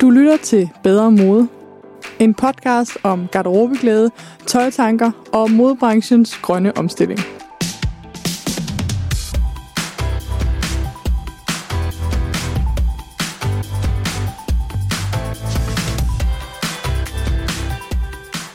Du 0.00 0.10
lytter 0.10 0.36
til 0.36 0.70
Bedre 0.82 1.10
Mode. 1.10 1.48
En 2.18 2.34
podcast 2.34 2.90
om 3.02 3.28
garderobeglæde, 3.32 4.10
tøjtanker 4.46 5.10
og 5.32 5.50
modebranchens 5.50 6.38
grønne 6.42 6.76
omstilling. 6.76 7.20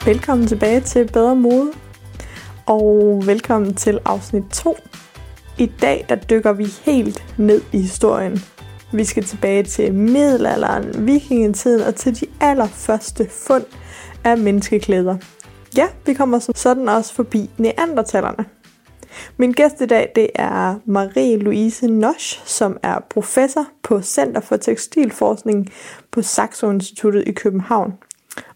Velkommen 0.05 0.47
tilbage 0.47 0.81
til 0.81 1.09
Bedre 1.13 1.35
Mode, 1.35 1.71
og 2.65 3.23
velkommen 3.25 3.73
til 3.75 3.99
afsnit 4.05 4.43
2. 4.51 4.77
I 5.57 5.65
dag 5.65 6.05
der 6.09 6.15
dykker 6.15 6.53
vi 6.53 6.65
helt 6.85 7.23
ned 7.37 7.61
i 7.73 7.77
historien. 7.77 8.52
Vi 8.95 9.03
skal 9.03 9.23
tilbage 9.23 9.63
til 9.63 9.93
middelalderen, 9.93 11.07
vikingetiden 11.07 11.81
og 11.81 11.95
til 11.95 12.21
de 12.21 12.25
allerførste 12.41 13.29
fund 13.29 13.63
af 14.23 14.37
menneskeklæder. 14.37 15.17
Ja, 15.77 15.87
vi 16.05 16.13
kommer 16.13 16.39
som 16.39 16.55
sådan 16.55 16.89
også 16.89 17.13
forbi 17.13 17.49
neandertalerne. 17.57 18.45
Min 19.37 19.51
gæst 19.51 19.81
i 19.81 19.85
dag 19.85 20.11
det 20.15 20.29
er 20.35 20.75
Marie-Louise 20.85 21.87
Nosch, 21.87 22.41
som 22.45 22.77
er 22.83 22.99
professor 23.09 23.65
på 23.83 24.01
Center 24.01 24.41
for 24.41 24.57
Tekstilforskning 24.57 25.69
på 26.11 26.21
Saxo 26.21 26.69
Instituttet 26.69 27.23
i 27.27 27.31
København. 27.31 27.93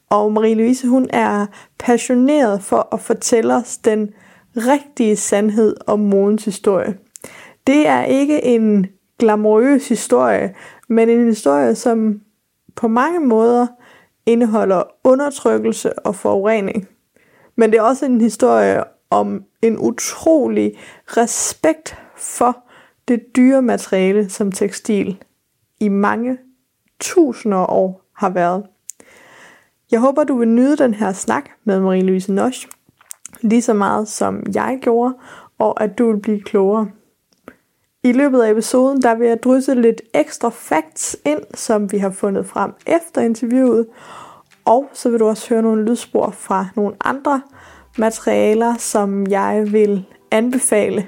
Og 0.09 0.31
Marie-Louise 0.31 0.87
hun 0.87 1.07
er 1.09 1.45
passioneret 1.79 2.63
for 2.63 2.93
at 2.93 2.99
fortælle 2.99 3.55
os 3.55 3.77
den 3.77 4.09
rigtige 4.57 5.15
sandhed 5.15 5.75
om 5.87 5.99
modens 5.99 6.45
historie. 6.45 6.97
Det 7.67 7.87
er 7.87 8.03
ikke 8.03 8.45
en 8.45 8.87
glamourøs 9.19 9.87
historie, 9.87 10.55
men 10.87 11.09
en 11.09 11.25
historie, 11.25 11.75
som 11.75 12.21
på 12.75 12.87
mange 12.87 13.19
måder 13.19 13.67
indeholder 14.25 14.83
undertrykkelse 15.03 15.99
og 15.99 16.15
forurening. 16.15 16.87
Men 17.55 17.71
det 17.71 17.77
er 17.77 17.81
også 17.81 18.05
en 18.05 18.21
historie 18.21 18.83
om 19.09 19.43
en 19.61 19.77
utrolig 19.77 20.73
respekt 21.05 21.97
for 22.17 22.57
det 23.07 23.35
dyre 23.35 23.61
materiale, 23.61 24.29
som 24.29 24.51
tekstil 24.51 25.23
i 25.79 25.87
mange 25.87 26.37
tusinder 26.99 27.71
år 27.71 28.01
har 28.15 28.29
været. 28.29 28.65
Jeg 29.91 29.99
håber, 29.99 30.23
du 30.23 30.37
vil 30.37 30.47
nyde 30.47 30.77
den 30.77 30.93
her 30.93 31.11
snak 31.11 31.49
med 31.63 31.79
Marie-Louise 31.79 32.31
Nosch, 32.31 32.67
lige 33.41 33.61
så 33.61 33.73
meget 33.73 34.07
som 34.07 34.43
jeg 34.55 34.79
gjorde, 34.81 35.13
og 35.59 35.83
at 35.83 35.97
du 35.97 36.11
vil 36.11 36.19
blive 36.19 36.41
klogere. 36.41 36.89
I 38.07 38.11
løbet 38.11 38.41
af 38.41 38.51
episoden, 38.51 39.01
der 39.01 39.15
vil 39.15 39.27
jeg 39.27 39.43
drysse 39.43 39.75
lidt 39.75 40.01
ekstra 40.13 40.49
facts 40.49 41.17
ind, 41.25 41.39
som 41.53 41.91
vi 41.91 41.97
har 41.97 42.09
fundet 42.09 42.45
frem 42.45 42.71
efter 42.85 43.21
interviewet, 43.21 43.87
og 44.65 44.89
så 44.93 45.09
vil 45.09 45.19
du 45.19 45.27
også 45.27 45.49
høre 45.49 45.61
nogle 45.61 45.85
lydspor 45.85 46.29
fra 46.29 46.67
nogle 46.75 46.95
andre 47.05 47.41
materialer, 47.97 48.75
som 48.77 49.27
jeg 49.27 49.67
vil 49.71 50.05
anbefale, 50.31 51.07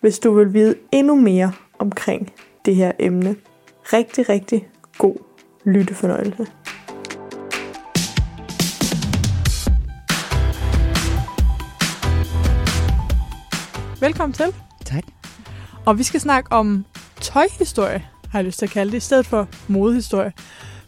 hvis 0.00 0.18
du 0.18 0.32
vil 0.32 0.54
vide 0.54 0.74
endnu 0.92 1.16
mere 1.16 1.52
omkring 1.78 2.32
det 2.64 2.76
her 2.76 2.92
emne. 2.98 3.36
Rigtig, 3.82 4.28
rigtig 4.28 4.68
god 4.98 5.16
lyttefornøjelse. 5.64 6.46
Velkommen 14.00 14.32
til. 14.32 14.54
Tak. 14.84 15.19
Og 15.86 15.98
vi 15.98 16.02
skal 16.02 16.20
snakke 16.20 16.52
om 16.52 16.84
tøjhistorie, 17.20 18.04
har 18.30 18.38
jeg 18.38 18.46
lyst 18.46 18.58
til 18.58 18.66
at 18.66 18.72
kalde 18.72 18.92
det, 18.92 18.96
i 18.96 19.00
stedet 19.00 19.26
for 19.26 19.48
modehistorie. 19.68 20.32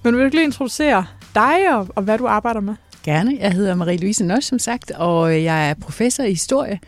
Men 0.03 0.17
vil 0.17 0.25
du 0.25 0.29
lige 0.29 0.45
introducere 0.45 1.07
dig 1.35 1.77
og, 1.77 1.89
og 1.95 2.03
hvad 2.03 2.19
du 2.19 2.27
arbejder 2.27 2.61
med? 2.61 2.75
Gerne. 3.03 3.37
Jeg 3.41 3.53
hedder 3.53 3.75
Marie-Louise 3.75 4.25
Nosch, 4.25 4.49
som 4.49 4.59
sagt, 4.59 4.91
og 4.91 5.37
øh, 5.37 5.45
jeg 5.45 5.71
er 5.71 5.75
professor 5.75 6.25
i 6.25 6.31
historie. 6.31 6.81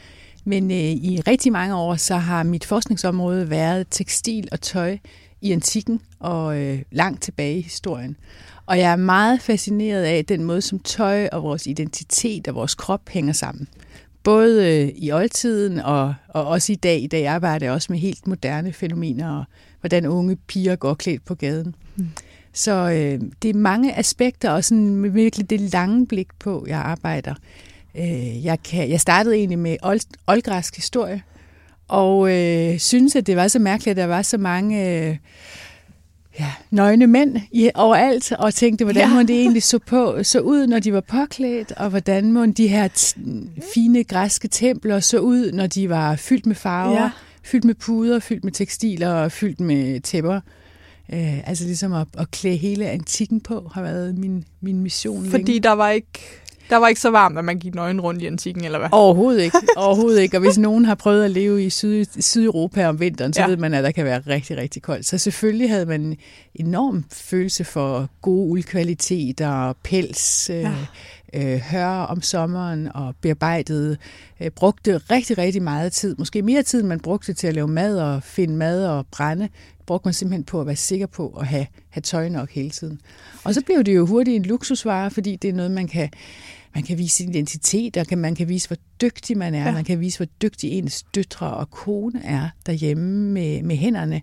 Men 0.44 0.70
øh, 0.70 0.76
i 0.76 1.22
rigtig 1.26 1.52
mange 1.52 1.76
år, 1.76 1.96
så 1.96 2.16
har 2.16 2.42
mit 2.42 2.64
forskningsområde 2.64 3.50
været 3.50 3.86
tekstil 3.90 4.48
og 4.52 4.60
tøj 4.60 4.98
i 5.40 5.52
antikken 5.52 6.00
og 6.20 6.58
øh, 6.60 6.82
langt 6.90 7.22
tilbage 7.22 7.58
i 7.58 7.62
historien. 7.62 8.16
Og 8.66 8.78
jeg 8.78 8.92
er 8.92 8.96
meget 8.96 9.40
fascineret 9.40 10.02
af 10.02 10.24
den 10.24 10.44
måde, 10.44 10.62
som 10.62 10.78
tøj 10.78 11.28
og 11.32 11.42
vores 11.42 11.66
identitet 11.66 12.48
og 12.48 12.54
vores 12.54 12.74
krop 12.74 13.08
hænger 13.08 13.32
sammen. 13.32 13.68
Både 14.24 14.82
øh, 14.82 14.92
i 14.96 15.12
oldtiden 15.12 15.78
og, 15.78 16.14
og 16.28 16.46
også 16.46 16.72
i 16.72 16.76
dag. 16.76 17.02
I 17.02 17.06
dag 17.06 17.26
arbejder 17.26 17.66
jeg 17.66 17.72
også 17.72 17.92
med 17.92 17.98
helt 17.98 18.26
moderne 18.26 18.72
fænomener 18.72 19.38
og 19.38 19.44
hvordan 19.80 20.06
unge 20.06 20.36
piger 20.36 20.76
går 20.76 20.94
klædt 20.94 21.24
på 21.24 21.34
gaden. 21.34 21.74
Mm. 21.96 22.08
Så 22.52 22.72
øh, 22.72 23.20
det 23.42 23.50
er 23.50 23.54
mange 23.54 23.98
aspekter 23.98 24.50
og 24.50 24.64
sådan 24.64 24.96
med 24.96 25.10
virkelig 25.10 25.50
det 25.50 25.60
lange 25.60 26.06
blik 26.06 26.28
på, 26.38 26.64
jeg 26.68 26.78
arbejder. 26.78 27.34
Øh, 27.94 28.44
jeg, 28.44 28.62
kan, 28.62 28.90
jeg 28.90 29.00
startede 29.00 29.36
egentlig 29.36 29.58
med 29.58 29.76
old, 29.82 30.00
oldgræsk 30.26 30.76
historie, 30.76 31.22
og 31.88 32.32
øh, 32.32 32.78
synes, 32.78 33.16
at 33.16 33.26
det 33.26 33.36
var 33.36 33.48
så 33.48 33.58
mærkeligt, 33.58 33.90
at 33.90 33.96
der 33.96 34.06
var 34.06 34.22
så 34.22 34.38
mange 34.38 34.90
øh, 34.90 35.16
ja, 36.38 36.52
nøgne 36.70 37.06
mænd 37.06 37.36
i, 37.52 37.70
overalt, 37.74 38.32
og 38.32 38.54
tænkte, 38.54 38.84
hvordan 38.84 39.08
ja. 39.08 39.14
må 39.14 39.20
det 39.20 39.40
egentlig 39.40 39.62
så, 39.62 39.78
på, 39.78 40.18
så 40.22 40.40
ud, 40.40 40.66
når 40.66 40.78
de 40.78 40.92
var 40.92 41.00
påklædt, 41.00 41.72
og 41.72 41.90
hvordan 41.90 42.32
må 42.32 42.46
de 42.46 42.68
her 42.68 42.88
fine 43.74 44.04
græske 44.04 44.48
templer 44.48 45.00
så 45.00 45.18
ud, 45.18 45.52
når 45.52 45.66
de 45.66 45.88
var 45.88 46.16
fyldt 46.16 46.46
med 46.46 46.54
farver, 46.54 47.02
ja. 47.02 47.10
fyldt 47.42 47.64
med 47.64 47.74
puder, 47.74 48.18
fyldt 48.18 48.44
med 48.44 48.52
tekstiler 48.52 49.08
og 49.08 49.32
fyldt 49.32 49.60
med 49.60 50.00
tæpper. 50.00 50.40
Øh, 51.12 51.48
altså 51.48 51.64
ligesom 51.64 51.92
at, 51.92 52.06
at 52.18 52.30
klæde 52.30 52.56
hele 52.56 52.90
antikken 52.90 53.40
på 53.40 53.70
har 53.74 53.82
været 53.82 54.18
min, 54.18 54.44
min 54.60 54.80
mission 54.80 55.30
Fordi 55.30 55.52
længe. 55.52 55.60
der 55.60 55.72
var 55.72 55.90
ikke 55.90 56.20
der 56.70 56.76
var 56.76 56.88
ikke 56.88 57.00
så 57.00 57.10
varmt, 57.10 57.38
at 57.38 57.44
man 57.44 57.58
gik 57.58 57.74
nøgen 57.74 58.00
rundt 58.00 58.22
i 58.22 58.26
antikken, 58.26 58.64
eller 58.64 58.78
hvad? 58.78 58.88
Overhovedet 58.92 59.42
ikke. 59.42 59.56
Overhovedet 59.76 60.20
ikke. 60.20 60.36
Og 60.36 60.40
hvis 60.40 60.58
nogen 60.58 60.84
har 60.84 60.94
prøvet 60.94 61.24
at 61.24 61.30
leve 61.30 61.64
i 61.64 61.70
Syd, 61.70 62.04
Sydeuropa 62.20 62.86
om 62.86 63.00
vinteren, 63.00 63.32
så 63.32 63.40
ja. 63.40 63.46
ved 63.46 63.56
man, 63.56 63.74
at 63.74 63.84
der 63.84 63.90
kan 63.90 64.04
være 64.04 64.20
rigtig, 64.26 64.56
rigtig 64.56 64.82
koldt. 64.82 65.06
Så 65.06 65.18
selvfølgelig 65.18 65.70
havde 65.70 65.86
man 65.86 66.00
en 66.00 66.16
enorm 66.54 67.04
følelse 67.12 67.64
for 67.64 68.08
gode 68.22 68.50
uldkvaliteter, 68.50 69.72
pels, 69.82 70.50
ja. 70.50 70.68
øh, 70.68 70.76
øh, 71.34 71.60
hør 71.60 71.86
om 71.86 72.22
sommeren 72.22 72.88
og 72.94 73.14
bearbejdet. 73.20 73.98
Øh, 74.40 74.50
brugte 74.50 74.96
rigtig, 74.96 75.38
rigtig 75.38 75.62
meget 75.62 75.92
tid. 75.92 76.16
Måske 76.18 76.42
mere 76.42 76.62
tid, 76.62 76.80
end 76.80 76.88
man 76.88 77.00
brugte 77.00 77.32
til 77.32 77.46
at 77.46 77.54
lave 77.54 77.68
mad 77.68 77.98
og 77.98 78.22
finde 78.22 78.56
mad 78.56 78.86
og 78.86 79.06
brænde 79.06 79.48
brugte 79.86 80.06
man 80.06 80.14
simpelthen 80.14 80.44
på 80.44 80.60
at 80.60 80.66
være 80.66 80.76
sikker 80.76 81.06
på 81.06 81.28
at 81.40 81.46
have, 81.46 81.66
have 81.90 82.02
tøj 82.02 82.28
nok 82.28 82.50
hele 82.50 82.70
tiden. 82.70 83.00
Og 83.44 83.54
så 83.54 83.62
blev 83.64 83.84
det 83.84 83.96
jo 83.96 84.06
hurtigt 84.06 84.36
en 84.36 84.42
luksusvare, 84.42 85.10
fordi 85.10 85.36
det 85.36 85.50
er 85.50 85.54
noget, 85.54 85.70
man 85.70 85.88
kan, 85.88 86.10
man 86.74 86.84
kan 86.84 86.98
vise 86.98 87.16
sin 87.16 87.30
identitet, 87.30 87.96
og 87.96 88.06
kan, 88.06 88.18
man 88.18 88.34
kan 88.34 88.48
vise, 88.48 88.68
hvor 88.68 88.76
dygtig 89.00 89.38
man 89.38 89.54
er, 89.54 89.64
ja. 89.64 89.72
man 89.72 89.84
kan 89.84 90.00
vise, 90.00 90.18
hvor 90.18 90.26
dygtig 90.42 90.70
ens 90.70 91.04
døtre 91.14 91.54
og 91.54 91.70
kone 91.70 92.24
er 92.24 92.48
derhjemme 92.66 93.30
med, 93.30 93.62
med 93.62 93.76
hænderne. 93.76 94.22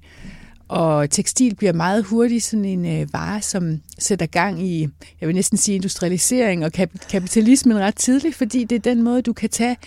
Og 0.71 1.09
tekstil 1.09 1.55
bliver 1.55 1.73
meget 1.73 2.03
hurtigt 2.03 2.43
sådan 2.43 2.65
en 2.65 2.85
øh, 2.85 3.13
vare, 3.13 3.41
som 3.41 3.81
sætter 3.99 4.25
gang 4.25 4.63
i, 4.63 4.87
jeg 5.21 5.27
vil 5.27 5.35
næsten 5.35 5.57
sige 5.57 5.75
industrialisering 5.75 6.65
og 6.65 6.71
kap- 6.77 7.07
kapitalismen 7.09 7.79
ret 7.79 7.95
tidligt, 7.95 8.35
fordi 8.35 8.63
det 8.63 8.75
er 8.75 8.79
den 8.79 9.03
måde, 9.03 9.21
du 9.21 9.33
kan 9.33 9.49
tage 9.49 9.77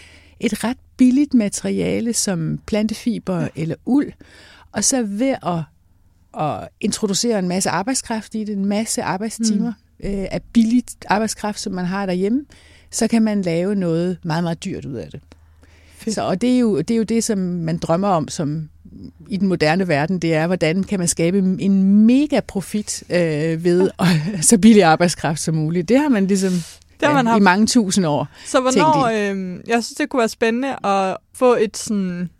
et 0.41 0.65
ret 0.65 0.77
billigt 0.97 1.34
materiale 1.34 2.12
som 2.12 2.59
plantefiber 2.67 3.49
eller 3.56 3.75
uld, 3.87 4.12
og 4.72 4.84
så 4.84 5.03
ved 5.03 5.34
at, 5.47 5.62
at 6.41 6.69
introducere 6.81 7.39
en 7.39 7.49
masse 7.49 7.71
arbejdskraft 7.71 8.34
i 8.34 8.45
det, 8.45 8.56
en 8.56 8.66
masse 8.66 9.03
arbejdstimer 9.03 9.72
mm. 9.99 10.09
øh, 10.09 10.27
af 10.31 10.41
billigt 10.53 10.97
arbejdskraft, 11.09 11.61
som 11.61 11.72
man 11.72 11.84
har 11.84 12.06
derhjemme, 12.06 12.45
så 12.91 13.09
kan 13.09 13.22
man 13.22 13.43
lave 13.43 13.75
noget 13.75 14.19
meget, 14.25 14.45
meget 14.45 14.65
dyrt 14.65 14.84
ud 14.84 14.95
af 14.95 15.11
det. 15.11 15.21
Så, 16.15 16.22
og 16.22 16.41
det 16.41 16.55
er, 16.55 16.59
jo, 16.59 16.78
det 16.78 16.91
er 16.91 16.99
jo 16.99 17.03
det, 17.03 17.25
som 17.25 17.39
man 17.39 17.78
drømmer 17.78 18.09
om 18.09 18.28
som 18.28 18.69
i 19.28 19.37
den 19.37 19.49
moderne 19.49 19.88
verden, 19.88 20.19
det 20.19 20.34
er, 20.34 20.47
hvordan 20.47 20.84
kan 20.84 20.99
man 20.99 21.09
skabe 21.09 21.39
en 21.39 22.07
mega 22.07 22.41
profit 22.41 23.04
øh, 23.10 23.65
ved 23.65 23.91
at, 23.98 24.45
så 24.45 24.59
billig 24.59 24.83
arbejdskraft 24.83 25.41
som 25.41 25.54
muligt. 25.54 25.89
Det 25.89 25.98
har 25.98 26.09
man 26.09 26.27
ligesom 26.27 26.53
det 27.01 27.09
har 27.09 27.15
man 27.15 27.27
haft. 27.27 27.41
i 27.41 27.42
mange 27.42 27.66
tusind 27.66 28.07
år. 28.07 28.28
Så 28.47 28.60
hvornår, 28.60 29.07
øh, 29.07 29.60
jeg 29.66 29.84
synes, 29.84 29.97
det 29.97 30.09
kunne 30.09 30.18
være 30.18 30.28
spændende 30.28 30.86
at 30.86 31.16
få 31.34 31.54
et 31.54 31.77
sådan 31.77 32.30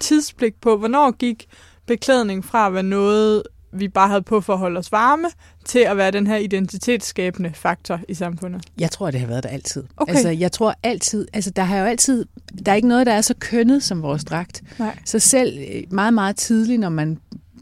tidsblik 0.00 0.54
på, 0.60 0.76
hvornår 0.76 1.10
gik 1.10 1.46
beklædning 1.86 2.44
fra 2.44 2.66
at 2.66 2.74
være 2.74 2.82
noget, 2.82 3.42
vi 3.72 3.88
bare 3.88 4.08
havde 4.08 4.22
på 4.22 4.40
for 4.40 4.52
at 4.52 4.58
holde 4.58 4.78
os 4.78 4.92
varme, 4.92 5.28
til 5.64 5.78
at 5.78 5.96
være 5.96 6.10
den 6.10 6.26
her 6.26 6.36
identitetsskabende 6.36 7.50
faktor 7.54 8.00
i 8.08 8.14
samfundet? 8.14 8.62
Jeg 8.78 8.90
tror, 8.90 9.10
det 9.10 9.20
har 9.20 9.26
været 9.26 9.42
der 9.42 9.48
altid. 9.48 9.84
Okay. 9.96 10.12
Altså, 10.12 10.28
jeg 10.28 10.52
tror 10.52 10.74
altid, 10.82 11.28
altså 11.32 11.50
der 11.50 11.62
har 11.62 11.78
jo 11.78 11.84
altid, 11.84 12.24
der 12.66 12.72
er 12.72 12.76
ikke 12.76 12.88
noget, 12.88 13.06
der 13.06 13.12
er 13.12 13.20
så 13.20 13.34
kønnet 13.38 13.82
som 13.82 14.02
vores 14.02 14.24
dragt. 14.24 14.62
Nej. 14.78 14.98
Så 15.04 15.18
selv 15.18 15.58
øh, 15.58 15.82
meget, 15.90 16.14
meget 16.14 16.36
tidligt, 16.36 16.80
når 16.80 16.88
man 16.88 17.18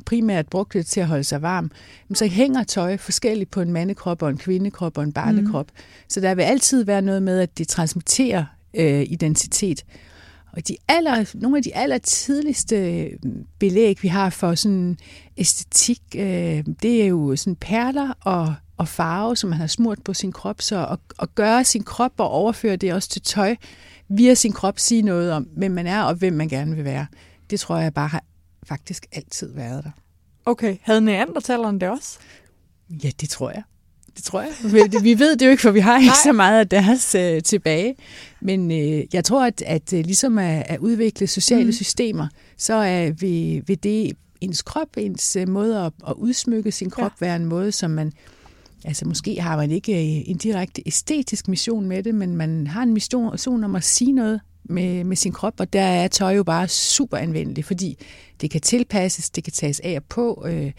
primært 0.06 0.46
brugte 0.46 0.78
det 0.78 0.86
til 0.86 1.00
at 1.00 1.06
holde 1.06 1.24
sig 1.24 1.42
varm, 1.42 1.70
så 2.14 2.26
hænger 2.26 2.64
tøj 2.64 2.96
forskelligt 2.96 3.50
på 3.50 3.60
en 3.60 3.72
mandekrop 3.72 4.22
og 4.22 4.30
en 4.30 4.38
kvindekrop 4.38 4.98
og 4.98 5.04
en 5.04 5.12
barnekrop. 5.12 5.66
Mm. 5.66 5.82
Så 6.08 6.20
der 6.20 6.34
vil 6.34 6.42
altid 6.42 6.84
være 6.84 7.02
noget 7.02 7.22
med, 7.22 7.40
at 7.40 7.58
det 7.58 7.68
transmitterer 7.68 8.44
øh, 8.74 9.06
identitet. 9.08 9.84
Og 10.58 10.68
de 10.68 10.76
aller, 10.88 11.30
nogle 11.34 11.56
af 11.56 11.62
de 11.62 11.76
aller 11.76 11.98
tidligste 11.98 13.08
belæg, 13.58 14.02
vi 14.02 14.08
har 14.08 14.30
for 14.30 14.54
sådan 14.54 14.98
æstetik, 15.36 16.02
øh, 16.16 16.64
det 16.82 17.02
er 17.02 17.06
jo 17.06 17.36
sådan 17.36 17.56
perler 17.56 18.12
og 18.20 18.54
og 18.78 18.88
farve, 18.88 19.36
som 19.36 19.50
man 19.50 19.58
har 19.58 19.66
smurt 19.66 20.02
på 20.04 20.14
sin 20.14 20.32
krop. 20.32 20.60
Så 20.60 20.86
at, 20.86 20.98
at 21.22 21.34
gøre 21.34 21.64
sin 21.64 21.82
krop 21.82 22.12
og 22.18 22.30
overføre 22.30 22.76
det 22.76 22.94
også 22.94 23.08
til 23.08 23.22
tøj, 23.22 23.56
via 24.08 24.34
sin 24.34 24.52
krop 24.52 24.78
sige 24.78 25.02
noget 25.02 25.32
om, 25.32 25.42
hvem 25.42 25.70
man 25.70 25.86
er 25.86 26.02
og 26.02 26.14
hvem 26.14 26.32
man 26.32 26.48
gerne 26.48 26.76
vil 26.76 26.84
være. 26.84 27.06
Det 27.50 27.60
tror 27.60 27.76
jeg 27.76 27.94
bare 27.94 28.08
har 28.08 28.24
faktisk 28.62 29.06
altid 29.12 29.54
været 29.54 29.84
der. 29.84 29.90
Okay, 30.46 30.76
havde 30.82 31.00
neandertalerne 31.00 31.80
det 31.80 31.88
også? 31.88 32.18
Ja, 33.04 33.10
det 33.20 33.28
tror 33.28 33.50
jeg. 33.50 33.62
Det 34.16 34.24
tror 34.24 34.40
jeg. 34.40 35.02
Vi 35.02 35.18
ved 35.18 35.36
det 35.36 35.46
jo 35.46 35.50
ikke, 35.50 35.62
for 35.62 35.70
vi 35.70 35.80
har 35.80 35.96
ikke 35.96 36.06
Nej. 36.06 36.16
så 36.24 36.32
meget 36.32 36.60
af 36.60 36.68
deres 36.68 37.14
øh, 37.14 37.42
tilbage. 37.42 37.94
Men 38.40 38.70
øh, 38.70 39.04
jeg 39.12 39.24
tror, 39.24 39.46
at, 39.46 39.62
at 39.66 39.92
øh, 39.92 40.04
ligesom 40.04 40.38
at, 40.38 40.62
at 40.66 40.78
udvikle 40.78 41.26
sociale 41.26 41.64
mm. 41.64 41.72
systemer, 41.72 42.28
så 42.56 42.74
er 42.74 43.10
vi, 43.10 43.62
vil 43.66 43.82
det 43.82 44.12
ens 44.40 44.62
krop, 44.62 44.88
ens 44.96 45.36
øh, 45.36 45.48
måde 45.48 45.80
at, 45.80 45.92
at 46.08 46.12
udsmykke 46.16 46.72
sin 46.72 46.90
krop, 46.90 47.12
ja. 47.20 47.26
være 47.26 47.36
en 47.36 47.44
måde, 47.44 47.72
som 47.72 47.90
man... 47.90 48.12
Altså 48.84 49.08
måske 49.08 49.40
har 49.40 49.56
man 49.56 49.70
ikke 49.70 49.92
øh, 49.92 50.30
en 50.30 50.36
direkte 50.36 50.82
æstetisk 50.86 51.48
mission 51.48 51.86
med 51.86 52.02
det, 52.02 52.14
men 52.14 52.36
man 52.36 52.66
har 52.66 52.82
en 52.82 52.92
mission, 52.92 53.30
mission 53.32 53.64
om 53.64 53.74
at 53.74 53.84
sige 53.84 54.12
noget 54.12 54.40
med, 54.64 55.04
med 55.04 55.16
sin 55.16 55.32
krop, 55.32 55.54
og 55.58 55.72
der 55.72 55.82
er 55.82 56.08
tøj 56.08 56.34
jo 56.34 56.42
bare 56.42 56.68
super 56.68 57.16
anvendeligt, 57.16 57.66
fordi 57.66 57.98
det 58.40 58.50
kan 58.50 58.60
tilpasses, 58.60 59.30
det 59.30 59.44
kan 59.44 59.52
tages 59.52 59.80
af 59.80 59.96
og 59.96 60.04
på, 60.08 60.44
øh, 60.48 60.72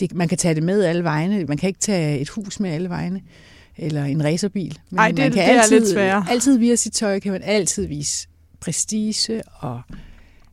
det, 0.00 0.14
man 0.14 0.28
kan 0.28 0.38
tage 0.38 0.54
det 0.54 0.62
med 0.62 0.84
alle 0.84 1.04
vegne, 1.04 1.44
man 1.44 1.56
kan 1.56 1.68
ikke 1.68 1.80
tage 1.80 2.18
et 2.18 2.28
hus 2.28 2.60
med 2.60 2.70
alle 2.70 2.88
vegne, 2.88 3.22
eller 3.76 4.04
en 4.04 4.24
racerbil. 4.24 4.78
Men 4.90 4.98
Ej, 4.98 5.08
det, 5.08 5.18
man 5.18 5.32
kan 5.32 5.48
det 5.48 5.58
altid, 5.58 5.76
er 5.76 5.80
lidt 5.80 5.90
sværere. 5.90 6.26
Altid 6.30 6.58
via 6.58 6.76
sit 6.76 6.92
tøj 6.92 7.20
kan 7.20 7.32
man 7.32 7.42
altid 7.42 7.86
vise 7.86 8.28
prestige 8.60 9.42
og 9.58 9.80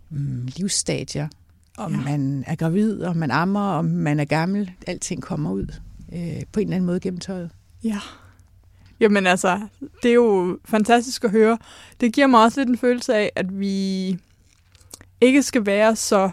mm, 0.10 0.50
livsstadier, 0.58 1.28
om 1.78 1.94
ja. 1.94 2.02
man 2.02 2.44
er 2.48 2.56
gravid, 2.56 3.04
om 3.04 3.16
man 3.16 3.32
ammer, 3.32 3.70
om 3.72 3.86
man 3.86 4.20
er 4.20 4.26
gammel, 4.26 4.72
alting 4.88 5.22
kommer 5.22 5.52
ud 5.52 5.68
øh, 6.14 6.42
på 6.52 6.60
en 6.60 6.68
eller 6.68 6.76
anden 6.76 6.86
måde 6.86 7.00
gennem 7.00 7.20
tøjet. 7.20 7.50
Ja. 7.84 8.00
Jamen 9.00 9.28
altså, 9.28 9.60
det 10.04 10.10
er 10.10 10.16
jo 10.16 10.60
fantastisk 10.66 11.24
at 11.24 11.32
høre. 11.32 11.58
Det 12.02 12.14
giver 12.14 12.28
mig 12.28 12.44
også 12.44 12.60
lidt 12.60 12.70
en 12.70 12.78
følelse 12.78 13.16
af, 13.16 13.32
at 13.36 13.60
vi 13.60 14.18
ikke 15.22 15.44
skal 15.44 15.66
være 15.66 15.96
så 15.96 16.32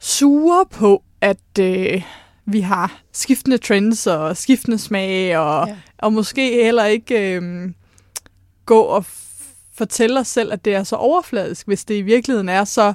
sure 0.00 0.66
på, 0.70 1.02
at 1.20 1.58
øh, 1.60 2.02
vi 2.46 2.60
har 2.60 3.00
skiftende 3.12 3.58
trends 3.58 4.06
og 4.06 4.36
skiftende 4.36 4.78
smag, 4.78 5.38
og, 5.38 5.68
ja. 5.68 5.76
og 5.98 6.12
måske 6.12 6.64
heller 6.64 6.84
ikke 6.84 7.34
øh, 7.34 7.70
gå 8.66 8.80
og 8.80 9.04
fortælle 9.74 10.20
os 10.20 10.28
selv, 10.28 10.52
at 10.52 10.64
det 10.64 10.74
er 10.74 10.82
så 10.82 10.96
overfladisk, 10.96 11.66
hvis 11.66 11.84
det 11.84 11.94
i 11.94 12.02
virkeligheden 12.02 12.48
er 12.48 12.64
så 12.64 12.92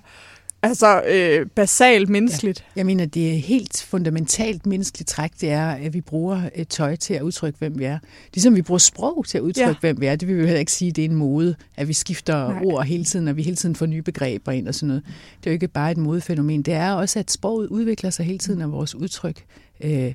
altså 0.66 1.02
øh, 1.02 1.48
basalt 1.56 2.10
menneskeligt. 2.10 2.60
Ja. 2.60 2.72
Jeg 2.80 2.86
mener, 2.86 3.06
det 3.06 3.34
er 3.34 3.38
helt 3.38 3.86
fundamentalt 3.88 4.66
menneskeligt 4.66 5.10
træk, 5.10 5.32
det 5.42 5.52
er, 5.52 5.70
at 5.70 5.94
vi 5.94 6.02
bruger 6.02 6.42
et 6.56 6.68
tøj 6.68 6.96
til 6.96 7.14
at 7.14 7.22
udtrykke, 7.22 7.60
hvem 7.60 7.80
vi 7.80 7.84
er. 7.84 8.00
Ligesom 8.34 8.56
vi 8.56 8.62
bruger 8.62 8.80
sprog 8.80 9.26
til 9.28 9.38
at 9.38 9.42
udtrykke, 9.42 9.70
ja. 9.70 9.76
hvem 9.80 10.02
vi 10.02 10.06
er. 10.06 10.16
Det 10.16 10.28
vil 10.28 10.36
vi 10.36 10.42
jo 10.42 10.46
heller 10.46 10.60
ikke 10.60 10.72
sige, 10.72 10.90
at 10.90 10.96
det 10.96 11.06
er 11.06 11.10
en 11.10 11.16
mode, 11.16 11.56
at 11.78 11.88
vi 11.88 11.94
skifter 11.94 12.48
Nej. 12.48 12.62
ord 12.64 12.86
hele 12.86 13.06
tiden, 13.06 13.28
og 13.28 13.36
vi 13.36 13.44
hele 13.44 13.56
tiden 13.56 13.76
får 13.76 13.86
nye 13.86 14.02
begreber 14.02 14.52
ind 14.52 14.68
og 14.68 14.76
sådan 14.76 14.88
noget. 14.88 15.04
Det 15.40 15.48
er 15.48 15.52
jo 15.52 15.54
ikke 15.54 15.68
bare 15.68 15.92
et 15.92 15.98
modefænomen. 15.98 16.62
Det 16.62 16.74
er 16.74 16.92
også, 16.92 17.20
at 17.20 17.32
sproget 17.32 17.68
udvikler 17.68 18.10
sig 18.10 18.26
hele 18.26 18.40
tiden 18.40 18.62
af 18.62 18.72
vores 18.72 18.96
udtryk. 18.96 19.44
Øh, 19.84 20.14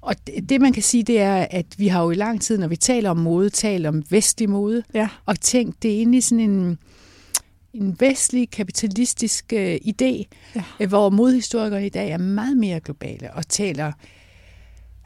og 0.00 0.14
det, 0.48 0.60
man 0.60 0.72
kan 0.72 0.82
sige, 0.82 1.02
det 1.02 1.20
er, 1.20 1.46
at 1.50 1.66
vi 1.76 1.88
har 1.88 2.02
jo 2.02 2.10
i 2.10 2.14
lang 2.14 2.40
tid, 2.40 2.58
når 2.58 2.68
vi 2.68 2.76
taler 2.76 3.10
om 3.10 3.16
mode, 3.16 3.50
talt 3.50 3.86
om 3.86 4.02
vestlig 4.10 4.50
mode, 4.50 4.82
ja. 4.94 5.08
og 5.26 5.40
tænkt, 5.40 5.82
det 5.82 5.90
er 5.90 5.96
egentlig 5.96 6.24
sådan 6.24 6.50
en 6.50 6.78
en 7.74 7.96
vestlig 8.00 8.50
kapitalistisk 8.50 9.52
øh, 9.52 9.74
idé, 9.74 10.24
ja. 10.54 10.62
øh, 10.80 10.88
hvor 10.88 11.10
modhistorikere 11.10 11.86
i 11.86 11.88
dag 11.88 12.10
er 12.10 12.18
meget 12.18 12.56
mere 12.56 12.80
globale 12.80 13.34
og 13.34 13.48
taler 13.48 13.92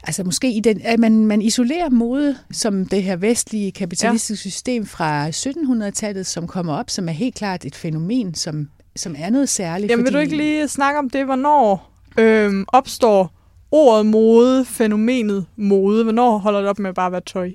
Altså 0.07 0.23
måske 0.23 0.51
i 0.51 0.59
den, 0.59 0.81
at 0.83 0.99
man, 0.99 1.25
man 1.25 1.41
isolerer 1.41 1.89
mode 1.89 2.35
som 2.51 2.85
det 2.85 3.03
her 3.03 3.15
vestlige 3.15 3.71
kapitalistiske 3.71 4.47
ja. 4.47 4.51
system 4.51 4.85
fra 4.85 5.29
1700-tallet, 5.29 6.25
som 6.25 6.47
kommer 6.47 6.73
op, 6.73 6.89
som 6.89 7.09
er 7.09 7.13
helt 7.13 7.35
klart 7.35 7.65
et 7.65 7.75
fænomen, 7.75 8.33
som, 8.33 8.69
som 8.95 9.15
er 9.17 9.29
noget 9.29 9.49
særligt. 9.49 9.91
Jamen 9.91 10.05
fordi... 10.05 10.13
vil 10.13 10.19
du 10.19 10.21
ikke 10.21 10.37
lige 10.37 10.67
snakke 10.67 10.99
om 10.99 11.09
det, 11.09 11.25
hvornår 11.25 11.91
øhm, 12.17 12.65
opstår 12.67 13.33
ordet 13.71 14.05
mode, 14.05 14.65
fænomenet 14.65 15.45
mode? 15.55 16.03
Hvornår 16.03 16.37
holder 16.37 16.59
det 16.59 16.69
op 16.69 16.79
med 16.79 16.89
at 16.89 16.95
bare 16.95 17.11
være 17.11 17.21
tøj? 17.21 17.51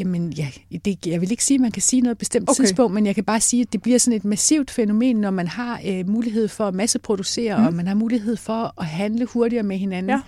Jamen, 0.00 0.32
ja, 0.32 0.48
det, 0.84 1.06
jeg 1.06 1.20
vil 1.20 1.30
ikke 1.30 1.44
sige, 1.44 1.54
at 1.54 1.60
man 1.60 1.70
kan 1.70 1.82
sige 1.82 2.02
noget 2.02 2.18
bestemt 2.18 2.50
okay. 2.50 2.56
tidspunkt, 2.56 2.94
men 2.94 3.06
jeg 3.06 3.14
kan 3.14 3.24
bare 3.24 3.40
sige, 3.40 3.62
at 3.62 3.72
det 3.72 3.82
bliver 3.82 3.98
sådan 3.98 4.16
et 4.16 4.24
massivt 4.24 4.70
fænomen, 4.70 5.16
når 5.16 5.30
man 5.30 5.48
har 5.48 5.80
øh, 5.86 6.08
mulighed 6.08 6.48
for 6.48 6.68
at 6.68 6.74
masseproducere, 6.74 7.58
mm. 7.58 7.66
og 7.66 7.74
man 7.74 7.86
har 7.86 7.94
mulighed 7.94 8.36
for 8.36 8.74
at 8.80 8.86
handle 8.86 9.24
hurtigere 9.24 9.62
med 9.62 9.76
hinanden. 9.76 10.10
Ja. 10.10 10.20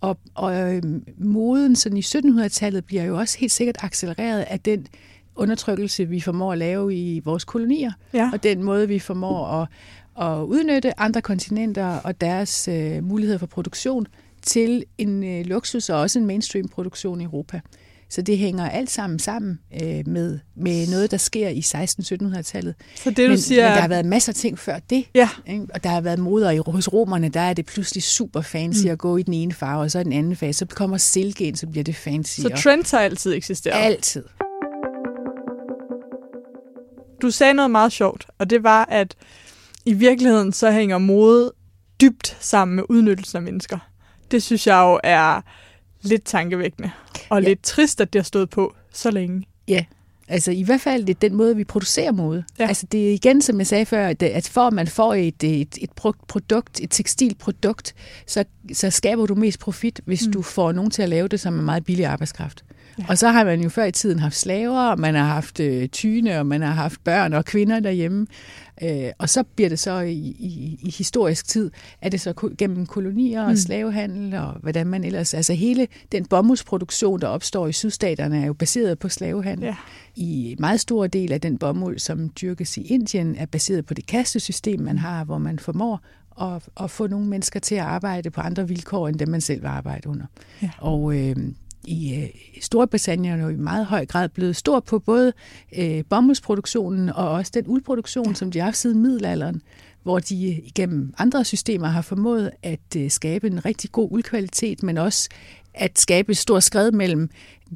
Og, 0.00 0.18
og 0.34 0.74
øh, 0.74 0.82
moden 1.18 1.76
sådan 1.76 1.98
i 1.98 2.00
1700-tallet 2.00 2.84
bliver 2.84 3.04
jo 3.04 3.18
også 3.18 3.38
helt 3.38 3.52
sikkert 3.52 3.76
accelereret 3.80 4.40
af 4.40 4.60
den 4.60 4.86
undertrykkelse, 5.36 6.08
vi 6.08 6.20
formår 6.20 6.52
at 6.52 6.58
lave 6.58 6.94
i 6.94 7.20
vores 7.24 7.44
kolonier, 7.44 7.92
ja. 8.14 8.30
og 8.32 8.42
den 8.42 8.62
måde, 8.62 8.88
vi 8.88 8.98
formår 8.98 9.46
at, 9.46 9.68
at 10.26 10.42
udnytte 10.42 11.00
andre 11.00 11.22
kontinenter 11.22 11.86
og 11.86 12.20
deres 12.20 12.68
øh, 12.68 13.04
muligheder 13.04 13.38
for 13.38 13.46
produktion 13.46 14.06
til 14.42 14.84
en 14.98 15.24
øh, 15.24 15.46
luksus 15.46 15.90
og 15.90 16.00
også 16.00 16.18
en 16.18 16.26
mainstream-produktion 16.26 17.20
i 17.20 17.24
Europa. 17.24 17.60
Så 18.10 18.22
det 18.22 18.38
hænger 18.38 18.70
alt 18.70 18.90
sammen 18.90 19.18
sammen 19.18 19.58
øh, 19.82 20.08
med, 20.08 20.38
med 20.56 20.90
noget, 20.90 21.10
der 21.10 21.16
sker 21.16 21.48
i 21.48 21.60
16-1700-tallet. 21.60 22.74
Så 22.94 23.10
det, 23.10 23.16
du 23.16 23.28
men, 23.28 23.38
siger... 23.38 23.64
men 23.64 23.74
der 23.74 23.80
har 23.80 23.88
været 23.88 24.06
masser 24.06 24.32
af 24.32 24.36
ting 24.36 24.58
før 24.58 24.78
det. 24.78 25.04
Ja. 25.14 25.28
Ikke? 25.46 25.66
Og 25.74 25.84
der 25.84 25.90
har 25.90 26.00
været 26.00 26.18
moder 26.18 26.50
i, 26.50 26.60
hos 26.66 26.92
romerne, 26.92 27.28
der 27.28 27.40
er 27.40 27.52
det 27.52 27.66
pludselig 27.66 28.02
super 28.02 28.40
fancy 28.40 28.84
mm. 28.84 28.90
at 28.90 28.98
gå 28.98 29.16
i 29.16 29.22
den 29.22 29.34
ene 29.34 29.52
farve, 29.52 29.82
og 29.82 29.90
så 29.90 29.98
i 29.98 30.04
den 30.04 30.12
anden 30.12 30.36
fase. 30.36 30.58
Så 30.58 30.66
kommer 30.66 30.96
silke 30.96 31.44
ind, 31.44 31.56
så 31.56 31.66
bliver 31.66 31.84
det 31.84 31.96
fancy. 31.96 32.40
Så 32.40 32.48
trends 32.62 32.90
har 32.90 32.98
altid 32.98 33.34
eksisteret? 33.34 33.84
Altid. 33.84 34.24
Du 37.22 37.30
sagde 37.30 37.54
noget 37.54 37.70
meget 37.70 37.92
sjovt, 37.92 38.26
og 38.38 38.50
det 38.50 38.62
var, 38.62 38.84
at 38.84 39.14
i 39.84 39.92
virkeligheden 39.92 40.52
så 40.52 40.70
hænger 40.70 40.98
mode 40.98 41.52
dybt 42.00 42.36
sammen 42.40 42.76
med 42.76 42.84
udnyttelsen 42.88 43.36
af 43.36 43.42
mennesker. 43.42 43.78
Det 44.30 44.42
synes 44.42 44.66
jeg 44.66 44.80
jo 44.80 45.00
er 45.04 45.40
lidt 46.02 46.24
tankevækkende. 46.24 46.90
Og 47.28 47.42
ja. 47.42 47.48
lidt 47.48 47.62
trist, 47.62 48.00
at 48.00 48.12
det 48.12 48.18
har 48.18 48.24
stået 48.24 48.50
på 48.50 48.74
så 48.92 49.10
længe. 49.10 49.46
Ja, 49.68 49.84
Altså 50.30 50.50
i 50.50 50.62
hvert 50.62 50.80
fald 50.80 51.04
det 51.04 51.14
er 51.14 51.28
den 51.28 51.34
måde, 51.34 51.56
vi 51.56 51.64
producerer 51.64 52.12
mode. 52.12 52.44
Ja. 52.58 52.68
Altså 52.68 52.86
det 52.92 53.08
er 53.08 53.12
igen, 53.12 53.42
som 53.42 53.58
jeg 53.58 53.66
sagde 53.66 53.86
før, 53.86 54.12
at, 54.20 54.48
for 54.48 54.60
at 54.60 54.72
man 54.72 54.86
får 54.86 55.14
et, 55.14 55.44
et, 55.44 55.78
et 55.80 55.90
produkt, 56.28 56.80
et 56.80 56.90
tekstilprodukt, 56.90 57.94
så, 58.26 58.44
så 58.72 58.90
skaber 58.90 59.26
du 59.26 59.34
mest 59.34 59.60
profit, 59.60 60.00
hvis 60.04 60.26
mm. 60.26 60.32
du 60.32 60.42
får 60.42 60.72
nogen 60.72 60.90
til 60.90 61.02
at 61.02 61.08
lave 61.08 61.28
det 61.28 61.40
som 61.40 61.58
en 61.58 61.64
meget 61.64 61.84
billig 61.84 62.06
arbejdskraft. 62.06 62.64
Ja. 62.98 63.04
Og 63.08 63.18
så 63.18 63.28
har 63.28 63.44
man 63.44 63.60
jo 63.60 63.68
før 63.68 63.84
i 63.84 63.92
tiden 63.92 64.18
haft 64.18 64.36
slaver, 64.36 64.80
og 64.80 65.00
man 65.00 65.14
har 65.14 65.24
haft 65.24 65.60
øh, 65.60 65.88
tyne, 65.88 66.38
og 66.38 66.46
man 66.46 66.62
har 66.62 66.72
haft 66.72 67.04
børn 67.04 67.32
og 67.32 67.44
kvinder 67.44 67.80
derhjemme. 67.80 68.26
Øh, 68.82 69.10
og 69.18 69.28
så 69.28 69.42
bliver 69.42 69.68
det 69.68 69.78
så 69.78 70.00
i, 70.00 70.12
i, 70.12 70.78
i 70.82 70.90
historisk 70.98 71.48
tid, 71.48 71.70
er 72.00 72.08
det 72.08 72.20
så 72.20 72.50
gennem 72.58 72.86
kolonier 72.86 73.42
og 73.42 73.50
mm. 73.50 73.56
slavehandel 73.56 74.34
og 74.34 74.52
hvordan 74.52 74.86
man 74.86 75.04
ellers... 75.04 75.34
Altså 75.34 75.54
hele 75.54 75.88
den 76.12 76.26
bomuldsproduktion, 76.26 77.20
der 77.20 77.26
opstår 77.26 77.66
i 77.66 77.72
sydstaterne, 77.72 78.42
er 78.42 78.46
jo 78.46 78.52
baseret 78.52 78.98
på 78.98 79.08
slavehandel. 79.08 79.64
Ja. 79.64 79.76
I 80.16 80.56
meget 80.58 80.80
stor 80.80 81.06
del 81.06 81.32
af 81.32 81.40
den 81.40 81.58
bomuld, 81.58 81.98
som 81.98 82.28
dyrkes 82.28 82.76
i 82.76 82.82
Indien, 82.82 83.36
er 83.36 83.46
baseret 83.46 83.86
på 83.86 83.94
det 83.94 84.06
kastesystem, 84.06 84.80
man 84.80 84.98
har, 84.98 85.24
hvor 85.24 85.38
man 85.38 85.58
formår 85.58 86.00
at, 86.40 86.68
at 86.84 86.90
få 86.90 87.06
nogle 87.06 87.26
mennesker 87.26 87.60
til 87.60 87.74
at 87.74 87.80
arbejde 87.80 88.30
på 88.30 88.40
andre 88.40 88.68
vilkår, 88.68 89.08
end 89.08 89.18
dem 89.18 89.28
man 89.28 89.40
selv 89.40 89.62
vil 89.62 89.68
arbejde 89.68 90.08
under. 90.08 90.26
Ja. 90.62 90.70
Og 90.78 91.16
øh, 91.16 91.36
i 91.84 92.14
øh, 92.14 92.28
Storbritannien 92.60 93.40
er 93.40 93.44
jo 93.44 93.48
i 93.48 93.56
meget 93.56 93.86
høj 93.86 94.06
grad 94.06 94.28
blevet 94.28 94.56
stor 94.56 94.80
på 94.80 94.98
både 94.98 95.32
øh, 95.78 96.04
bomuldsproduktionen 96.10 97.08
og 97.08 97.30
også 97.30 97.52
den 97.54 97.64
uldproduktion, 97.66 98.28
ja. 98.28 98.34
som 98.34 98.50
de 98.50 98.58
har 98.58 98.64
haft 98.64 98.76
siden 98.76 99.02
middelalderen, 99.02 99.62
hvor 100.02 100.18
de 100.18 100.34
igennem 100.64 101.14
andre 101.18 101.44
systemer 101.44 101.88
har 101.88 102.02
formået 102.02 102.50
at 102.62 102.96
øh, 102.96 103.10
skabe 103.10 103.46
en 103.46 103.64
rigtig 103.64 103.92
god 103.92 104.08
uldkvalitet, 104.10 104.82
men 104.82 104.98
også 104.98 105.28
at 105.74 105.98
skabe 105.98 106.32
et 106.32 106.38
stort 106.38 106.62
skred 106.62 106.92
mellem 106.92 107.30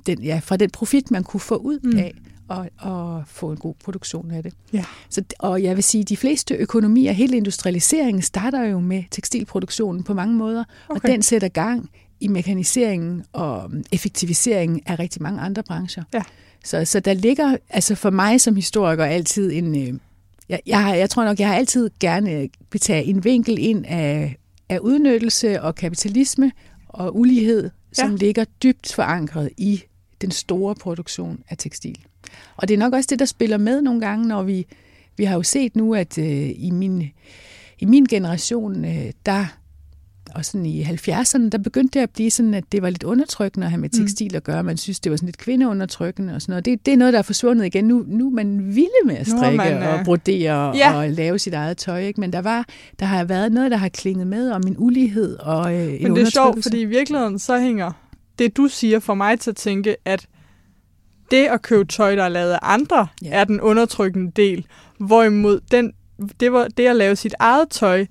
den, 0.06 0.22
ja, 0.22 0.40
fra 0.44 0.56
den 0.56 0.70
profit, 0.70 1.10
man 1.10 1.24
kunne 1.24 1.40
få 1.40 1.56
ud 1.56 1.78
mm. 1.82 1.98
af, 1.98 2.14
og, 2.48 2.68
og 2.78 3.22
få 3.26 3.50
en 3.50 3.56
god 3.56 3.74
produktion 3.84 4.30
af 4.30 4.42
det. 4.42 4.54
Ja. 4.72 4.84
Så, 5.10 5.22
og 5.38 5.62
jeg 5.62 5.76
vil 5.76 5.84
sige, 5.84 6.02
at 6.02 6.08
de 6.08 6.16
fleste 6.16 6.54
økonomier, 6.54 7.12
hele 7.12 7.36
industrialiseringen, 7.36 8.22
starter 8.22 8.64
jo 8.64 8.80
med 8.80 9.04
tekstilproduktionen 9.10 10.02
på 10.02 10.14
mange 10.14 10.34
måder, 10.34 10.64
okay. 10.88 11.00
og 11.00 11.08
den 11.08 11.22
sætter 11.22 11.48
gang 11.48 11.90
i 12.20 12.28
mekaniseringen 12.28 13.24
og 13.32 13.70
effektiviseringen 13.92 14.80
af 14.86 14.98
rigtig 14.98 15.22
mange 15.22 15.40
andre 15.40 15.62
brancher. 15.62 16.02
Ja. 16.14 16.22
Så, 16.64 16.84
så 16.84 17.00
der 17.00 17.12
ligger, 17.12 17.56
altså 17.70 17.94
for 17.94 18.10
mig 18.10 18.40
som 18.40 18.56
historiker, 18.56 19.04
altid 19.04 19.52
en... 19.52 19.88
Øh, 19.88 19.98
jeg, 20.48 20.60
jeg, 20.66 20.94
jeg 20.98 21.10
tror 21.10 21.24
nok, 21.24 21.40
jeg 21.40 21.48
har 21.48 21.54
altid 21.54 21.90
gerne 22.00 22.48
betage 22.70 23.04
en 23.04 23.24
vinkel 23.24 23.58
ind 23.58 23.84
af, 23.86 24.36
af 24.68 24.78
udnyttelse 24.78 25.62
og 25.62 25.74
kapitalisme 25.74 26.52
og 26.88 27.16
ulighed, 27.16 27.70
som 27.92 28.10
ja. 28.10 28.16
ligger 28.16 28.44
dybt 28.62 28.92
forankret 28.92 29.50
i 29.56 29.82
den 30.20 30.30
store 30.30 30.74
produktion 30.74 31.38
af 31.48 31.56
tekstil. 31.58 31.98
Og 32.56 32.68
det 32.68 32.74
er 32.74 32.78
nok 32.78 32.92
også 32.92 33.06
det, 33.10 33.18
der 33.18 33.24
spiller 33.24 33.56
med 33.56 33.82
nogle 33.82 34.00
gange, 34.00 34.28
når 34.28 34.42
vi, 34.42 34.66
vi 35.16 35.24
har 35.24 35.34
jo 35.34 35.42
set 35.42 35.76
nu, 35.76 35.94
at 35.94 36.18
øh, 36.18 36.50
i, 36.56 36.70
min, 36.70 37.10
i 37.78 37.84
min 37.84 38.04
generation, 38.04 38.84
øh, 38.84 39.12
der 39.26 39.46
og 40.34 40.44
sådan 40.44 40.66
i 40.66 40.82
70'erne, 40.82 41.48
der 41.48 41.58
begyndte 41.58 41.98
det 41.98 42.02
at 42.02 42.10
blive 42.10 42.30
sådan, 42.30 42.54
at 42.54 42.64
det 42.72 42.82
var 42.82 42.90
lidt 42.90 43.02
undertrykkende 43.02 43.64
at 43.64 43.70
have 43.70 43.80
med 43.80 43.88
mm. 43.92 43.98
tekstil 43.98 44.36
at 44.36 44.44
gøre. 44.44 44.62
Man 44.62 44.76
synes, 44.76 45.00
det 45.00 45.10
var 45.10 45.16
sådan 45.16 45.26
lidt 45.26 45.38
kvindeundertrykkende 45.38 46.34
og 46.34 46.42
sådan 46.42 46.52
noget. 46.52 46.64
Det, 46.64 46.86
det 46.86 46.92
er 46.92 46.96
noget, 46.96 47.12
der 47.12 47.18
er 47.18 47.22
forsvundet 47.22 47.66
igen. 47.66 47.84
Nu, 47.84 48.04
nu 48.08 48.26
er 48.26 48.30
man 48.30 48.74
vilde 48.74 48.90
med 49.04 49.16
at 49.16 49.26
strikke 49.26 49.56
man, 49.56 49.82
øh... 49.82 49.94
og 49.94 50.04
brodere 50.04 50.76
ja. 50.76 50.96
og 50.96 51.10
lave 51.10 51.38
sit 51.38 51.54
eget 51.54 51.76
tøj. 51.76 52.00
Ikke? 52.00 52.20
Men 52.20 52.32
der, 52.32 52.42
var, 52.42 52.66
der 53.00 53.06
har 53.06 53.24
været 53.24 53.52
noget, 53.52 53.70
der 53.70 53.76
har 53.76 53.88
klinget 53.88 54.26
med 54.26 54.50
om 54.50 54.62
en 54.66 54.74
ulighed 54.78 55.36
og 55.36 55.74
øh, 55.74 55.94
en 55.94 56.02
Men 56.02 56.16
det 56.16 56.22
er 56.22 56.30
sjovt, 56.30 56.62
fordi 56.62 56.80
i 56.80 56.84
virkeligheden 56.84 57.38
så 57.38 57.58
hænger 57.58 57.92
det, 58.38 58.56
du 58.56 58.68
siger, 58.68 58.98
for 58.98 59.14
mig 59.14 59.40
til 59.40 59.50
at 59.50 59.56
tænke, 59.56 59.96
at 60.04 60.26
det 61.30 61.46
at 61.46 61.62
købe 61.62 61.84
tøj, 61.84 62.14
der 62.14 62.22
er 62.22 62.28
lavet 62.28 62.52
af 62.52 62.58
andre, 62.62 63.06
ja. 63.22 63.28
er 63.30 63.44
den 63.44 63.60
undertrykkende 63.60 64.32
del. 64.36 64.66
Hvorimod 64.98 65.60
den, 65.70 65.92
det, 66.40 66.52
var, 66.52 66.68
det 66.76 66.86
at 66.86 66.96
lave 66.96 67.16
sit 67.16 67.34
eget 67.38 67.68
tøj 67.70 68.06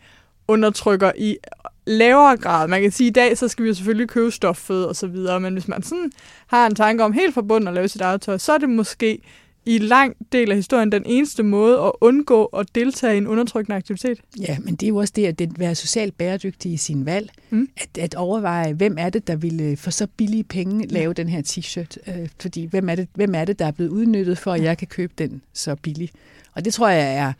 undertrykker 0.47 1.11
i 1.17 1.37
lavere 1.85 2.37
grad. 2.37 2.67
Man 2.67 2.81
kan 2.81 2.91
sige, 2.91 3.07
at 3.07 3.11
i 3.11 3.13
dag 3.13 3.37
så 3.37 3.47
skal 3.47 3.63
vi 3.63 3.67
jo 3.67 3.75
selvfølgelig 3.75 4.09
købe 4.09 4.31
stoffet 4.31 4.87
og 4.87 4.95
så 4.95 5.07
videre, 5.07 5.39
men 5.39 5.53
hvis 5.53 5.67
man 5.67 5.83
sådan 5.83 6.11
har 6.47 6.67
en 6.67 6.75
tanke 6.75 7.03
om 7.03 7.13
helt 7.13 7.33
forbundet 7.33 7.67
at 7.67 7.73
lave 7.73 7.87
sit 7.87 8.01
eget 8.01 8.21
tøj, 8.21 8.37
så 8.37 8.53
er 8.53 8.57
det 8.57 8.69
måske 8.69 9.19
i 9.65 9.77
lang 9.77 10.15
del 10.31 10.51
af 10.51 10.55
historien 10.55 10.91
den 10.91 11.03
eneste 11.05 11.43
måde 11.43 11.79
at 11.79 11.91
undgå 12.01 12.45
at 12.45 12.75
deltage 12.75 13.13
i 13.15 13.17
en 13.17 13.27
undertrykkende 13.27 13.75
aktivitet. 13.75 14.19
Ja, 14.39 14.57
men 14.59 14.75
det 14.75 14.83
er 14.83 14.89
jo 14.89 14.97
også 14.97 15.13
det 15.15 15.41
at 15.41 15.59
være 15.59 15.75
socialt 15.75 16.17
bæredygtig 16.17 16.73
i 16.73 16.77
sin 16.77 17.05
valg. 17.05 17.29
Mm. 17.49 17.69
At, 17.77 17.97
at 17.97 18.15
overveje, 18.15 18.73
hvem 18.73 18.95
er 18.99 19.09
det, 19.09 19.27
der 19.27 19.35
ville 19.35 19.77
for 19.77 19.91
så 19.91 20.07
billige 20.17 20.43
penge 20.43 20.87
lave 20.87 21.13
ja. 21.17 21.23
den 21.23 21.29
her 21.29 21.41
t-shirt? 21.41 21.97
Øh, 22.11 22.29
fordi 22.41 22.65
hvem 22.65 22.89
er, 22.89 22.95
det, 22.95 23.07
hvem 23.13 23.35
er 23.35 23.45
det, 23.45 23.59
der 23.59 23.65
er 23.65 23.71
blevet 23.71 23.89
udnyttet 23.89 24.37
for, 24.37 24.53
at 24.53 24.63
jeg 24.63 24.77
kan 24.77 24.87
købe 24.87 25.13
den 25.17 25.41
så 25.53 25.75
billig? 25.75 26.09
Og 26.53 26.65
det 26.65 26.73
tror 26.73 26.89
jeg 26.89 27.15
er... 27.15 27.33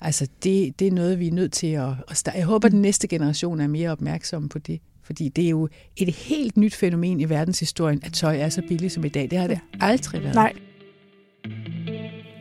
Altså, 0.00 0.28
det, 0.44 0.78
det 0.78 0.86
er 0.86 0.92
noget, 0.92 1.18
vi 1.18 1.28
er 1.28 1.32
nødt 1.32 1.52
til 1.52 1.72
at, 1.72 1.88
at 2.08 2.16
starte. 2.16 2.38
Jeg 2.38 2.46
håber, 2.46 2.66
at 2.66 2.72
den 2.72 2.82
næste 2.82 3.08
generation 3.08 3.60
er 3.60 3.66
mere 3.66 3.90
opmærksom 3.90 4.48
på 4.48 4.58
det. 4.58 4.80
Fordi 5.02 5.28
det 5.28 5.44
er 5.44 5.50
jo 5.50 5.68
et 5.96 6.14
helt 6.14 6.56
nyt 6.56 6.74
fænomen 6.74 7.20
i 7.20 7.28
verdenshistorien, 7.28 8.00
at 8.04 8.12
tøj 8.12 8.36
er 8.36 8.48
så 8.48 8.62
billigt 8.68 8.92
som 8.92 9.04
i 9.04 9.08
dag. 9.08 9.30
Det 9.30 9.38
har 9.38 9.46
det 9.46 9.60
aldrig 9.80 10.22
været. 10.22 10.34
Nej, 10.34 10.52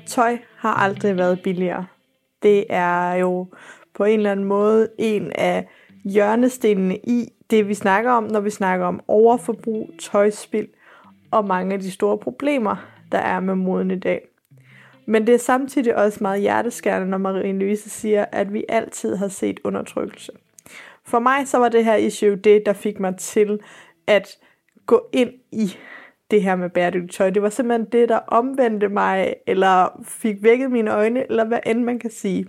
Tøj 0.07 0.37
har 0.57 0.73
aldrig 0.73 1.17
været 1.17 1.41
billigere. 1.43 1.85
Det 2.43 2.65
er 2.69 3.13
jo 3.13 3.47
på 3.95 4.03
en 4.03 4.19
eller 4.19 4.31
anden 4.31 4.45
måde 4.45 4.89
en 4.97 5.31
af 5.35 5.67
hjørnestenene 6.03 6.97
i 6.97 7.29
det, 7.49 7.67
vi 7.67 7.73
snakker 7.73 8.11
om, 8.11 8.23
når 8.23 8.39
vi 8.39 8.49
snakker 8.49 8.85
om 8.85 9.01
overforbrug, 9.07 9.89
tøjspil 9.99 10.67
og 11.31 11.45
mange 11.45 11.73
af 11.73 11.79
de 11.79 11.91
store 11.91 12.17
problemer, 12.17 12.75
der 13.11 13.17
er 13.17 13.39
med 13.39 13.55
moden 13.55 13.91
i 13.91 13.99
dag. 13.99 14.21
Men 15.07 15.27
det 15.27 15.33
er 15.33 15.39
samtidig 15.39 15.95
også 15.95 16.17
meget 16.21 16.41
hjerteskærende, 16.41 17.07
når 17.07 17.17
Marie-Louise 17.17 17.89
siger, 17.89 18.25
at 18.31 18.53
vi 18.53 18.65
altid 18.69 19.15
har 19.15 19.27
set 19.27 19.59
undertrykkelse. 19.63 20.31
For 21.05 21.19
mig 21.19 21.47
så 21.47 21.57
var 21.57 21.69
det 21.69 21.85
her 21.85 21.95
issue 21.95 22.35
det, 22.35 22.65
der 22.65 22.73
fik 22.73 22.99
mig 22.99 23.17
til 23.17 23.59
at 24.07 24.37
gå 24.85 25.09
ind 25.13 25.31
i 25.51 25.77
det 26.31 26.43
her 26.43 26.55
med 26.55 26.69
bæredygtigt 26.69 27.13
tøj. 27.13 27.29
Det 27.29 27.41
var 27.41 27.49
simpelthen 27.49 27.87
det, 27.91 28.09
der 28.09 28.17
omvendte 28.17 28.89
mig, 28.89 29.33
eller 29.47 30.01
fik 30.05 30.43
vækket 30.43 30.71
mine 30.71 30.93
øjne, 30.93 31.29
eller 31.29 31.45
hvad 31.45 31.59
end 31.65 31.83
man 31.83 31.99
kan 31.99 32.11
sige. 32.11 32.47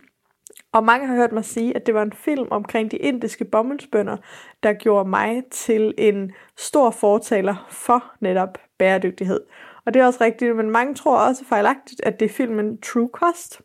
Og 0.73 0.85
mange 0.85 1.07
har 1.07 1.15
hørt 1.15 1.33
mig 1.33 1.45
sige, 1.45 1.77
at 1.77 1.87
det 1.87 1.95
var 1.95 2.03
en 2.03 2.13
film 2.13 2.49
omkring 2.51 2.91
de 2.91 2.97
indiske 2.97 3.45
bomuldsbønder, 3.45 4.17
der 4.63 4.73
gjorde 4.73 5.09
mig 5.09 5.43
til 5.51 5.95
en 5.99 6.33
stor 6.57 6.91
fortaler 6.91 7.67
for 7.71 8.05
netop 8.21 8.59
bæredygtighed. 8.79 9.41
Og 9.89 9.95
det 9.95 10.03
er 10.03 10.07
også 10.07 10.19
rigtigt, 10.21 10.57
men 10.57 10.71
mange 10.71 10.95
tror 10.95 11.19
også 11.19 11.45
fejlagtigt, 11.49 12.01
at 12.05 12.21
det 12.21 12.27
er 12.31 12.35
filmen 12.35 12.81
True 12.81 13.09
Cost. 13.13 13.61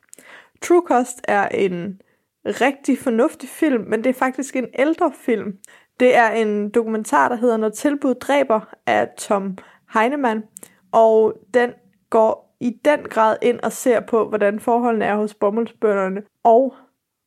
True 0.62 0.84
Cost 0.88 1.22
er 1.24 1.48
en 1.48 2.02
rigtig 2.46 3.00
fornuftig 3.00 3.50
film, 3.50 3.84
men 3.88 4.04
det 4.04 4.10
er 4.10 4.14
faktisk 4.14 4.56
en 4.56 4.68
ældre 4.80 5.12
film. 5.26 5.58
Det 6.00 6.16
er 6.16 6.30
en 6.32 6.70
dokumentar, 6.70 7.30
der 7.30 7.36
hedder 7.36 7.58
Når 7.58 7.70
tilbud 7.70 8.16
dræber 8.16 8.76
af 8.86 9.08
Tom 9.18 9.58
Heinemann, 9.94 10.44
og 10.92 11.34
den 11.54 11.70
går 12.10 12.56
i 12.60 12.72
den 12.86 13.00
grad 13.00 13.38
ind 13.42 13.60
og 13.60 13.72
ser 13.72 14.00
på, 14.00 14.30
hvordan 14.30 14.60
forholdene 14.60 15.06
er 15.06 15.16
hos 15.16 15.34
bomuldsbønderne, 15.34 16.22
og 16.44 16.74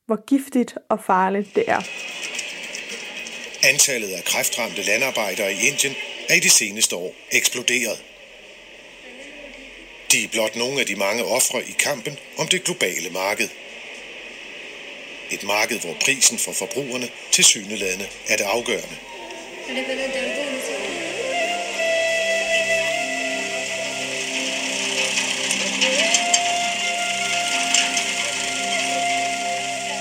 hvor 0.06 0.24
giftigt 0.26 0.78
og 0.88 1.04
farligt 1.04 1.54
det 1.54 1.64
er. 1.66 1.80
Antallet 3.72 4.08
af 4.08 4.24
kræftramte 4.24 4.82
landarbejdere 4.86 5.52
i 5.52 5.58
Indien 5.68 5.94
er 6.28 6.34
i 6.34 6.40
de 6.40 6.50
seneste 6.50 6.96
år 6.96 7.10
eksploderet. 7.32 8.15
De 10.16 10.24
er 10.24 10.28
blot 10.28 10.56
nogle 10.56 10.80
af 10.80 10.86
de 10.86 10.96
mange 10.96 11.24
ofre 11.24 11.62
i 11.62 11.74
kampen 11.78 12.18
om 12.36 12.48
det 12.48 12.64
globale 12.64 13.10
marked. 13.10 13.48
Et 15.30 15.42
marked, 15.42 15.80
hvor 15.80 15.94
prisen 16.00 16.38
for 16.38 16.52
forbrugerne 16.52 17.08
til 17.32 17.44
syneladende 17.44 18.08
er 18.28 18.36
det 18.36 18.44
afgørende. 18.44 18.96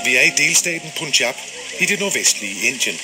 Vi 0.05 0.15
er 0.15 0.21
i 0.21 0.31
delstaten 0.37 0.91
Punjab 0.97 1.35
i 1.79 1.85
det 1.85 1.99
nordvestlige 1.99 2.67
Indien. 2.67 2.99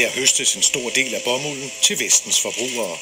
Her 0.00 0.20
høstes 0.20 0.56
en 0.56 0.62
stor 0.62 0.88
del 0.98 1.10
af 1.18 1.22
bomulden 1.28 1.68
til 1.86 1.96
vestens 2.04 2.38
forbrugere. 2.44 2.96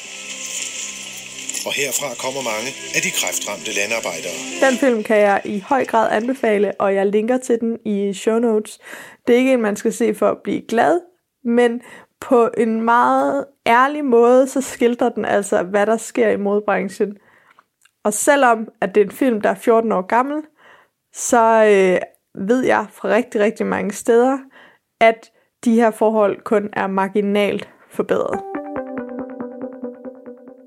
Og 1.67 1.71
herfra 1.79 2.09
kommer 2.23 2.41
mange 2.51 2.69
af 2.95 3.01
de 3.05 3.11
kræftramte 3.19 3.71
landarbejdere. 3.79 4.37
Den 4.65 4.75
film 4.83 5.03
kan 5.09 5.17
jeg 5.17 5.41
i 5.45 5.59
høj 5.59 5.85
grad 5.85 6.07
anbefale, 6.11 6.67
og 6.81 6.95
jeg 6.95 7.05
linker 7.05 7.37
til 7.37 7.59
den 7.59 7.73
i 7.85 8.13
show 8.13 8.39
notes. 8.39 8.79
Det 9.27 9.33
er 9.33 9.37
ikke 9.37 9.53
en, 9.53 9.61
man 9.61 9.75
skal 9.75 9.93
se 9.93 10.15
for 10.15 10.27
at 10.29 10.37
blive 10.43 10.61
glad, 10.67 10.99
men 11.43 11.81
på 12.21 12.49
en 12.57 12.81
meget 12.81 13.45
ærlig 13.67 14.05
måde, 14.05 14.47
så 14.47 14.61
skildrer 14.61 15.09
den 15.09 15.25
altså, 15.25 15.63
hvad 15.63 15.85
der 15.85 15.97
sker 15.97 16.29
i 16.29 16.37
modbranchen. 16.37 17.17
Og 18.03 18.13
selvom 18.13 18.67
at 18.81 18.95
det 18.95 19.01
er 19.01 19.05
en 19.05 19.11
film, 19.11 19.41
der 19.41 19.49
er 19.49 19.55
14 19.55 19.91
år 19.91 20.01
gammel, 20.01 20.41
så 21.13 21.43
øh, 21.65 21.99
ved 22.47 22.65
jeg 22.65 22.85
fra 22.93 23.09
rigtig, 23.09 23.41
rigtig 23.41 23.65
mange 23.65 23.93
steder, 23.93 24.37
at 25.01 25.31
de 25.65 25.73
her 25.73 25.91
forhold 25.91 26.43
kun 26.43 26.69
er 26.73 26.87
marginalt 26.87 27.69
forbedret. 27.91 28.39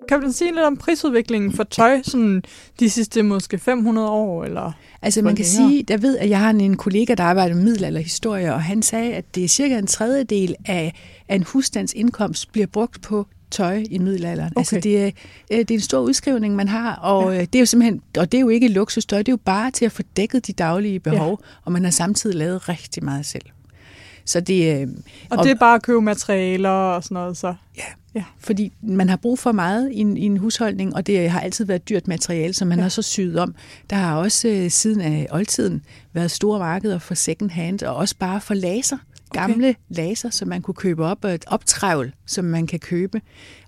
Kan 0.09 0.21
du 0.21 0.33
sige 0.33 0.51
lidt 0.51 0.65
om 0.65 0.77
prisudviklingen 0.77 1.53
for 1.53 1.65
tøj 1.65 2.03
sådan 2.03 2.43
de 2.81 2.91
sidste 2.91 3.23
måske 3.23 3.59
500 3.59 4.09
år? 4.11 4.45
Eller 4.45 4.73
altså 5.03 5.23
man 5.23 5.37
kan 5.37 5.45
sige, 5.45 5.85
jeg 5.91 6.03
ved, 6.03 6.19
at 6.19 6.31
jeg 6.31 6.39
har 6.39 6.51
en 6.51 6.77
kollega, 6.77 7.15
der 7.15 7.25
arbejder 7.25 7.55
med 7.55 7.65
middelalderhistorie, 7.65 8.55
og 8.55 8.63
han 8.63 8.83
sagde, 8.83 9.15
at 9.15 9.35
det 9.35 9.45
er 9.45 9.49
cirka 9.49 9.79
en 9.79 9.87
tredjedel 9.87 10.55
af, 10.67 10.95
af 11.29 11.35
en 11.35 11.43
husstands 11.43 11.93
indkomst 11.93 12.53
bliver 12.53 12.67
brugt 12.67 13.03
på 13.03 13.27
tøj 13.51 13.85
i 13.91 13.99
middelalderen. 13.99 14.53
Altså, 14.57 14.77
okay. 14.77 14.77
Altså 14.77 14.89
det 14.89 15.05
er, 15.05 15.11
øh, 15.53 15.59
det 15.59 15.71
er 15.71 15.75
en 15.75 15.81
stor 15.81 16.01
udskrivning, 16.01 16.57
man 16.57 16.69
har, 16.69 16.95
og 16.95 17.33
ja. 17.33 17.41
Øh, 17.41 17.41
det 17.41 17.55
er 17.55 17.61
jo 17.61 17.67
simpelthen, 17.67 18.03
og 18.19 18.33
det 18.33 18.39
er 18.39 18.43
jo 18.43 18.49
ikke 18.49 18.69
luksustøj, 18.69 19.19
det 19.19 19.29
er 19.29 19.33
jo 19.33 19.41
bare 19.45 19.71
til 19.71 19.85
at 19.85 19.93
få 19.93 20.03
dækket 20.17 20.47
de 20.47 20.53
daglige 20.53 21.01
behov, 21.01 21.41
ja. 21.43 21.47
og 21.65 21.73
man 21.73 21.85
har 21.85 21.91
samtidig 21.91 22.37
lavet 22.37 22.69
rigtig 22.69 23.05
meget 23.05 23.27
selv. 23.27 23.45
Så 24.25 24.41
det, 24.41 24.81
øh, 24.81 24.88
og, 25.31 25.38
og 25.38 25.45
det 25.45 25.50
er 25.50 25.55
bare 25.55 25.75
at 25.75 25.83
købe 25.83 26.00
materialer 26.00 26.71
og 26.71 27.05
sådan 27.05 27.14
noget, 27.14 27.37
så? 27.37 27.55
Ja, 27.76 27.83
ja. 28.14 28.25
fordi 28.38 28.73
man 28.83 29.09
har 29.09 29.17
brug 29.17 29.38
for 29.38 29.52
meget 29.52 29.93
i 29.93 29.99
en, 29.99 30.17
i 30.17 30.25
en 30.25 30.37
husholdning, 30.37 30.95
og 30.97 31.07
det 31.07 31.31
har 31.31 31.41
altid 31.41 31.64
været 31.64 31.88
dyrt 31.88 32.09
materiale, 32.09 32.55
som 32.55 32.69
man 32.69 32.79
ja. 32.79 32.83
har 32.83 32.88
så 32.88 33.02
syet 33.02 33.38
om. 33.38 33.55
Der 33.91 33.97
har 33.97 34.17
også 34.17 34.49
øh, 34.49 34.71
siden 34.71 35.00
af 35.00 35.26
oldtiden 35.31 35.83
været 36.12 36.31
store 36.31 36.59
markeder 36.59 36.99
for 36.99 37.14
second 37.14 37.50
hand, 37.50 37.83
og 37.83 37.97
også 37.97 38.14
bare 38.19 38.41
for 38.41 38.55
laser 38.55 38.97
gamle 39.33 39.69
okay. 39.69 39.79
laser, 39.88 40.31
som 40.31 40.49
man 40.49 40.62
kunne 40.62 40.75
købe 40.75 41.05
op, 41.05 41.25
og 41.25 41.35
et 41.35 41.45
optrævl, 41.47 42.12
som 42.26 42.45
man 42.45 42.67
kan 42.67 42.79
købe. 42.79 43.21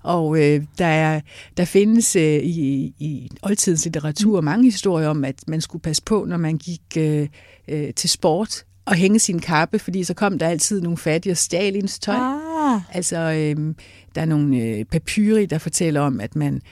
Og 0.02 0.38
øh, 0.38 0.62
der, 0.78 0.87
er, 0.87 1.20
der 1.56 1.64
findes 1.64 2.16
øh, 2.16 2.42
i, 2.42 2.94
i 2.99 3.30
oldtidens 3.42 3.84
litteratur 3.84 4.40
mm. 4.40 4.44
mange 4.44 4.64
historier 4.64 5.08
om, 5.08 5.25
at 5.25 5.44
man 5.46 5.61
skulle 5.61 5.82
passe 5.82 6.02
på, 6.02 6.25
når 6.28 6.37
man 6.37 6.58
gik 6.58 6.82
øh, 6.99 7.28
øh, 7.68 7.94
til 7.94 8.11
sport, 8.11 8.64
og 8.84 8.94
hænge 8.94 9.18
sin 9.18 9.38
kappe, 9.38 9.78
fordi 9.78 10.04
så 10.04 10.14
kom 10.14 10.38
der 10.38 10.48
altid 10.48 10.80
nogle 10.80 10.98
fattige 10.98 11.32
og 11.32 11.36
stjal 11.36 11.76
ens 11.76 11.98
tøj. 11.98 12.16
Ah. 12.16 12.80
Altså, 12.92 13.16
øh, 13.16 13.74
der 14.14 14.20
er 14.20 14.24
nogle 14.24 14.56
øh, 14.56 14.84
papyri, 14.84 15.46
der 15.46 15.58
fortæller 15.58 16.00
om, 16.00 16.20
at 16.20 16.36
man 16.36 16.62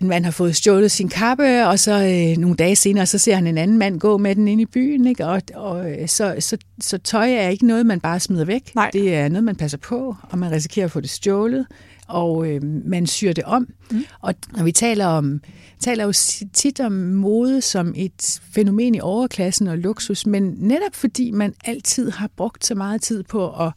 man 0.00 0.24
har 0.24 0.30
fået 0.30 0.56
stjålet 0.56 0.90
sin 0.90 1.08
kappe, 1.08 1.66
og 1.66 1.78
så 1.78 1.92
øh, 1.92 2.38
nogle 2.38 2.56
dage 2.56 2.76
senere, 2.76 3.06
så 3.06 3.18
ser 3.18 3.34
han 3.34 3.46
en 3.46 3.58
anden 3.58 3.78
mand 3.78 4.00
gå 4.00 4.18
med 4.18 4.34
den 4.34 4.48
ind 4.48 4.60
i 4.60 4.66
byen. 4.66 5.06
Ikke? 5.06 5.26
Og, 5.26 5.42
og 5.54 5.90
øh, 5.90 6.08
så, 6.08 6.36
så, 6.38 6.56
så 6.80 6.98
tøj 6.98 7.32
er 7.32 7.48
ikke 7.48 7.66
noget, 7.66 7.86
man 7.86 8.00
bare 8.00 8.20
smider 8.20 8.44
væk. 8.44 8.74
Nej. 8.74 8.90
Det 8.92 9.14
er 9.14 9.28
noget, 9.28 9.44
man 9.44 9.56
passer 9.56 9.78
på, 9.78 10.16
og 10.22 10.38
man 10.38 10.50
risikerer 10.50 10.84
at 10.84 10.90
få 10.90 11.00
det 11.00 11.10
stjålet, 11.10 11.66
og 12.08 12.48
øh, 12.48 12.62
man 12.64 13.06
syr 13.06 13.32
det 13.32 13.44
om. 13.44 13.68
Mm. 13.90 14.04
Og 14.20 14.34
når 14.56 14.64
vi 14.64 14.72
taler 14.72 15.06
om 15.06 15.40
taler 15.80 16.04
jo 16.04 16.12
tit 16.52 16.80
om 16.80 16.92
mode 16.92 17.60
som 17.60 17.92
et 17.96 18.40
fænomen 18.54 18.94
i 18.94 19.00
overklassen 19.00 19.66
og 19.66 19.78
luksus, 19.78 20.26
men 20.26 20.54
netop 20.58 20.94
fordi 20.94 21.30
man 21.30 21.54
altid 21.64 22.10
har 22.10 22.30
brugt 22.36 22.64
så 22.64 22.74
meget 22.74 23.02
tid 23.02 23.22
på 23.22 23.62
at, 23.66 23.72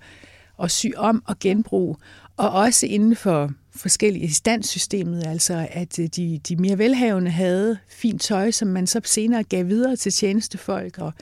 at 0.64 0.72
sy 0.72 0.88
om 0.98 1.24
og 1.28 1.40
genbruge, 1.40 1.96
og 2.38 2.50
også 2.50 2.86
inden 2.86 3.16
for 3.16 3.52
forskellige 3.76 4.34
standssystemet, 4.34 5.28
altså 5.28 5.68
at 5.72 6.00
øh, 6.00 6.08
de, 6.16 6.40
de 6.50 6.56
mere 6.56 6.78
velhavende 6.78 7.32
havde 7.32 7.78
fint 7.88 8.22
tøj, 8.22 8.52
som 8.52 8.68
man 8.68 8.88
så 8.88 9.02
senere 9.04 9.44
gav 9.44 9.68
videre 9.68 9.96
til 9.96 10.12
tjenestefolk, 10.12 10.98
og 10.98 11.14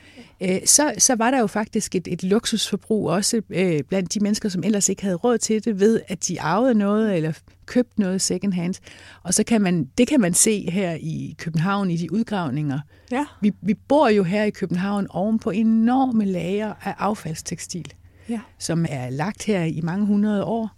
øh, 0.42 0.60
så, 0.66 0.94
så 0.98 1.16
var 1.16 1.32
der 1.32 1.40
jo 1.40 1.48
faktisk 1.48 1.96
et, 1.96 2.08
et 2.08 2.24
luksusforbrug 2.24 3.10
også 3.10 3.42
øh, 3.50 3.84
blandt 3.84 4.14
de 4.14 4.20
mennesker, 4.20 4.50
som 4.50 4.64
ellers 4.64 4.90
ikke 4.90 5.04
havde 5.04 5.16
råd 5.16 5.38
til 5.38 5.66
det, 5.66 5.80
ved 5.80 6.02
at 6.08 6.28
de 6.28 6.42
arvede 6.42 6.76
noget 6.76 7.16
eller 7.16 7.34
købte 7.66 8.00
noget 8.00 8.22
second 8.22 8.54
hand. 8.54 8.76
Og 9.24 9.34
så 9.34 9.44
kan 9.44 9.62
man, 9.62 9.90
det 9.98 10.08
kan 10.08 10.22
man 10.22 10.34
se 10.34 10.72
her 10.72 10.98
i 11.00 11.36
København 11.38 11.92
i 11.92 11.98
de 11.98 12.14
udgravninger. 12.14 12.80
Ja. 13.12 13.26
Vi, 13.42 13.52
vi 13.62 13.74
bor 13.74 14.10
jo 14.10 14.24
her 14.24 14.44
i 14.44 14.50
København 14.50 15.08
oven 15.10 15.40
på 15.40 15.50
enorme 15.50 16.26
lager 16.26 16.74
af 16.84 16.96
affaldstekstil, 16.98 17.94
ja. 18.30 18.40
som 18.60 18.86
er 18.90 19.10
lagt 19.10 19.44
her 19.44 19.64
i 19.64 19.82
mange 19.84 20.06
hundrede 20.06 20.44
år. 20.44 20.70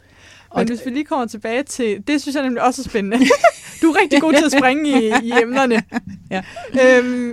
Og 0.55 0.62
Men 0.62 0.67
hvis 0.67 0.85
vi 0.85 0.89
lige 0.91 1.05
kommer 1.05 1.25
tilbage 1.25 1.63
til, 1.63 2.03
det 2.07 2.21
synes 2.21 2.35
jeg 2.35 2.43
nemlig 2.43 2.63
også 2.63 2.81
er 2.81 2.89
spændende. 2.89 3.17
du 3.81 3.88
er 3.88 4.01
rigtig 4.01 4.21
god 4.21 4.33
til 4.33 4.45
at 4.45 4.51
springe 4.51 4.89
i, 4.91 5.07
i 5.24 5.31
emnerne. 5.41 5.83
Ja. 6.31 6.43
Øhm, 6.71 7.27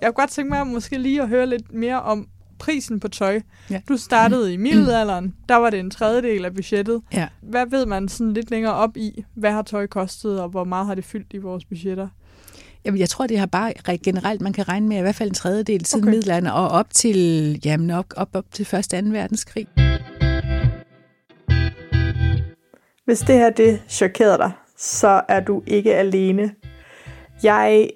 jeg 0.00 0.06
kunne 0.06 0.12
godt 0.12 0.30
tænke 0.30 0.48
mig 0.48 0.66
måske 0.66 0.98
lige 0.98 1.22
at 1.22 1.28
høre 1.28 1.46
lidt 1.46 1.72
mere 1.74 2.02
om 2.02 2.28
prisen 2.58 3.00
på 3.00 3.08
tøj. 3.08 3.40
Ja. 3.70 3.80
Du 3.88 3.96
startede 3.96 4.52
i 4.52 4.56
middelalderen, 4.56 5.34
der 5.48 5.56
var 5.56 5.70
det 5.70 5.80
en 5.80 5.90
tredjedel 5.90 6.44
af 6.44 6.54
budgettet. 6.54 7.02
Ja. 7.12 7.28
Hvad 7.42 7.66
ved 7.66 7.86
man 7.86 8.08
sådan 8.08 8.32
lidt 8.32 8.50
længere 8.50 8.74
op 8.74 8.96
i, 8.96 9.24
hvad 9.34 9.50
har 9.52 9.62
tøj 9.62 9.86
kostet, 9.86 10.40
og 10.40 10.48
hvor 10.48 10.64
meget 10.64 10.86
har 10.86 10.94
det 10.94 11.04
fyldt 11.04 11.26
i 11.30 11.38
vores 11.38 11.64
budgetter? 11.64 12.08
Jamen, 12.84 13.00
jeg 13.00 13.08
tror, 13.08 13.26
det 13.26 13.38
har 13.38 13.46
bare 13.46 13.72
generelt, 14.04 14.40
man 14.40 14.52
kan 14.52 14.68
regne 14.68 14.88
med 14.88 14.98
i 14.98 15.00
hvert 15.00 15.14
fald 15.14 15.28
en 15.28 15.34
tredjedel 15.34 15.86
siden 15.86 16.04
Okay. 16.04 16.14
middelalderen 16.14 16.46
og 16.56 16.68
op 16.68 16.94
til, 16.94 17.60
jamen, 17.64 17.90
op, 17.90 18.06
op, 18.16 18.28
op 18.32 18.44
til 18.52 18.62
1. 18.62 18.74
og 18.74 18.84
2. 18.84 18.96
verdenskrig. 19.10 19.66
Hvis 23.10 23.20
det 23.20 23.34
her 23.34 23.50
det 23.50 23.82
chokerede 23.88 24.38
dig, 24.38 24.52
så 24.76 25.20
er 25.28 25.40
du 25.40 25.62
ikke 25.66 25.94
alene. 25.94 26.54
Jeg 27.42 27.90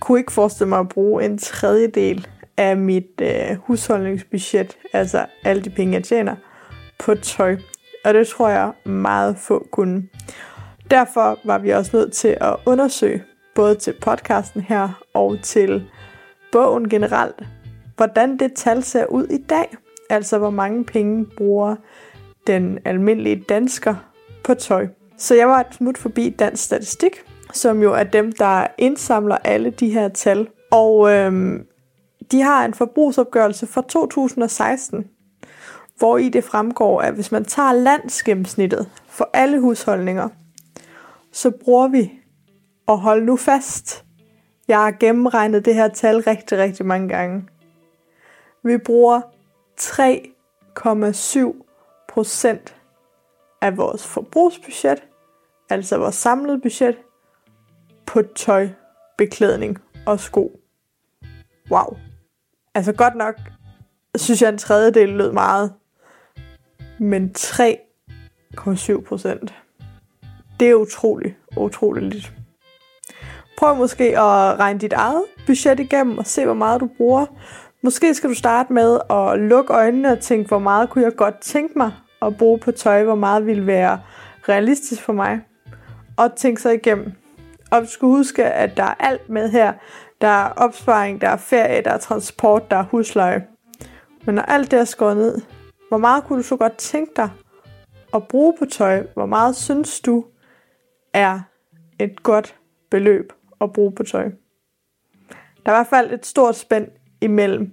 kunne 0.00 0.18
ikke 0.18 0.32
forestille 0.32 0.68
mig 0.68 0.78
at 0.78 0.88
bruge 0.88 1.24
en 1.24 1.38
tredjedel 1.38 2.26
af 2.56 2.76
mit 2.76 3.20
øh, 3.22 3.56
husholdningsbudget, 3.56 4.78
altså 4.92 5.26
alle 5.44 5.62
de 5.62 5.70
penge, 5.70 5.94
jeg 5.94 6.04
tjener, 6.04 6.36
på 6.98 7.14
tøj. 7.14 7.56
Og 8.04 8.14
det 8.14 8.26
tror 8.26 8.48
jeg 8.48 8.72
meget 8.84 9.36
få 9.38 9.66
kunne. 9.70 10.08
Derfor 10.90 11.38
var 11.44 11.58
vi 11.58 11.70
også 11.70 11.96
nødt 11.96 12.12
til 12.12 12.36
at 12.40 12.56
undersøge, 12.66 13.24
både 13.54 13.74
til 13.74 13.94
podcasten 14.00 14.60
her 14.60 15.02
og 15.14 15.38
til 15.42 15.90
bogen 16.52 16.88
generelt, 16.88 17.42
hvordan 17.96 18.38
det 18.38 18.52
tal 18.54 18.82
ser 18.82 19.06
ud 19.06 19.26
i 19.26 19.42
dag. 19.42 19.76
Altså 20.10 20.38
hvor 20.38 20.50
mange 20.50 20.84
penge 20.84 21.26
bruger 21.36 21.76
den 22.46 22.78
almindelige 22.84 23.44
dansker 23.48 24.09
på 24.44 24.54
tøj. 24.54 24.88
Så 25.16 25.34
jeg 25.34 25.48
var 25.48 25.60
et 25.60 25.74
smut 25.74 25.98
forbi 25.98 26.30
Dansk 26.30 26.64
Statistik, 26.64 27.22
som 27.52 27.82
jo 27.82 27.92
er 27.92 28.04
dem, 28.04 28.32
der 28.32 28.66
indsamler 28.78 29.36
alle 29.36 29.70
de 29.70 29.90
her 29.90 30.08
tal. 30.08 30.48
Og 30.70 31.12
øhm, 31.12 31.66
de 32.30 32.42
har 32.42 32.64
en 32.64 32.74
forbrugsopgørelse 32.74 33.66
fra 33.66 33.82
2016, 33.88 35.08
hvor 35.98 36.18
i 36.18 36.28
det 36.28 36.44
fremgår, 36.44 37.00
at 37.00 37.14
hvis 37.14 37.32
man 37.32 37.44
tager 37.44 37.72
landsgennemsnittet 37.72 38.90
for 39.08 39.30
alle 39.32 39.60
husholdninger, 39.60 40.28
så 41.32 41.50
bruger 41.50 41.88
vi, 41.88 42.12
og 42.86 42.98
hold 42.98 43.22
nu 43.22 43.36
fast, 43.36 44.04
jeg 44.68 44.78
har 44.78 44.90
gennemregnet 44.90 45.64
det 45.64 45.74
her 45.74 45.88
tal 45.88 46.16
rigtig, 46.16 46.58
rigtig 46.58 46.86
mange 46.86 47.08
gange. 47.08 47.44
Vi 48.62 48.78
bruger 48.78 49.20
3,7 49.80 52.06
procent 52.08 52.79
af 53.60 53.76
vores 53.76 54.06
forbrugsbudget, 54.06 55.02
altså 55.70 55.98
vores 55.98 56.14
samlede 56.14 56.60
budget, 56.60 56.96
på 58.06 58.22
tøj, 58.22 58.68
beklædning 59.18 59.78
og 60.06 60.20
sko. 60.20 60.60
Wow. 61.70 61.96
Altså 62.74 62.92
godt 62.92 63.14
nok, 63.14 63.34
synes 64.16 64.42
jeg 64.42 64.48
en 64.48 64.58
tredjedel 64.58 65.08
lød 65.08 65.32
meget. 65.32 65.72
Men 66.98 67.34
3,7 67.38 69.04
procent. 69.04 69.54
Det 70.60 70.70
er 70.70 70.74
utroligt, 70.74 71.36
utroligt 71.56 72.06
lidt. 72.06 72.32
Prøv 73.58 73.76
måske 73.76 74.04
at 74.04 74.58
regne 74.58 74.80
dit 74.80 74.92
eget 74.92 75.24
budget 75.46 75.80
igennem 75.80 76.18
og 76.18 76.26
se, 76.26 76.44
hvor 76.44 76.54
meget 76.54 76.80
du 76.80 76.90
bruger. 76.96 77.26
Måske 77.82 78.14
skal 78.14 78.30
du 78.30 78.34
starte 78.34 78.72
med 78.72 79.00
at 79.10 79.38
lukke 79.38 79.72
øjnene 79.72 80.12
og 80.12 80.20
tænke, 80.20 80.48
hvor 80.48 80.58
meget 80.58 80.90
kunne 80.90 81.04
jeg 81.04 81.16
godt 81.16 81.40
tænke 81.40 81.78
mig 81.78 81.92
at 82.22 82.36
bruge 82.36 82.58
på 82.58 82.72
tøj, 82.72 83.04
hvor 83.04 83.14
meget 83.14 83.46
ville 83.46 83.66
være 83.66 84.00
realistisk 84.48 85.02
for 85.02 85.12
mig. 85.12 85.40
Og 86.16 86.36
tænk 86.36 86.58
så 86.58 86.70
igennem. 86.70 87.12
Og 87.70 87.82
du 87.82 87.86
skal 87.86 88.06
huske, 88.06 88.44
at 88.44 88.76
der 88.76 88.82
er 88.82 88.94
alt 88.98 89.28
med 89.28 89.50
her. 89.50 89.72
Der 90.20 90.28
er 90.28 90.48
opsparing, 90.48 91.20
der 91.20 91.28
er 91.28 91.36
ferie, 91.36 91.82
der 91.82 91.90
er 91.90 91.98
transport, 91.98 92.70
der 92.70 92.76
er 92.76 92.82
husleje. 92.82 93.46
Men 94.24 94.34
når 94.34 94.42
alt 94.42 94.70
det 94.70 94.78
er 94.78 94.84
skåret 94.84 95.16
ned, 95.16 95.40
hvor 95.88 95.98
meget 95.98 96.24
kunne 96.24 96.38
du 96.38 96.42
så 96.42 96.56
godt 96.56 96.76
tænke 96.76 97.12
dig 97.16 97.30
at 98.14 98.28
bruge 98.28 98.54
på 98.58 98.64
tøj? 98.64 99.06
Hvor 99.14 99.26
meget 99.26 99.56
synes 99.56 100.00
du 100.00 100.24
er 101.14 101.40
et 101.98 102.22
godt 102.22 102.56
beløb 102.90 103.32
at 103.60 103.72
bruge 103.72 103.92
på 103.92 104.02
tøj? 104.02 104.30
Der 105.66 105.72
er 105.72 105.76
i 105.76 105.78
hvert 105.78 105.86
fald 105.86 106.12
et 106.12 106.26
stort 106.26 106.56
spænd 106.56 106.88
imellem 107.20 107.72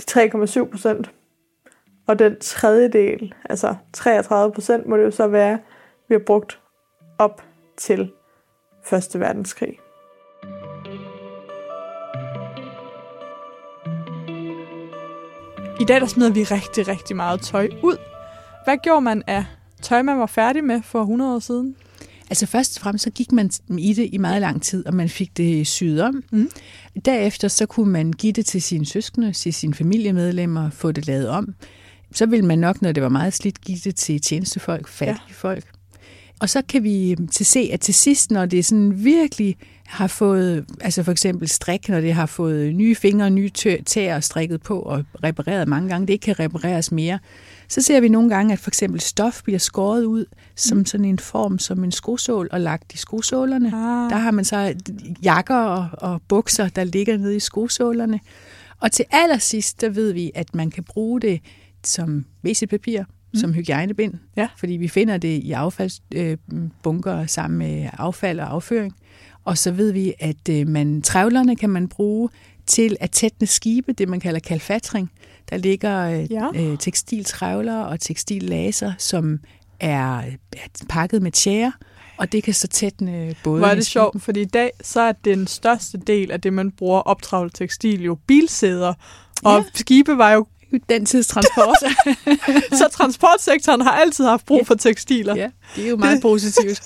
de 0.00 0.20
3,7 0.20 0.70
procent 0.70 1.12
og 2.08 2.18
den 2.18 2.36
tredjedel, 2.40 3.34
altså 3.50 3.74
33 3.92 4.52
procent 4.52 4.86
må 4.86 4.96
det 4.96 5.02
jo 5.02 5.10
så 5.10 5.26
være, 5.26 5.58
vi 6.08 6.14
har 6.14 6.22
brugt 6.26 6.60
op 7.18 7.42
til 7.76 8.10
Første 8.84 9.20
Verdenskrig. 9.20 9.78
I 15.80 15.84
dag 15.84 16.00
der 16.00 16.06
smider 16.06 16.32
vi 16.32 16.42
rigtig, 16.42 16.88
rigtig 16.88 17.16
meget 17.16 17.40
tøj 17.40 17.68
ud. 17.82 17.96
Hvad 18.64 18.76
gjorde 18.82 19.00
man 19.00 19.22
af 19.26 19.44
tøj, 19.82 20.02
man 20.02 20.18
var 20.18 20.26
færdig 20.26 20.64
med 20.64 20.82
for 20.82 21.00
100 21.00 21.34
år 21.34 21.38
siden? 21.38 21.76
Altså 22.30 22.46
først 22.46 22.76
og 22.78 22.82
fremmest 22.82 23.04
så 23.04 23.10
gik 23.10 23.32
man 23.32 23.50
i 23.78 23.92
det 23.92 24.08
i 24.12 24.18
meget 24.18 24.40
lang 24.40 24.62
tid, 24.62 24.86
og 24.86 24.94
man 24.94 25.08
fik 25.08 25.36
det 25.36 25.66
syet 25.66 26.02
om. 26.02 26.22
Mm. 26.32 26.50
Derefter 27.04 27.48
så 27.48 27.66
kunne 27.66 27.92
man 27.92 28.12
give 28.12 28.32
det 28.32 28.46
til 28.46 28.62
sine 28.62 28.86
søskende, 28.86 29.32
til 29.32 29.54
sine 29.54 29.74
familiemedlemmer, 29.74 30.70
få 30.70 30.92
det 30.92 31.06
lavet 31.06 31.28
om. 31.28 31.54
Så 32.12 32.26
ville 32.26 32.46
man 32.46 32.58
nok, 32.58 32.82
når 32.82 32.92
det 32.92 33.02
var 33.02 33.08
meget 33.08 33.34
slidt, 33.34 33.60
give 33.60 33.78
det 33.84 33.96
til 33.96 34.20
tjenestefolk, 34.20 34.88
fattige 34.88 35.22
ja. 35.28 35.34
folk. 35.34 35.64
Og 36.40 36.48
så 36.48 36.62
kan 36.68 36.82
vi 36.82 37.16
til 37.32 37.46
se, 37.46 37.70
at 37.72 37.80
til 37.80 37.94
sidst, 37.94 38.30
når 38.30 38.46
det 38.46 38.64
sådan 38.64 39.04
virkelig 39.04 39.56
har 39.86 40.06
fået, 40.06 40.64
altså 40.80 41.02
for 41.02 41.12
eksempel 41.12 41.48
strik, 41.48 41.88
når 41.88 42.00
det 42.00 42.14
har 42.14 42.26
fået 42.26 42.74
nye 42.74 42.94
fingre, 42.94 43.30
nye 43.30 43.50
tæer 43.86 44.20
strikket 44.20 44.62
på 44.62 44.80
og 44.80 45.04
repareret 45.24 45.68
mange 45.68 45.88
gange, 45.88 46.06
det 46.06 46.12
ikke 46.12 46.24
kan 46.24 46.38
repareres 46.38 46.92
mere, 46.92 47.18
så 47.68 47.82
ser 47.82 48.00
vi 48.00 48.08
nogle 48.08 48.30
gange, 48.30 48.52
at 48.52 48.58
for 48.58 48.70
eksempel 48.70 49.00
stof 49.00 49.42
bliver 49.42 49.58
skåret 49.58 50.04
ud 50.04 50.24
som 50.56 50.86
sådan 50.86 51.04
en 51.04 51.18
form 51.18 51.58
som 51.58 51.84
en 51.84 51.92
skosål 51.92 52.48
og 52.52 52.60
lagt 52.60 52.94
i 52.94 52.96
skosålerne. 52.96 53.68
Ah. 53.68 54.10
Der 54.10 54.16
har 54.16 54.30
man 54.30 54.44
så 54.44 54.74
jakker 55.22 55.56
og, 55.56 55.88
og 55.92 56.22
bukser, 56.28 56.68
der 56.68 56.84
ligger 56.84 57.18
nede 57.18 57.36
i 57.36 57.40
skosålerne. 57.40 58.20
Og 58.80 58.92
til 58.92 59.04
allersidst, 59.10 59.80
der 59.80 59.88
ved 59.88 60.12
vi, 60.12 60.30
at 60.34 60.54
man 60.54 60.70
kan 60.70 60.84
bruge 60.84 61.20
det 61.20 61.40
som 61.84 62.24
WC-papir, 62.44 63.02
mm. 63.02 63.40
som 63.40 63.52
hygiejnebind, 63.52 64.14
ja. 64.36 64.48
fordi 64.56 64.72
vi 64.72 64.88
finder 64.88 65.16
det 65.16 65.28
i 65.28 65.52
affaldsbunker 65.52 67.16
øh, 67.16 67.28
sammen 67.28 67.58
med 67.58 67.88
affald 67.92 68.40
og 68.40 68.52
afføring. 68.52 68.94
Og 69.44 69.58
så 69.58 69.70
ved 69.70 69.92
vi, 69.92 70.14
at 70.18 70.48
øh, 70.50 70.68
man 70.68 71.02
trævlerne 71.02 71.56
kan 71.56 71.70
man 71.70 71.88
bruge 71.88 72.28
til 72.66 72.96
at 73.00 73.10
tætne 73.10 73.46
skibe, 73.46 73.92
det 73.92 74.08
man 74.08 74.20
kalder 74.20 74.40
kalfatring. 74.40 75.10
Der 75.50 75.56
ligger 75.56 76.00
øh, 76.00 76.32
ja. 76.32 76.48
øh, 76.54 76.78
tekstiltrævler 76.78 77.80
og 77.80 78.00
tekstillaser, 78.00 78.92
som 78.98 79.40
er, 79.80 80.22
pakket 80.88 81.22
med 81.22 81.32
tjære, 81.32 81.72
og 82.16 82.32
det 82.32 82.42
kan 82.42 82.54
så 82.54 82.68
tætne 82.68 83.34
både... 83.44 83.58
Hvor 83.58 83.68
er 83.68 83.74
det 83.74 83.86
sjovt, 83.86 84.22
fordi 84.22 84.40
i 84.40 84.44
dag 84.44 84.70
så 84.82 85.00
er 85.00 85.12
den 85.12 85.46
største 85.46 85.98
del 85.98 86.30
af 86.30 86.40
det, 86.40 86.52
man 86.52 86.70
bruger 86.70 87.00
optravlet 87.00 87.54
tekstil, 87.54 88.02
jo 88.02 88.14
bilsæder, 88.26 88.94
og 89.42 89.58
ja. 89.58 89.64
skibe 89.74 90.18
var 90.18 90.32
jo 90.32 90.46
den 90.88 91.06
tids 91.06 91.26
transport. 91.26 91.76
så 92.80 92.88
transportsektoren 92.92 93.80
har 93.80 93.90
altid 93.90 94.24
haft 94.24 94.46
brug 94.46 94.58
ja. 94.58 94.64
for 94.64 94.74
tekstiler. 94.74 95.36
Ja, 95.36 95.50
det 95.76 95.84
er 95.84 95.88
jo 95.88 95.96
meget 95.96 96.22
positivt. 96.22 96.80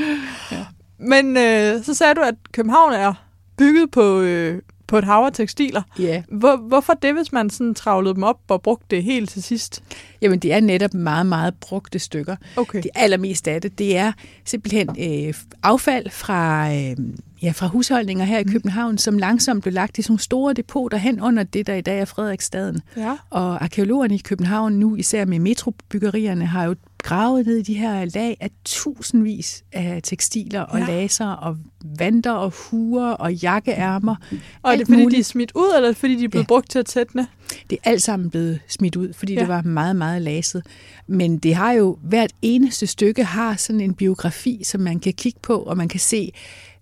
ja. 0.52 0.64
Men 0.98 1.36
øh, 1.36 1.84
så 1.84 1.94
sagde 1.94 2.14
du, 2.14 2.20
at 2.20 2.34
København 2.52 2.92
er 2.92 3.14
bygget 3.58 3.90
på, 3.90 4.20
øh, 4.20 4.62
på 4.94 4.98
et 4.98 5.04
hav 5.04 5.24
af 5.24 5.32
tekstiler. 5.32 5.82
Ja. 5.98 6.22
Hvor, 6.28 6.56
hvorfor 6.56 6.92
det, 6.92 7.14
hvis 7.14 7.32
man 7.32 7.50
sådan 7.50 7.74
travlede 7.74 8.14
dem 8.14 8.22
op 8.22 8.40
og 8.48 8.62
brugte 8.62 8.96
det 8.96 9.04
helt 9.04 9.30
til 9.30 9.42
sidst? 9.42 9.82
Jamen, 10.22 10.38
det 10.38 10.52
er 10.52 10.60
netop 10.60 10.94
meget, 10.94 11.26
meget 11.26 11.54
brugte 11.60 11.98
stykker. 11.98 12.36
Okay. 12.56 12.82
Det 12.82 12.90
allermest 12.94 13.48
af 13.48 13.60
det, 13.60 13.78
det 13.78 13.96
er 13.96 14.12
simpelthen 14.44 14.88
øh, 14.88 15.34
affald 15.62 16.10
fra, 16.10 16.72
øh, 16.74 16.96
ja, 17.42 17.50
fra 17.50 17.66
husholdninger 17.66 18.24
her 18.24 18.38
i 18.38 18.44
København, 18.44 18.98
som 18.98 19.18
langsomt 19.18 19.62
blev 19.62 19.74
lagt 19.74 19.98
i 19.98 20.02
sådan 20.02 20.18
store 20.18 20.52
depoter 20.52 20.98
hen 20.98 21.20
under 21.20 21.42
det, 21.42 21.66
der 21.66 21.74
i 21.74 21.80
dag 21.80 22.00
er 22.00 22.04
Frederiksstaden. 22.04 22.80
Ja. 22.96 23.16
Og 23.30 23.62
arkeologerne 23.64 24.14
i 24.14 24.18
København 24.24 24.72
nu, 24.72 24.96
især 24.96 25.24
med 25.24 25.38
metrobyggerierne, 25.38 26.46
har 26.46 26.64
jo 26.64 26.74
gravet 27.04 27.46
ned 27.46 27.56
i 27.56 27.62
de 27.62 27.74
her 27.74 28.04
lag 28.14 28.36
af 28.40 28.50
tusindvis 28.64 29.64
af 29.72 30.00
tekstiler 30.02 30.60
og 30.60 30.78
ja. 30.78 30.86
laser 30.86 31.26
og 31.26 31.56
vanter 31.98 32.32
og 32.32 32.52
huer 32.56 33.10
og 33.10 33.34
jakkeærmer. 33.34 34.16
Og 34.62 34.72
er 34.72 34.76
det 34.76 34.86
fordi, 34.86 35.02
muligt. 35.02 35.16
de 35.16 35.20
er 35.20 35.24
smidt 35.24 35.52
ud, 35.54 35.72
eller 35.76 35.88
er 35.88 35.92
det 35.92 35.96
fordi, 35.96 36.16
de 36.16 36.24
er 36.24 36.28
blevet 36.28 36.44
ja. 36.44 36.46
brugt 36.46 36.70
til 36.70 36.78
at 36.78 36.86
tætne? 36.86 37.26
Det 37.70 37.78
er 37.84 37.90
alt 37.90 38.02
sammen 38.02 38.30
blevet 38.30 38.60
smidt 38.68 38.96
ud, 38.96 39.12
fordi 39.12 39.34
ja. 39.34 39.40
det 39.40 39.48
var 39.48 39.62
meget, 39.62 39.96
meget 39.96 40.22
laset. 40.22 40.62
Men 41.06 41.38
det 41.38 41.54
har 41.54 41.72
jo, 41.72 41.98
hvert 42.02 42.32
eneste 42.42 42.86
stykke 42.86 43.24
har 43.24 43.56
sådan 43.56 43.80
en 43.80 43.94
biografi, 43.94 44.60
som 44.64 44.80
man 44.80 45.00
kan 45.00 45.12
kigge 45.12 45.40
på, 45.42 45.56
og 45.56 45.76
man 45.76 45.88
kan 45.88 46.00
se 46.00 46.32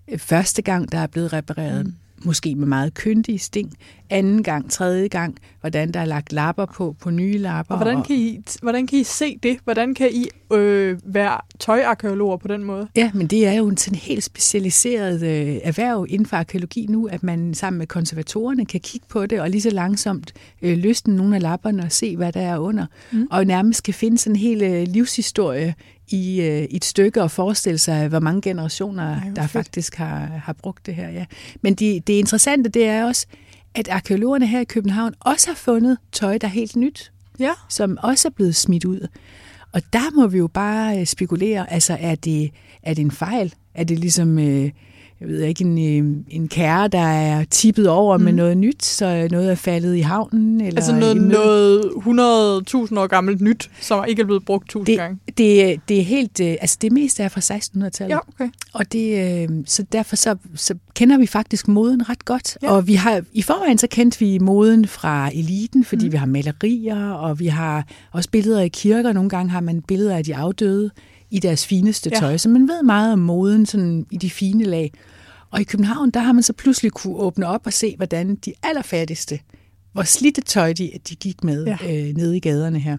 øh, 0.09 0.19
første 0.19 0.63
gang, 0.63 0.93
der 0.93 0.99
er 0.99 1.07
blevet 1.07 1.33
repareret. 1.33 1.87
Mm 1.87 1.95
måske 2.25 2.55
med 2.55 2.67
meget 2.67 2.95
kyndige 2.95 3.39
sting, 3.39 3.73
anden 4.11 4.43
gang, 4.43 4.71
tredje 4.71 5.09
gang, 5.09 5.37
hvordan 5.61 5.93
der 5.93 6.01
er 6.01 6.05
lagt 6.05 6.33
lapper 6.33 6.67
på, 6.67 6.97
på 7.01 7.11
nye 7.11 7.39
lapper. 7.39 7.75
Og 7.75 7.83
hvordan 7.83 8.03
kan 8.03 8.17
I, 8.17 8.41
hvordan 8.63 8.87
kan 8.87 8.99
I 8.99 9.05
se 9.05 9.39
det? 9.43 9.59
Hvordan 9.65 9.95
kan 9.95 10.09
I 10.13 10.29
øh, 10.53 10.99
være 11.05 11.41
tøjarkeologer 11.59 12.37
på 12.37 12.49
den 12.49 12.65
måde? 12.65 12.89
Ja, 12.97 13.11
men 13.15 13.27
det 13.27 13.47
er 13.47 13.53
jo 13.53 13.69
en 13.69 13.77
sådan 13.77 13.99
helt 13.99 14.25
specialiseret 14.25 15.23
øh, 15.23 15.61
erhverv 15.63 16.07
inden 16.09 16.27
for 16.27 16.37
arkeologi 16.37 16.87
nu, 16.89 17.07
at 17.07 17.23
man 17.23 17.55
sammen 17.55 17.79
med 17.79 17.87
konservatorerne 17.87 18.67
kan 18.67 18.81
kigge 18.81 19.07
på 19.09 19.27
det 19.27 19.41
og 19.41 19.51
lige 19.51 19.63
så 19.63 19.71
langsomt 19.71 20.33
øh, 20.63 20.79
løsne 20.79 21.17
nogle 21.17 21.37
af 21.37 21.43
lapperne 21.43 21.83
og 21.83 21.93
se, 21.93 22.17
hvad 22.17 22.33
der 22.33 22.41
er 22.41 22.59
under. 22.59 22.87
Mm. 23.13 23.27
Og 23.31 23.45
nærmest 23.45 23.83
kan 23.83 23.95
finde 23.95 24.19
sådan 24.19 24.37
en 24.37 24.41
hel 24.41 24.63
øh, 24.63 24.87
livshistorie 24.89 25.75
i 26.13 26.41
øh, 26.41 26.63
et 26.63 26.85
stykke 26.85 27.23
og 27.23 27.31
forestille 27.31 27.79
sig, 27.79 28.09
hvor 28.09 28.21
mange 28.21 28.41
generationer, 28.41 29.03
Ej, 29.03 29.31
der 29.37 29.43
fedt. 29.43 29.53
faktisk 29.53 29.95
har, 29.95 30.27
har 30.45 30.53
brugt 30.53 30.87
det 30.87 30.95
her. 30.95 31.09
Ja. 31.09 31.25
Men 31.63 31.75
det, 31.75 32.07
det 32.07 32.13
interessante, 32.13 32.71
det 32.71 32.85
er 32.85 33.05
også, 33.05 33.27
at 33.75 33.89
arkeologerne 33.89 34.47
her 34.47 34.61
i 34.61 34.65
København 34.65 35.15
også 35.21 35.49
har 35.49 35.55
fundet 35.55 35.99
tøj, 36.13 36.39
der 36.39 36.47
er 36.47 36.53
helt 36.53 36.77
nyt, 36.77 37.13
ja. 37.39 37.53
som 37.69 37.99
også 38.03 38.29
er 38.29 38.33
blevet 38.33 38.57
smidt 38.57 38.85
ud. 38.85 39.09
Og 39.73 39.83
der 39.93 40.15
må 40.15 40.27
vi 40.27 40.39
jo 40.39 40.47
bare 40.47 41.01
øh, 41.01 41.07
spekulere, 41.07 41.73
altså 41.73 41.97
er 42.01 42.15
det, 42.15 42.51
er 42.83 42.95
det 42.95 43.03
en 43.03 43.11
fejl? 43.11 43.55
Er 43.75 43.85
det 43.85 43.99
ligesom... 43.99 44.39
Øh, 44.39 44.71
jeg 45.23 45.31
ved 45.31 45.43
ikke, 45.43 45.65
en, 45.65 45.79
øh, 45.79 46.17
en 46.29 46.49
kære, 46.49 46.89
der 46.89 46.99
er 46.99 47.45
tippet 47.45 47.89
over 47.89 48.17
mm. 48.17 48.25
med 48.25 48.33
noget 48.33 48.57
nyt, 48.57 48.85
så 48.85 49.29
noget 49.31 49.51
er 49.51 49.55
faldet 49.55 49.97
i 49.97 50.01
havnen. 50.01 50.61
Eller 50.61 50.81
altså 50.81 50.95
noget, 50.97 51.17
noget 51.17 51.83
100.000 51.83 52.99
år 52.99 53.07
gammelt 53.07 53.41
nyt, 53.41 53.71
som 53.81 54.05
ikke 54.09 54.23
er 54.23 54.27
blevet 54.27 54.45
brugt 54.45 54.69
tusind 54.69 54.87
det, 54.87 54.99
gange? 54.99 55.19
Det, 55.39 55.81
det 55.89 55.99
er 55.99 56.03
helt, 56.03 56.41
øh, 56.41 56.57
altså 56.61 56.79
det 56.81 56.93
meste 56.93 57.23
er 57.23 57.29
fra 57.29 57.41
1600-tallet. 57.41 58.15
Ja, 58.15 58.19
okay. 58.29 58.49
Og 58.73 58.93
det, 58.93 59.43
øh, 59.43 59.49
så 59.67 59.83
derfor 59.93 60.17
så, 60.17 60.37
så 60.55 60.75
kender 60.95 61.19
vi 61.19 61.27
faktisk 61.27 61.69
moden 61.69 62.09
ret 62.09 62.25
godt. 62.25 62.59
Ja. 62.63 62.71
Og 62.71 62.87
vi 62.87 62.95
har, 62.95 63.23
i 63.33 63.43
forvejen 63.43 63.79
så 63.79 63.87
kendte 63.87 64.19
vi 64.19 64.39
moden 64.39 64.87
fra 64.87 65.31
eliten, 65.35 65.85
fordi 65.85 66.07
mm. 66.07 66.13
vi 66.13 66.17
har 66.17 66.27
malerier, 66.27 67.11
og 67.11 67.41
vi 67.41 67.47
har 67.47 67.87
også 68.13 68.31
billeder 68.31 68.61
i 68.61 68.69
kirker. 68.69 69.13
Nogle 69.13 69.31
gange 69.31 69.51
har 69.51 69.61
man 69.61 69.83
billeder 69.83 70.17
af 70.17 70.25
de 70.25 70.37
afdøde 70.37 70.91
i 71.33 71.39
deres 71.39 71.67
fineste 71.67 72.11
tøj, 72.11 72.31
ja. 72.31 72.39
så 72.39 72.49
man 72.49 72.69
ved 72.69 72.83
meget 72.83 73.13
om 73.13 73.19
moden 73.19 73.67
sådan 73.67 74.07
i 74.11 74.17
de 74.17 74.31
fine 74.31 74.65
lag. 74.65 74.93
Og 75.53 75.61
i 75.61 75.65
København, 75.65 76.11
der 76.11 76.21
har 76.21 76.33
man 76.33 76.43
så 76.43 76.53
pludselig 76.53 76.93
kunne 76.93 77.17
åbne 77.17 77.47
op 77.47 77.67
og 77.67 77.73
se, 77.73 77.95
hvordan 77.97 78.35
de 78.35 78.53
allerfattigste, 78.63 79.39
hvor 79.93 80.03
slidte 80.03 80.41
tøj 80.41 80.73
de, 80.73 80.91
de 81.09 81.17
gik 81.17 81.45
med 81.45 81.65
ja. 81.65 81.77
øh, 81.83 82.17
nede 82.17 82.37
i 82.37 82.41
gaderne 82.41 82.79
her. 82.79 82.97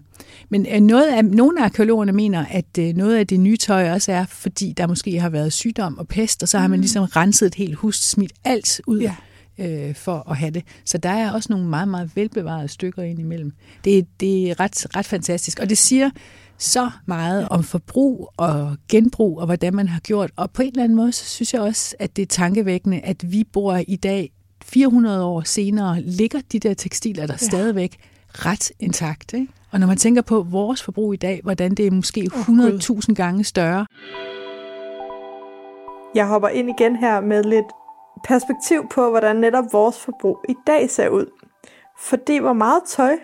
Men 0.48 0.66
øh, 0.72 0.80
noget 0.80 1.06
af, 1.06 1.24
nogle 1.24 1.60
af 1.60 1.64
arkeologerne 1.64 2.12
mener, 2.12 2.44
at 2.50 2.78
øh, 2.78 2.94
noget 2.94 3.16
af 3.16 3.26
det 3.26 3.40
nye 3.40 3.56
tøj 3.56 3.90
også 3.90 4.12
er, 4.12 4.26
fordi 4.26 4.72
der 4.72 4.86
måske 4.86 5.20
har 5.20 5.28
været 5.28 5.52
sygdom 5.52 5.98
og 5.98 6.08
pest, 6.08 6.42
og 6.42 6.48
så 6.48 6.58
har 6.58 6.68
man 6.68 6.78
mm. 6.78 6.80
ligesom 6.80 7.04
renset 7.04 7.46
et 7.46 7.54
helt 7.54 7.74
hus, 7.74 8.04
smidt 8.04 8.32
alt 8.44 8.80
ud. 8.86 9.00
Ja 9.00 9.14
øh, 9.58 9.94
for 9.94 10.30
at 10.30 10.36
have 10.36 10.50
det. 10.50 10.62
Så 10.84 10.98
der 10.98 11.08
er 11.08 11.32
også 11.32 11.46
nogle 11.52 11.68
meget, 11.68 11.88
meget 11.88 12.10
velbevarede 12.14 12.68
stykker 12.68 13.02
ind 13.02 13.18
imellem. 13.18 13.52
Det, 13.84 14.06
det 14.20 14.50
er 14.50 14.60
ret, 14.60 14.96
ret 14.96 15.06
fantastisk. 15.06 15.58
Og 15.58 15.68
det 15.68 15.78
siger 15.78 16.10
så 16.58 16.90
meget 17.06 17.48
om 17.48 17.62
forbrug 17.62 18.30
og 18.36 18.76
genbrug 18.88 19.38
og 19.38 19.46
hvordan 19.46 19.74
man 19.74 19.88
har 19.88 20.00
gjort. 20.00 20.30
Og 20.36 20.50
på 20.50 20.62
en 20.62 20.68
eller 20.68 20.84
anden 20.84 20.96
måde, 20.96 21.12
så 21.12 21.24
synes 21.24 21.54
jeg 21.54 21.62
også, 21.62 21.96
at 21.98 22.16
det 22.16 22.22
er 22.22 22.26
tankevækkende, 22.26 23.00
at 23.00 23.32
vi 23.32 23.44
bor 23.52 23.80
i 23.88 23.96
dag 23.96 24.32
400 24.64 25.24
år 25.24 25.40
senere, 25.40 26.00
ligger 26.00 26.40
de 26.52 26.58
der 26.58 26.74
tekstiler 26.74 27.26
der 27.26 27.34
ja. 27.34 27.46
stadigvæk 27.46 27.96
ret 28.28 28.72
intakt. 28.80 29.32
Ikke? 29.32 29.48
Og 29.70 29.80
når 29.80 29.86
man 29.86 29.96
tænker 29.96 30.22
på 30.22 30.42
vores 30.42 30.82
forbrug 30.82 31.14
i 31.14 31.16
dag, 31.16 31.40
hvordan 31.42 31.74
det 31.74 31.86
er 31.86 31.90
måske 31.90 32.30
100.000 32.32 33.14
gange 33.14 33.44
større. 33.44 33.86
Jeg 36.14 36.26
hopper 36.26 36.48
ind 36.48 36.70
igen 36.78 36.96
her 36.96 37.20
med 37.20 37.44
lidt 37.44 37.66
perspektiv 38.24 38.88
på, 38.90 39.10
hvordan 39.10 39.36
netop 39.36 39.64
vores 39.72 39.98
forbrug 39.98 40.44
i 40.48 40.54
dag 40.66 40.90
ser 40.90 41.08
ud. 41.08 41.26
Fordi 41.98 42.38
hvor 42.38 42.52
meget 42.52 42.82
tøj 42.88 43.16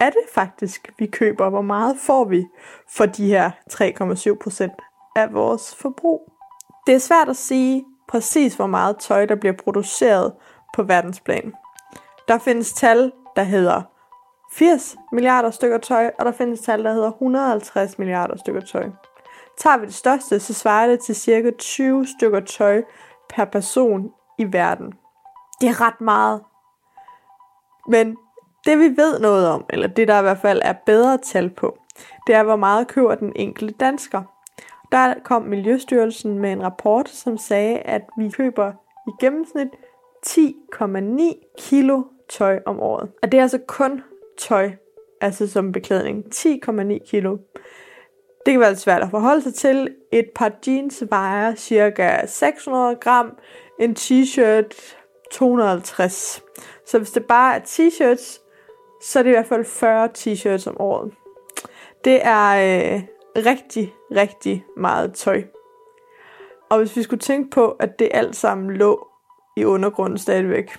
er 0.00 0.10
det 0.10 0.22
faktisk, 0.34 0.92
vi 0.98 1.06
køber? 1.06 1.48
Hvor 1.48 1.62
meget 1.62 1.96
får 1.98 2.24
vi 2.24 2.46
for 2.88 3.06
de 3.06 3.26
her 3.26 3.50
3,7 3.72 4.42
procent 4.42 4.72
af 5.16 5.34
vores 5.34 5.74
forbrug? 5.74 6.32
Det 6.86 6.94
er 6.94 6.98
svært 6.98 7.28
at 7.28 7.36
sige 7.36 7.84
præcis, 8.08 8.54
hvor 8.54 8.66
meget 8.66 8.98
tøj, 8.98 9.26
der 9.26 9.34
bliver 9.34 9.54
produceret 9.64 10.32
på 10.74 10.82
verdensplan. 10.82 11.52
Der 12.28 12.38
findes 12.38 12.72
tal, 12.72 13.12
der 13.36 13.42
hedder 13.42 13.82
80 14.52 14.96
milliarder 15.12 15.50
stykker 15.50 15.78
tøj, 15.78 16.10
og 16.18 16.24
der 16.24 16.32
findes 16.32 16.60
tal, 16.60 16.84
der 16.84 16.92
hedder 16.92 17.10
150 17.10 17.98
milliarder 17.98 18.36
stykker 18.36 18.60
tøj. 18.60 18.90
Tager 19.58 19.78
vi 19.78 19.86
det 19.86 19.94
største, 19.94 20.40
så 20.40 20.54
svarer 20.54 20.86
det 20.86 21.00
til 21.00 21.16
cirka 21.16 21.50
20 21.58 22.06
stykker 22.06 22.40
tøj 22.40 22.82
per 23.28 23.44
person 23.44 24.10
i 24.38 24.52
verden. 24.52 24.92
Det 25.60 25.68
er 25.68 25.80
ret 25.80 26.00
meget. 26.00 26.40
Men 27.88 28.16
det 28.66 28.78
vi 28.78 28.96
ved 28.96 29.20
noget 29.20 29.48
om, 29.48 29.64
eller 29.70 29.86
det 29.86 30.08
der 30.08 30.18
i 30.18 30.22
hvert 30.22 30.38
fald 30.38 30.60
er 30.64 30.74
bedre 30.86 31.18
tal 31.18 31.50
på, 31.50 31.78
det 32.26 32.34
er, 32.34 32.42
hvor 32.42 32.56
meget 32.56 32.88
køber 32.88 33.14
den 33.14 33.32
enkelte 33.36 33.74
dansker. 33.80 34.22
Der 34.92 35.14
kom 35.24 35.42
Miljøstyrelsen 35.42 36.38
med 36.38 36.52
en 36.52 36.62
rapport, 36.62 37.08
som 37.08 37.38
sagde, 37.38 37.78
at 37.78 38.02
vi 38.18 38.30
køber 38.30 38.72
i 39.08 39.10
gennemsnit 39.20 39.68
10,9 40.26 41.54
kilo 41.58 42.02
tøj 42.28 42.60
om 42.66 42.80
året. 42.80 43.10
Og 43.22 43.32
det 43.32 43.38
er 43.38 43.42
altså 43.42 43.58
kun 43.66 44.02
tøj, 44.38 44.70
altså 45.20 45.46
som 45.46 45.72
beklædning. 45.72 46.24
10,9 46.34 47.10
kilo. 47.10 47.36
Det 48.46 48.52
kan 48.52 48.60
være 48.60 48.70
lidt 48.70 48.80
svært 48.80 49.02
at 49.02 49.10
forholde 49.10 49.42
sig 49.42 49.54
til. 49.54 49.94
Et 50.12 50.30
par 50.34 50.52
jeans 50.66 51.04
vejer 51.10 51.54
cirka 51.54 52.26
600 52.26 52.96
gram, 52.96 53.36
en 53.80 53.96
t-shirt 53.98 54.96
250. 55.32 56.42
Så 56.86 56.98
hvis 56.98 57.10
det 57.10 57.24
bare 57.24 57.56
er 57.56 57.60
t-shirts, 57.60 58.49
så 59.02 59.18
er 59.18 59.22
det 59.22 59.30
i 59.30 59.32
hvert 59.32 59.46
fald 59.46 59.64
40 59.64 60.08
t-shirts 60.18 60.70
om 60.70 60.80
året. 60.80 61.12
Det 62.04 62.20
er 62.26 62.50
øh, 62.50 63.02
rigtig, 63.36 63.94
rigtig 64.16 64.64
meget 64.76 65.14
tøj. 65.14 65.42
Og 66.70 66.78
hvis 66.78 66.96
vi 66.96 67.02
skulle 67.02 67.20
tænke 67.20 67.50
på, 67.50 67.70
at 67.70 67.98
det 67.98 68.08
alt 68.10 68.36
sammen 68.36 68.76
lå 68.76 69.08
i 69.56 69.64
undergrunden 69.64 70.18
stadigvæk, 70.18 70.78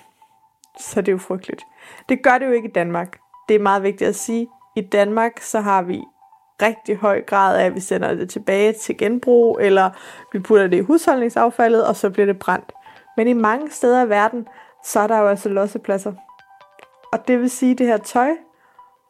så 0.79 0.99
er 0.99 1.01
det 1.01 1.11
jo 1.11 1.17
frygteligt. 1.17 1.63
Det 2.09 2.23
gør 2.23 2.37
det 2.37 2.45
jo 2.45 2.51
ikke 2.51 2.69
i 2.69 2.71
Danmark. 2.71 3.19
Det 3.49 3.55
er 3.55 3.59
meget 3.59 3.83
vigtigt 3.83 4.07
at 4.07 4.15
sige. 4.15 4.47
I 4.75 4.81
Danmark 4.81 5.39
så 5.41 5.59
har 5.59 5.81
vi 5.81 6.03
rigtig 6.61 6.97
høj 6.97 7.21
grad 7.21 7.57
af, 7.57 7.65
at 7.65 7.75
vi 7.75 7.79
sender 7.79 8.13
det 8.13 8.29
tilbage 8.29 8.73
til 8.73 8.97
genbrug, 8.97 9.59
eller 9.61 9.89
vi 10.33 10.39
putter 10.39 10.67
det 10.67 10.77
i 10.77 10.81
husholdningsaffaldet, 10.81 11.87
og 11.87 11.95
så 11.95 12.09
bliver 12.09 12.25
det 12.25 12.39
brændt. 12.39 12.71
Men 13.17 13.27
i 13.27 13.33
mange 13.33 13.71
steder 13.71 14.05
i 14.05 14.09
verden, 14.09 14.47
så 14.85 14.99
er 14.99 15.07
der 15.07 15.19
jo 15.19 15.27
altså 15.27 15.49
lossepladser. 15.49 16.13
Og 17.11 17.27
det 17.27 17.39
vil 17.39 17.49
sige, 17.49 17.71
at 17.71 17.77
det 17.77 17.87
her 17.87 17.97
tøj, 17.97 18.29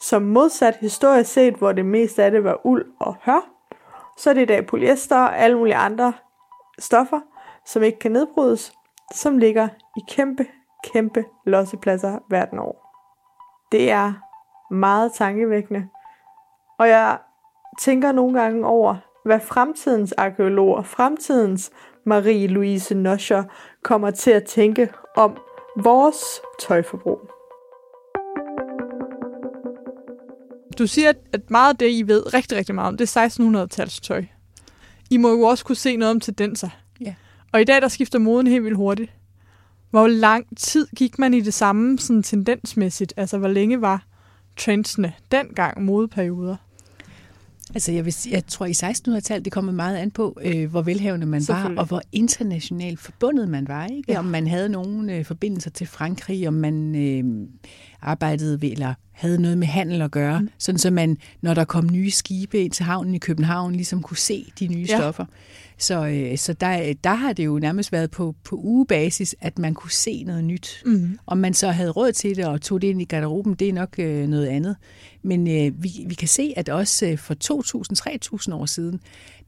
som 0.02 0.22
modsat 0.22 0.76
historisk 0.76 1.34
set, 1.34 1.54
hvor 1.56 1.72
det 1.72 1.86
meste 1.86 2.24
af 2.24 2.32
det 2.32 2.44
var 2.44 2.66
uld 2.66 2.86
og 3.00 3.16
hør, 3.22 3.50
så 4.18 4.30
er 4.30 4.34
det 4.34 4.42
i 4.42 4.46
dag 4.46 4.68
polyester 4.68 5.18
og 5.18 5.38
alle 5.38 5.58
mulige 5.58 5.76
andre 5.76 6.14
stoffer, 6.80 7.20
som 7.66 7.84
ikke 7.84 8.00
kan 8.00 8.12
nedbrydes, 8.12 8.74
som 9.14 9.38
ligger 9.38 9.68
i 9.98 10.00
kæmpe, 10.10 10.46
kæmpe 10.84 11.26
lossepladser 11.46 12.20
verden 12.30 12.60
over. 12.60 12.76
Det 13.72 13.92
er 13.92 14.14
meget 14.74 15.14
tankevækkende. 15.14 15.90
Og 16.80 16.90
jeg 16.90 17.18
tænker 17.80 18.12
nogle 18.12 18.42
gange 18.42 18.66
over, 18.66 18.96
hvad 19.26 19.40
fremtidens 19.40 20.12
arkeologer, 20.12 20.82
fremtidens 20.82 21.72
Marie-Louise 22.06 22.94
Noscher 22.94 23.44
kommer 23.84 24.12
til 24.12 24.32
at 24.32 24.44
tænke 24.44 24.94
om 25.16 25.38
vores 25.84 26.42
tøjforbrug. 26.60 27.41
Du 30.82 30.88
siger, 30.88 31.14
at 31.34 31.52
meget 31.52 31.70
af 31.70 31.78
det, 31.78 31.92
I 31.92 32.04
ved 32.08 32.34
rigtig, 32.34 32.58
rigtig 32.58 32.76
meget 32.76 32.88
om, 32.88 32.98
det 32.98 33.16
er 33.16 33.28
1600-tals 33.28 34.00
tøj. 34.00 34.26
I 35.10 35.18
må 35.18 35.30
jo 35.30 35.42
også 35.42 35.66
kunne 35.66 35.76
se 35.76 35.96
noget 35.96 36.12
om 36.12 36.20
tendenser. 36.20 36.70
Ja. 37.02 37.14
Og 37.52 37.62
i 37.62 37.64
dag, 37.64 37.82
der 37.82 37.88
skifter 37.88 38.20
moden 38.20 38.48
helt 38.48 38.64
vildt 38.64 38.78
hurtigt. 38.78 39.12
Hvor 39.90 40.08
lang 40.08 40.58
tid 40.58 40.88
gik 40.96 41.20
man 41.20 41.34
i 41.34 41.42
det 41.42 41.54
samme 41.54 42.00
sådan 42.00 42.24
tendensmæssigt? 42.24 43.14
Altså, 43.18 43.38
hvor 43.38 43.48
længe 43.48 43.82
var 43.82 44.06
trendsene 44.58 45.14
dengang 45.32 45.84
modeperioder? 45.84 46.56
Altså, 47.74 47.92
jeg, 47.92 48.06
vil, 48.06 48.16
jeg 48.30 48.46
tror, 48.46 48.66
i 48.66 48.72
1600-tallet, 48.72 49.46
det 49.46 49.54
kommer 49.54 49.72
meget 49.72 49.98
an 49.98 50.12
på, 50.12 50.38
øh, 50.44 50.70
hvor 50.70 50.82
velhavende 50.82 51.26
man 51.26 51.44
var, 51.48 51.74
og 51.78 51.86
hvor 51.86 52.02
internationalt 52.12 53.00
forbundet 53.00 53.50
man 53.50 53.68
var. 53.68 53.86
Ikke? 53.86 54.12
Ja. 54.12 54.20
Om 54.20 54.26
man 54.26 54.48
havde 54.48 54.70
nogle 54.70 55.16
øh, 55.16 55.26
forbindelser 55.26 55.70
til 55.70 55.88
Frankrig, 55.88 56.48
om 56.48 56.54
man 56.54 56.96
øh, 56.96 57.48
arbejdede 58.02 58.62
ved, 58.62 58.72
eller 58.72 58.94
havde 59.12 59.42
noget 59.42 59.58
med 59.58 59.68
handel 59.68 60.02
at 60.02 60.12
gøre, 60.12 60.42
mm. 60.42 60.50
sådan 60.58 60.80
så 60.80 60.92
man, 60.92 61.18
når 61.42 61.54
der 61.54 61.64
kom 61.64 61.90
nye 61.92 62.12
skibe 62.12 62.60
ind 62.60 62.72
til 62.72 62.86
havnen 62.86 63.16
i 63.16 63.18
København, 63.18 63.74
ligesom 63.74 64.02
kunne 64.02 64.18
se 64.18 64.52
de 64.60 64.68
nye 64.68 64.86
ja. 64.90 64.98
stoffer. 64.98 65.26
Så, 65.78 66.08
øh, 66.08 66.38
så 66.38 66.54
der, 66.54 66.94
der 67.04 67.14
har 67.14 67.34
det 67.34 67.46
jo 67.46 67.60
nærmest 67.60 67.92
været 67.92 68.12
på, 68.12 68.36
på 68.44 68.56
ugebasis, 68.56 69.36
at 69.42 69.60
man 69.60 69.74
kunne 69.74 69.92
se 69.92 70.24
noget 70.24 70.44
nyt. 70.44 70.84
Mm. 70.86 71.20
Om 71.26 71.38
man 71.38 71.54
så 71.54 71.72
havde 71.72 71.90
råd 71.92 72.12
til 72.12 72.36
det 72.36 72.46
og 72.46 72.62
tog 72.62 72.82
det 72.82 72.88
ind 72.88 73.02
i 73.02 73.06
garderoben, 73.06 73.54
det 73.54 73.70
er 73.70 73.74
nok 73.74 74.00
øh, 74.00 74.28
noget 74.28 74.48
andet. 74.48 74.76
Men 75.24 75.48
øh, 75.48 75.84
vi, 75.84 75.90
vi 76.08 76.14
kan 76.14 76.28
se, 76.28 76.54
at 76.58 76.70
også 76.70 77.06
øh, 77.06 77.18
for 77.18 77.34
2.000-3.000 78.44 78.54
år 78.54 78.66
siden, 78.66 79.00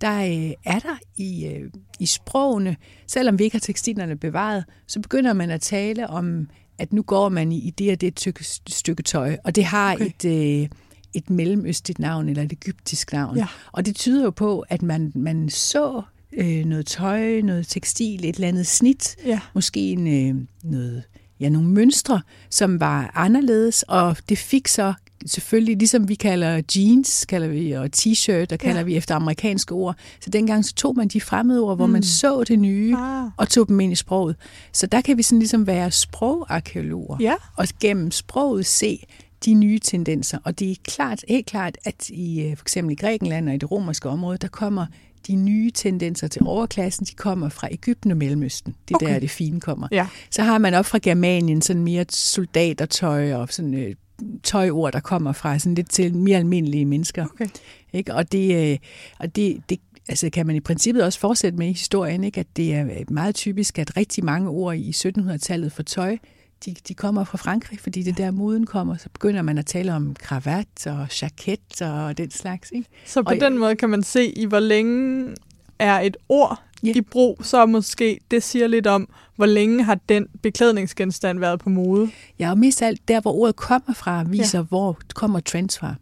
der 0.02 0.18
øh, 0.20 0.52
er 0.66 0.80
der 0.80 0.98
i, 1.18 1.46
øh, 1.46 1.70
i 2.00 2.06
sprogene, 2.06 2.76
selvom 3.08 3.40
vi 3.40 3.44
ikke 3.44 3.56
har 3.56 3.60
tekstilerne 3.60 4.18
bevaret, 4.18 4.64
så 4.88 5.00
begynder 5.00 5.34
man 5.34 5.50
at 5.50 5.62
tale 5.62 6.08
om, 6.08 6.48
at 6.84 6.94
nu 6.94 7.02
går 7.02 7.30
man 7.30 7.52
i, 7.52 7.58
i 7.58 7.70
det 7.70 7.92
og 7.92 8.02
det 8.02 8.20
stykke, 8.20 8.44
stykke 8.70 9.04
tøj, 9.04 9.38
og 9.44 9.56
det 9.56 9.66
har 9.66 9.94
okay. 9.94 10.12
et... 10.24 10.62
Øh, 10.62 10.70
et 11.16 11.30
mellemøstligt 11.30 12.00
navn 12.00 12.30
eller 12.30 12.44
et 12.44 12.52
egyptisk 12.52 13.14
navn. 13.14 13.38
Ja. 13.38 13.48
Og 13.72 13.86
det 13.86 13.96
tyder 13.96 14.24
jo 14.24 14.30
på, 14.30 14.66
at 14.70 14.82
man, 14.82 15.12
man 15.16 15.50
så 15.50 16.02
øh, 16.34 16.66
noget 16.66 16.86
tøj, 16.86 17.42
noget 17.42 17.68
tekstil, 17.68 18.26
et 18.26 18.36
eller 18.36 18.48
andet 18.48 18.68
snit, 18.68 19.16
ja. 19.26 19.40
måske 19.54 19.80
en, 19.80 20.08
øh, 20.08 20.46
noget, 20.64 21.04
ja, 21.40 21.50
nogle 21.50 21.70
mønstre, 21.70 22.22
som 22.50 22.80
var 22.80 23.12
anderledes, 23.14 23.84
og 23.84 24.18
det 24.30 24.38
fik 24.38 24.68
så 24.68 24.94
selvfølgelig, 25.28 25.78
ligesom 25.78 26.10
vi 26.10 26.16
kalder 26.16 26.62
jeans, 26.76 27.26
kalder 27.26 27.48
vi, 27.48 27.72
og 27.72 27.90
t-shirt, 27.96 28.46
der 28.46 28.58
kalder 28.58 28.80
ja. 28.80 28.84
vi 28.84 28.96
efter 28.96 29.16
amerikanske 29.16 29.74
ord. 29.74 29.96
Så 30.20 30.30
dengang 30.30 30.66
så 30.66 30.74
tog 30.74 30.96
man 30.96 31.08
de 31.08 31.22
fremmede 31.22 31.62
ord, 31.62 31.76
hvor 31.76 31.86
mm. 31.86 31.92
man 31.92 32.04
så 32.04 32.44
det 32.44 32.60
nye, 32.60 32.96
ah. 32.98 33.30
og 33.38 33.50
tog 33.50 33.68
dem 33.68 33.80
ind 33.80 33.94
i 33.94 33.96
sproget. 33.96 34.36
Så 34.72 34.88
der 34.88 35.02
kan 35.02 35.18
vi 35.18 35.24
sådan 35.24 35.40
ligesom 35.40 35.68
være 35.68 35.92
sprogarkeologer, 35.92 37.18
ja. 37.20 37.34
og 37.56 37.68
gennem 37.80 38.12
sproget 38.12 38.66
se 38.66 39.06
de 39.46 39.54
nye 39.54 39.80
tendenser. 39.80 40.38
Og 40.44 40.60
det 40.60 40.72
er 40.72 40.76
klart, 40.84 41.26
helt 41.28 41.46
klart, 41.46 41.78
at 41.84 42.10
i 42.10 42.42
øh, 42.42 42.58
for 42.58 42.64
eksempel 42.64 42.92
i 42.92 42.96
Grækenland 42.96 43.50
og 43.50 43.56
i 43.56 43.58
det 43.58 43.72
romerske 43.72 44.10
område, 44.10 44.38
der 44.38 44.48
kommer 44.48 44.86
de 45.28 45.36
nye 45.36 45.72
tendenser 45.72 46.28
til 46.28 46.42
overklassen, 46.46 47.06
de 47.06 47.16
kommer 47.16 47.50
fra 47.50 47.68
Ægypten 47.72 48.12
og 48.12 48.18
Mellemøsten. 48.18 48.76
Det 48.88 48.94
er 48.94 48.96
okay. 48.96 49.14
der, 49.14 49.20
det 49.20 49.30
fine 49.30 49.60
kommer. 49.60 49.88
Ja. 49.92 50.08
Så 50.32 50.44
har 50.44 50.58
man 50.58 50.74
op 50.74 50.86
fra 50.86 51.00
Germanien 51.02 51.62
sådan 51.62 51.84
mere 51.84 52.06
soldatertøj 52.10 53.34
og 53.34 53.48
sådan 53.52 53.74
øh, 53.74 53.96
tøjord, 54.44 54.94
der 54.94 55.00
kommer 55.00 55.32
fra 55.32 55.60
sådan 55.60 55.76
lidt 55.76 55.90
til 55.90 56.16
mere 56.16 56.38
almindelige 56.38 56.86
mennesker. 56.86 57.26
Okay. 57.26 57.48
Ikke? 57.94 58.14
Og, 58.14 58.32
det, 58.32 58.72
øh, 58.72 58.78
og 59.20 59.36
det, 59.36 59.70
det 59.70 59.80
altså 60.08 60.30
kan 60.30 60.48
man 60.48 60.56
i 60.56 60.60
princippet 60.60 61.04
også 61.04 61.20
fortsætte 61.20 61.58
med 61.58 61.68
i 61.68 61.72
historien, 61.72 62.24
ikke? 62.24 62.40
at 62.40 62.48
det 62.58 62.74
er 62.74 62.86
meget 63.10 63.36
typisk, 63.36 63.80
at 63.80 63.98
rigtig 63.98 64.26
mange 64.26 64.50
ord 64.50 64.76
i 64.76 64.92
1700-tallet 64.92 65.72
for 65.72 65.84
tøj, 65.84 66.18
de, 66.66 66.76
de 66.88 66.94
kommer 66.94 67.24
fra 67.24 67.38
Frankrig, 67.38 67.80
fordi 67.80 68.04
det 68.04 68.18
der 68.18 68.32
moden 68.32 68.66
kommer, 68.66 68.98
så 68.98 69.10
begynder 69.10 69.42
man 69.42 69.58
at 69.58 69.66
tale 69.66 69.94
om 69.94 70.16
kravat 70.20 70.88
og 70.88 71.08
jacket 71.22 71.82
og 71.82 72.18
den 72.18 72.32
slags. 72.32 72.72
Ikke? 72.72 72.90
Så 73.06 73.24
på 73.24 73.30
og, 73.30 73.36
den 73.36 73.58
måde 73.58 73.76
kan 73.76 73.90
man 73.90 74.04
se, 74.04 74.26
i 74.26 74.46
hvor 74.46 74.60
længe 74.60 75.36
er 75.80 76.00
et 76.00 76.18
ord 76.30 76.64
ja. 76.84 76.92
i 76.96 77.02
brug, 77.02 77.40
så 77.44 77.66
måske 77.66 78.20
det 78.32 78.44
siger 78.44 78.68
lidt 78.68 78.88
om, 78.88 79.10
hvor 79.36 79.46
længe 79.46 79.84
har 79.84 80.00
den 80.10 80.28
beklædningsgenstand 80.42 81.40
været 81.40 81.60
på 81.60 81.70
mode. 81.70 82.12
Ja, 82.40 82.50
og 82.50 82.58
mest 82.58 82.82
alt 82.82 83.08
der, 83.08 83.22
hvor 83.22 83.34
ordet 83.34 83.56
kommer 83.56 83.94
fra, 83.94 84.24
viser, 84.24 84.60
ja. 84.60 84.64
hvor 84.64 84.98
kommer 85.16 85.40
trends 85.40 85.80
fra. 85.80 85.96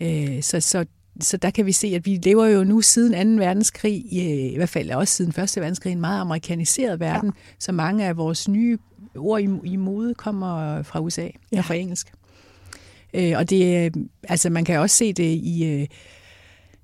Øh, 0.00 0.42
så, 0.42 0.60
så 0.60 0.84
så 1.20 1.36
der 1.36 1.50
kan 1.50 1.66
vi 1.66 1.72
se, 1.72 1.86
at 1.86 2.06
vi 2.06 2.20
lever 2.22 2.46
jo 2.46 2.64
nu 2.64 2.80
siden 2.80 3.38
2. 3.38 3.44
verdenskrig, 3.44 4.12
i, 4.12 4.48
i 4.48 4.56
hvert 4.56 4.68
fald 4.68 4.90
også 4.90 5.14
siden 5.14 5.42
1. 5.42 5.56
verdenskrig, 5.56 5.92
en 5.92 6.00
meget 6.00 6.20
amerikaniseret 6.20 7.00
verden, 7.00 7.28
ja. 7.28 7.54
så 7.58 7.72
mange 7.72 8.04
af 8.04 8.16
vores 8.16 8.48
nye 8.48 8.78
ord 9.16 9.40
i, 9.40 9.48
i 9.64 9.76
mode 9.76 10.14
kommer 10.14 10.82
fra 10.82 11.00
USA, 11.00 11.28
ja. 11.52 11.60
fra 11.60 11.74
engelsk. 11.74 12.12
Øh, 13.14 13.32
og 13.36 13.50
det, 13.50 13.92
altså 14.28 14.50
man 14.50 14.64
kan 14.64 14.80
også 14.80 14.96
se 14.96 15.12
det 15.12 15.38
i, 15.42 15.64
øh, 15.64 15.86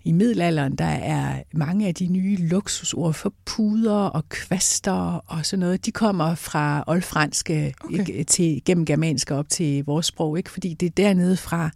i 0.05 0.13
middelalderen, 0.13 0.77
der 0.77 0.85
er 0.85 1.43
mange 1.55 1.87
af 1.89 1.95
de 1.95 2.07
nye 2.07 2.37
luksusord 2.37 3.15
for 3.15 3.33
puder 3.45 3.95
og 3.95 4.29
kvaster 4.29 5.25
og 5.27 5.47
sådan 5.47 5.61
noget, 5.61 5.87
de 5.87 5.93
kommer 5.93 6.35
fra 6.35 6.85
oldfranske 6.87 7.75
okay. 7.85 7.99
ikke, 7.99 8.25
til, 8.25 8.63
gennem 8.65 8.87
germansk 8.87 9.31
op 9.31 9.49
til 9.49 9.85
vores 9.85 10.07
sprog, 10.07 10.39
ikke? 10.39 10.51
fordi 10.51 10.75
det 10.75 10.87
er 10.87 10.91
dernede 10.91 11.37
fra, 11.37 11.71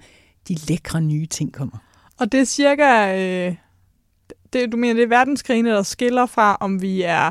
de 0.49 0.57
lækre 0.69 1.01
nye 1.01 1.27
ting 1.27 1.53
kommer. 1.53 1.79
Og 2.21 2.33
det 2.33 2.41
er 2.41 2.45
cirka, 2.45 3.19
øh, 3.19 3.55
det, 4.53 4.73
du 4.73 4.77
mener, 4.77 4.95
det 4.95 5.03
er 5.03 5.09
verdenskrigene, 5.09 5.71
der 5.71 5.83
skiller 5.83 6.27
fra, 6.27 6.57
om 6.61 6.83
vi 6.83 7.03
er 7.03 7.31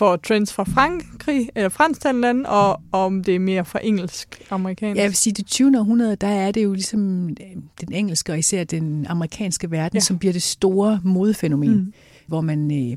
for 0.00 0.16
trends 0.16 0.52
fra 0.52 0.64
Frankrig, 0.64 1.48
eller 1.54 1.68
fransktalende 1.68 2.20
lande, 2.20 2.48
og 2.48 2.80
om 2.92 3.24
det 3.24 3.34
er 3.34 3.38
mere 3.38 3.64
fra 3.64 3.78
engelsk, 3.82 4.42
amerikansk? 4.50 4.96
Ja, 4.96 5.02
jeg 5.02 5.08
vil 5.08 5.16
sige, 5.16 5.32
det 5.32 5.46
20. 5.46 5.78
århundrede, 5.78 6.16
der 6.16 6.26
er 6.26 6.52
det 6.52 6.64
jo 6.64 6.72
ligesom 6.72 7.28
øh, 7.28 7.36
den 7.80 7.92
engelske, 7.92 8.32
og 8.32 8.38
især 8.38 8.64
den 8.64 9.06
amerikanske 9.08 9.70
verden, 9.70 9.96
ja. 9.96 10.00
som 10.00 10.18
bliver 10.18 10.32
det 10.32 10.42
store 10.42 11.00
modefænomen, 11.04 11.70
mm. 11.70 11.92
hvor 12.26 12.40
man... 12.40 12.90
Øh, 12.90 12.96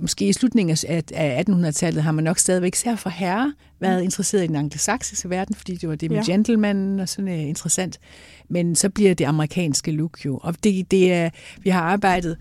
måske 0.00 0.28
i 0.28 0.32
slutningen 0.32 0.76
af 0.88 1.44
1800-tallet 1.48 2.02
har 2.02 2.12
man 2.12 2.24
nok 2.24 2.38
stadigvæk, 2.38 2.74
især 2.74 2.96
for 2.96 3.10
herrer, 3.10 3.52
været 3.80 3.98
mm. 3.98 4.04
interesseret 4.04 4.44
i 4.44 4.46
den 4.46 4.56
anglosaksiske 4.56 5.30
verden, 5.30 5.54
fordi 5.54 5.76
det 5.76 5.88
var 5.88 5.94
det 5.94 6.10
med 6.10 6.18
ja. 6.18 6.32
gentleman 6.32 7.00
og 7.00 7.08
sådan 7.08 7.28
uh, 7.28 7.48
interessant. 7.48 7.98
Men 8.48 8.74
så 8.74 8.88
bliver 8.88 9.14
det 9.14 9.24
amerikanske 9.24 9.90
look 9.90 10.24
jo. 10.24 10.40
Og 10.42 10.54
det, 10.64 10.90
det 10.90 11.12
er, 11.12 11.30
vi 11.62 11.70
har 11.70 11.80
arbejdet 11.80 12.36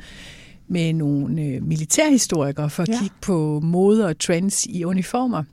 med 0.67 0.93
nogle 0.93 1.41
øh, 1.41 1.63
militærhistorikere 1.63 2.69
for 2.69 2.83
at 2.83 2.89
ja. 2.89 2.99
kigge 3.01 3.15
på 3.21 3.59
mode 3.63 4.05
og 4.05 4.19
trends 4.19 4.65
i 4.65 4.83
uniformer. 4.83 5.43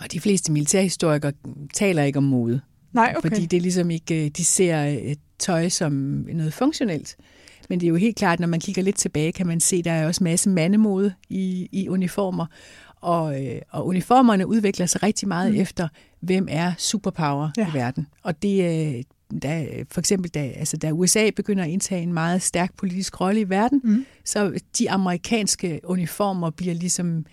Og 0.00 0.12
de 0.12 0.20
fleste 0.20 0.52
militærhistorikere 0.52 1.32
taler 1.74 2.02
ikke 2.02 2.16
om 2.16 2.24
mode. 2.24 2.60
Nej, 2.92 3.14
okay. 3.16 3.28
Fordi 3.28 3.46
det 3.46 3.56
er 3.56 3.60
ligesom 3.60 3.90
ikke, 3.90 4.24
øh, 4.24 4.30
de 4.30 4.44
ser 4.44 4.84
et 4.84 5.18
tøj 5.38 5.68
som 5.68 5.92
noget 6.32 6.54
funktionelt. 6.54 7.16
Men 7.68 7.80
det 7.80 7.86
er 7.86 7.88
jo 7.88 7.96
helt 7.96 8.16
klart, 8.16 8.40
når 8.40 8.46
man 8.46 8.60
kigger 8.60 8.82
lidt 8.82 8.96
tilbage, 8.96 9.32
kan 9.32 9.46
man 9.46 9.60
se, 9.60 9.76
at 9.76 9.84
der 9.84 9.92
er 9.92 10.06
også 10.06 10.24
masse 10.24 10.50
mandemode 10.50 11.12
i, 11.28 11.68
i 11.72 11.88
uniformer. 11.88 12.46
Og, 13.00 13.46
øh, 13.46 13.60
og 13.70 13.86
uniformerne 13.86 14.46
udvikler 14.46 14.86
sig 14.86 15.02
rigtig 15.02 15.28
meget 15.28 15.52
mm. 15.52 15.60
efter, 15.60 15.88
hvem 16.20 16.46
er 16.50 16.72
superpower 16.78 17.50
ja. 17.56 17.70
i 17.70 17.74
verden. 17.74 18.06
Og 18.22 18.42
det, 18.42 18.96
øh, 18.96 19.02
da, 19.38 19.84
for 19.90 20.00
eksempel 20.00 20.30
da, 20.30 20.52
altså 20.56 20.76
da 20.76 20.90
USA 20.90 21.30
begynder 21.36 21.64
at 21.64 21.70
indtage 21.70 22.02
en 22.02 22.12
meget 22.12 22.42
stærk 22.42 22.76
politisk 22.76 23.20
rolle 23.20 23.40
i 23.40 23.48
verden, 23.48 23.80
mm. 23.84 24.06
så 24.24 24.60
de 24.78 24.90
amerikanske 24.90 25.80
uniformer 25.84 26.50
bliver 26.50 26.74
ligesom 26.74 27.24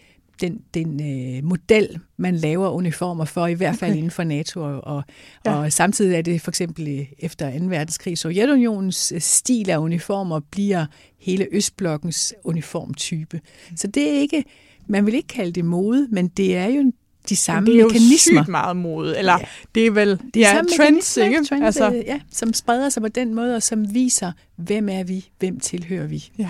den, 0.41 0.61
den 0.73 1.01
øh, 1.01 1.43
model, 1.43 1.99
man 2.17 2.35
laver 2.35 2.69
uniformer 2.69 3.25
for, 3.25 3.47
i 3.47 3.53
hvert 3.53 3.75
fald 3.75 3.91
okay. 3.91 3.97
inden 3.97 4.11
for 4.11 4.23
NATO. 4.23 4.61
Og, 4.61 4.83
og, 4.83 5.03
ja. 5.45 5.55
og 5.55 5.73
samtidig 5.73 6.17
er 6.17 6.21
det 6.21 6.41
for 6.41 6.51
eksempel 6.51 6.87
øh, 6.87 7.05
efter 7.19 7.59
2. 7.59 7.65
verdenskrig, 7.65 8.17
Sovjetunionens 8.17 9.11
øh, 9.11 9.21
stil 9.21 9.69
af 9.69 9.77
uniformer 9.77 10.39
bliver 10.51 10.85
hele 11.19 11.47
Østblokkens 11.51 12.33
uniformtype. 12.43 13.41
Mm. 13.69 13.77
Så 13.77 13.87
det 13.87 14.09
er 14.09 14.19
ikke, 14.19 14.43
man 14.87 15.05
vil 15.05 15.13
ikke 15.13 15.27
kalde 15.27 15.51
det 15.51 15.65
mode, 15.65 16.07
men 16.11 16.27
det 16.27 16.57
er 16.57 16.67
jo 16.67 16.91
de 17.29 17.35
samme 17.35 17.61
mekanismer. 17.61 17.87
Det 17.87 17.95
er 17.95 17.99
mekanismer. 17.99 18.39
jo 18.39 18.43
sygt 18.43 18.51
meget 18.51 18.77
mode, 18.77 19.17
eller 19.17 19.33
ja. 19.33 19.45
det 19.75 19.85
er 19.85 19.91
vel 19.91 20.19
de 20.33 20.39
ja, 20.39 20.61
trends, 20.77 21.17
ikke? 21.17 21.45
Trends, 21.45 21.65
altså. 21.65 22.03
ja, 22.07 22.19
som 22.31 22.53
spreder 22.53 22.89
sig 22.89 23.01
på 23.01 23.07
den 23.07 23.33
måde, 23.33 23.55
og 23.55 23.63
som 23.63 23.93
viser, 23.93 24.31
hvem 24.55 24.89
er 24.89 25.03
vi, 25.03 25.29
hvem 25.39 25.59
tilhører 25.59 26.07
vi. 26.07 26.29
Ja, 26.37 26.49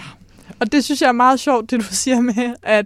og 0.59 0.71
det 0.71 0.83
synes 0.83 1.01
jeg 1.01 1.07
er 1.07 1.11
meget 1.11 1.39
sjovt, 1.39 1.71
det 1.71 1.79
du 1.79 1.85
siger 2.03 2.21
med, 2.21 2.53
at 2.63 2.85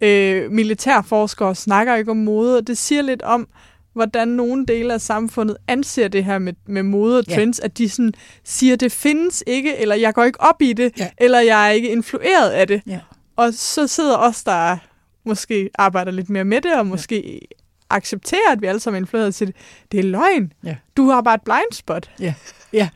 øh, 0.00 0.50
militærforskere 0.52 1.54
snakker 1.54 1.94
ikke 1.94 2.10
om 2.10 2.16
mode, 2.16 2.56
og 2.56 2.66
det 2.66 2.78
siger 2.78 3.02
lidt 3.02 3.22
om, 3.22 3.48
hvordan 3.92 4.28
nogle 4.28 4.66
dele 4.66 4.94
af 4.94 5.00
samfundet 5.00 5.56
anser 5.68 6.08
det 6.08 6.24
her 6.24 6.38
med, 6.38 6.52
med 6.66 6.82
mode 6.82 7.18
og 7.18 7.26
trends, 7.28 7.58
ja. 7.58 7.64
at 7.64 7.78
de 7.78 7.88
sådan 7.88 8.12
siger, 8.44 8.76
det 8.76 8.92
findes 8.92 9.44
ikke, 9.46 9.76
eller 9.76 9.94
jeg 9.94 10.14
går 10.14 10.24
ikke 10.24 10.40
op 10.40 10.62
i 10.62 10.72
det, 10.72 10.92
ja. 10.98 11.08
eller 11.18 11.40
jeg 11.40 11.66
er 11.66 11.70
ikke 11.70 11.88
influeret 11.88 12.50
af 12.50 12.66
det. 12.66 12.82
Ja. 12.86 13.00
Og 13.36 13.54
så 13.54 13.86
sidder 13.86 14.16
os, 14.16 14.44
der 14.44 14.76
måske 15.24 15.70
arbejder 15.74 16.12
lidt 16.12 16.30
mere 16.30 16.44
med 16.44 16.60
det, 16.60 16.78
og 16.78 16.86
måske 16.86 17.32
ja. 17.32 17.96
accepterer, 17.96 18.52
at 18.52 18.62
vi 18.62 18.66
alle 18.66 18.80
sammen 18.80 19.02
er 19.02 19.02
influeret 19.02 19.34
til 19.34 19.46
det. 19.46 19.56
Det 19.92 20.00
er 20.00 20.04
løgn. 20.04 20.52
Ja. 20.64 20.76
Du 20.96 21.08
har 21.10 21.20
bare 21.20 21.34
et 21.34 21.42
blind 21.42 21.72
spot. 21.72 22.10
Ja. 22.20 22.34
ja. 22.72 22.88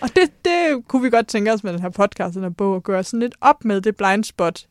og 0.00 0.08
det, 0.16 0.44
det 0.44 0.82
kunne 0.88 1.02
vi 1.02 1.10
godt 1.10 1.26
tænke 1.26 1.52
os 1.52 1.64
med 1.64 1.72
den 1.72 1.80
her 1.80 1.88
podcast, 1.88 2.34
den 2.34 2.42
her 2.42 2.50
bog, 2.50 2.76
at 2.76 2.82
gøre 2.82 3.04
sådan 3.04 3.20
lidt 3.20 3.34
op 3.40 3.64
med 3.64 3.80
det 3.80 3.96
blind 3.96 4.24
spot 4.24 4.66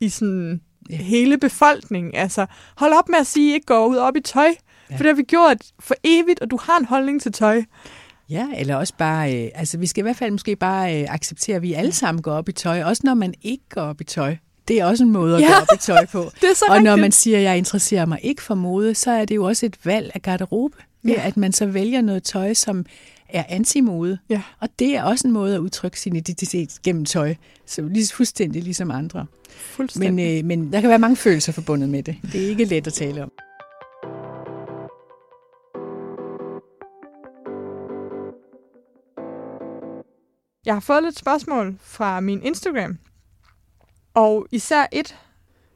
i 0.00 0.08
sådan 0.08 0.60
ja. 0.90 0.96
hele 0.96 1.38
befolkningen. 1.38 2.14
Altså, 2.14 2.46
hold 2.76 2.92
op 2.92 3.08
med 3.08 3.18
at 3.18 3.26
sige, 3.26 3.48
at 3.48 3.52
I 3.52 3.54
ikke 3.54 3.66
går 3.66 3.86
ud 3.86 3.96
op 3.96 4.16
i 4.16 4.20
tøj. 4.20 4.48
Ja. 4.90 4.96
For 4.96 5.02
det 5.02 5.06
har 5.06 5.14
vi 5.14 5.22
gjort 5.22 5.56
for 5.80 5.94
evigt, 6.04 6.40
og 6.40 6.50
du 6.50 6.58
har 6.62 6.78
en 6.78 6.84
holdning 6.84 7.22
til 7.22 7.32
tøj. 7.32 7.62
Ja, 8.30 8.48
eller 8.56 8.76
også 8.76 8.94
bare, 8.98 9.44
øh, 9.44 9.50
altså 9.54 9.78
vi 9.78 9.86
skal 9.86 10.02
i 10.02 10.02
hvert 10.02 10.16
fald 10.16 10.30
måske 10.30 10.56
bare 10.56 11.00
øh, 11.00 11.14
acceptere, 11.14 11.56
at 11.56 11.62
vi 11.62 11.72
alle 11.72 11.92
sammen 11.92 12.22
går 12.22 12.32
op 12.32 12.48
i 12.48 12.52
tøj, 12.52 12.82
også 12.82 13.02
når 13.04 13.14
man 13.14 13.34
ikke 13.42 13.64
går 13.68 13.82
op 13.82 14.00
i 14.00 14.04
tøj 14.04 14.36
det 14.70 14.80
er 14.80 14.84
også 14.84 15.04
en 15.04 15.10
måde 15.10 15.36
at 15.36 15.42
ja, 15.42 15.48
gå 15.48 15.54
op 15.54 15.68
i 15.74 15.78
tøj 15.78 16.06
på. 16.06 16.22
det 16.40 16.50
er 16.50 16.54
så 16.54 16.64
og 16.68 16.74
rigtigt. 16.74 16.84
når 16.84 16.96
man 16.96 17.12
siger, 17.12 17.38
at 17.38 17.44
jeg 17.44 17.58
interesserer 17.58 18.06
mig 18.06 18.18
ikke 18.22 18.42
for 18.42 18.54
mode, 18.54 18.94
så 18.94 19.10
er 19.10 19.24
det 19.24 19.36
jo 19.36 19.44
også 19.44 19.66
et 19.66 19.76
valg 19.84 20.10
af 20.14 20.22
garderobe. 20.22 20.76
Ja. 21.04 21.26
At 21.26 21.36
man 21.36 21.52
så 21.52 21.66
vælger 21.66 22.00
noget 22.00 22.22
tøj, 22.22 22.54
som 22.54 22.86
er 23.28 23.44
antimode. 23.48 24.18
Ja. 24.28 24.42
Og 24.60 24.68
det 24.78 24.96
er 24.96 25.02
også 25.02 25.28
en 25.28 25.32
måde 25.32 25.54
at 25.54 25.58
udtrykke 25.58 26.00
sin 26.00 26.16
identitet 26.16 26.70
gennem 26.82 27.04
tøj. 27.04 27.34
Så 27.66 27.82
lige 27.82 28.14
fuldstændig 28.14 28.62
ligesom 28.62 28.90
andre. 28.90 29.26
Fuldstændig. 29.50 30.14
Men, 30.14 30.38
øh, 30.38 30.44
men 30.44 30.72
der 30.72 30.80
kan 30.80 30.90
være 30.90 30.98
mange 30.98 31.16
følelser 31.16 31.52
forbundet 31.52 31.88
med 31.88 32.02
det. 32.02 32.16
Det 32.32 32.44
er 32.44 32.48
ikke 32.48 32.64
let 32.64 32.86
at 32.86 32.92
tale 32.92 33.22
om. 33.22 33.32
Jeg 40.66 40.74
har 40.74 40.80
fået 40.80 41.02
lidt 41.02 41.18
spørgsmål 41.18 41.74
fra 41.82 42.20
min 42.20 42.42
Instagram, 42.42 42.98
og 44.14 44.46
især 44.50 44.86
et, 44.92 45.16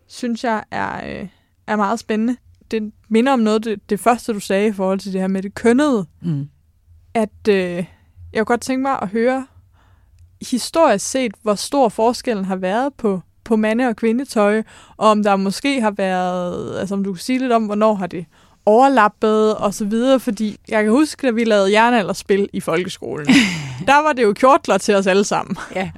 synes 0.06 0.44
jeg 0.44 0.64
er, 0.70 1.20
øh, 1.20 1.28
er 1.66 1.76
meget 1.76 1.98
spændende. 1.98 2.36
Det 2.70 2.92
minder 3.08 3.32
om 3.32 3.38
noget, 3.38 3.64
det, 3.64 3.90
det 3.90 4.00
første, 4.00 4.32
du 4.32 4.40
sagde 4.40 4.68
i 4.68 4.72
forhold 4.72 4.98
til 4.98 5.12
det 5.12 5.20
her 5.20 5.28
med 5.28 5.42
det 5.42 5.54
kønnede. 5.54 6.06
Mm. 6.22 6.48
At 7.14 7.48
øh, 7.48 7.54
jeg 7.56 7.86
kunne 8.34 8.44
godt 8.44 8.60
tænke 8.60 8.82
mig 8.82 8.98
at 9.02 9.08
høre, 9.08 9.46
historisk 10.50 11.10
set, 11.10 11.32
hvor 11.42 11.54
stor 11.54 11.88
forskellen 11.88 12.44
har 12.44 12.56
været 12.56 12.94
på, 12.94 13.20
på 13.44 13.56
mande- 13.56 13.88
og 13.88 13.96
kvindetøj, 13.96 14.62
og 14.96 15.08
om 15.08 15.22
der 15.22 15.36
måske 15.36 15.80
har 15.80 15.90
været, 15.90 16.78
altså 16.78 16.94
om 16.94 17.04
du 17.04 17.12
kan 17.12 17.20
sige 17.20 17.38
lidt 17.38 17.52
om, 17.52 17.64
hvornår 17.64 17.94
har 17.94 18.06
det 18.06 18.26
overlappet 18.66 19.56
og 19.56 19.74
så 19.74 19.84
videre, 19.84 20.20
fordi 20.20 20.56
jeg 20.68 20.82
kan 20.82 20.92
huske, 20.92 21.28
at 21.28 21.36
vi 21.36 21.44
lavede 21.44 21.72
jernalderspil 21.72 22.48
i 22.52 22.60
folkeskolen. 22.60 23.26
der 23.88 24.02
var 24.02 24.12
det 24.12 24.22
jo 24.22 24.32
kjortler 24.32 24.78
til 24.78 24.94
os 24.94 25.06
alle 25.06 25.24
sammen. 25.24 25.56
Ja. 25.74 25.90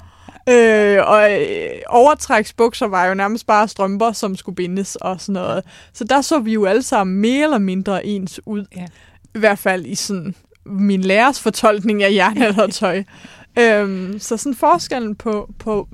Øh, 0.49 0.99
og 1.07 1.33
øh, 1.33 1.69
overtræksbukser 1.89 2.87
var 2.87 3.07
jo 3.07 3.15
nærmest 3.15 3.47
bare 3.47 3.69
strømper, 3.69 4.13
som 4.13 4.37
skulle 4.37 4.57
bindes 4.57 4.97
og 4.97 5.21
sådan 5.21 5.33
noget. 5.33 5.65
Så 5.93 6.05
der 6.05 6.21
så 6.21 6.39
vi 6.39 6.53
jo 6.53 6.65
alle 6.65 6.83
sammen 6.83 7.17
mere 7.21 7.45
eller 7.45 7.59
mindre 7.59 8.07
ens 8.07 8.41
ud. 8.47 8.65
Ja. 8.77 8.87
I 9.35 9.39
hvert 9.39 9.59
fald 9.59 9.87
i 9.87 9.95
sådan 9.95 10.35
min 10.67 11.01
lærers 11.01 11.41
fortolkning 11.41 12.03
af 12.03 12.13
jernaldertøj. 12.13 13.03
øhm, 13.61 14.19
så 14.19 14.37
sådan 14.37 14.55
forskellen 14.55 15.15
på, 15.15 15.55
på 15.59 15.89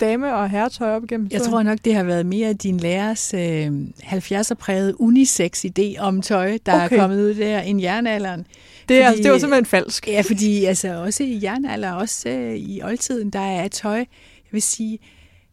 dame- 0.00 0.34
og 0.34 0.50
herretøj 0.50 0.96
op 0.96 1.04
igennem 1.04 1.28
Jeg 1.32 1.42
tror 1.42 1.62
nok, 1.62 1.78
det 1.84 1.94
har 1.94 2.02
været 2.02 2.26
mere 2.26 2.52
din 2.52 2.76
lærers 2.76 3.34
øh, 3.34 3.70
70'er-præget 4.02 4.94
unisex-idé 5.00 5.98
om 5.98 6.22
tøj, 6.22 6.58
der. 6.66 6.84
Okay. 6.84 6.96
er 6.96 7.00
kommet 7.00 7.24
ud 7.24 7.34
der 7.34 7.60
end 7.60 7.80
jernalderen. 7.80 8.46
Det, 8.94 9.02
er, 9.02 9.10
fordi- 9.10 9.22
det 9.22 9.30
var 9.32 9.38
simpelthen 9.38 9.66
falsk. 9.66 10.08
Ja, 10.08 10.20
fordi 10.20 10.64
altså, 10.64 10.94
også 11.02 11.22
i 11.24 11.40
jernalder, 11.42 11.92
også 11.92 12.28
øh, 12.28 12.54
i 12.56 12.82
oldtiden, 12.82 13.30
der 13.30 13.40
er 13.40 13.68
tøj, 13.68 13.96
jeg 13.98 14.06
vil 14.52 14.62
sige, 14.62 14.98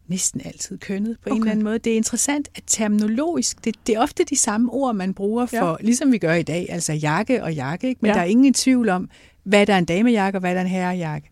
næsten 0.08 0.40
altid 0.44 0.78
kønnet 0.78 1.16
på 1.22 1.30
okay. 1.30 1.36
en 1.36 1.40
eller 1.42 1.50
anden 1.50 1.64
måde. 1.64 1.78
Det 1.78 1.92
er 1.92 1.96
interessant, 1.96 2.48
at 2.54 2.62
terminologisk, 2.66 3.64
det, 3.64 3.74
det 3.86 3.94
er 3.94 4.00
ofte 4.00 4.24
de 4.24 4.36
samme 4.36 4.72
ord, 4.72 4.94
man 4.94 5.14
bruger 5.14 5.46
for, 5.46 5.70
Ja. 5.70 5.74
ligesom 5.80 6.12
vi 6.12 6.18
gør 6.18 6.34
i 6.34 6.42
dag, 6.42 6.66
altså 6.70 6.92
jakke 6.92 7.44
og 7.44 7.54
jakke, 7.54 7.88
ikke? 7.88 7.98
men 8.02 8.08
Ja. 8.08 8.14
der 8.14 8.20
er 8.20 8.24
ingen 8.24 8.54
tvivl 8.54 8.88
om, 8.88 9.10
hvad 9.44 9.66
der 9.66 9.74
er 9.74 9.78
en 9.78 9.84
damejakke 9.84 10.36
og 10.36 10.40
hvad 10.40 10.50
der 10.54 10.56
er 10.60 10.64
en 10.64 10.70
herrejakke. 10.70 11.28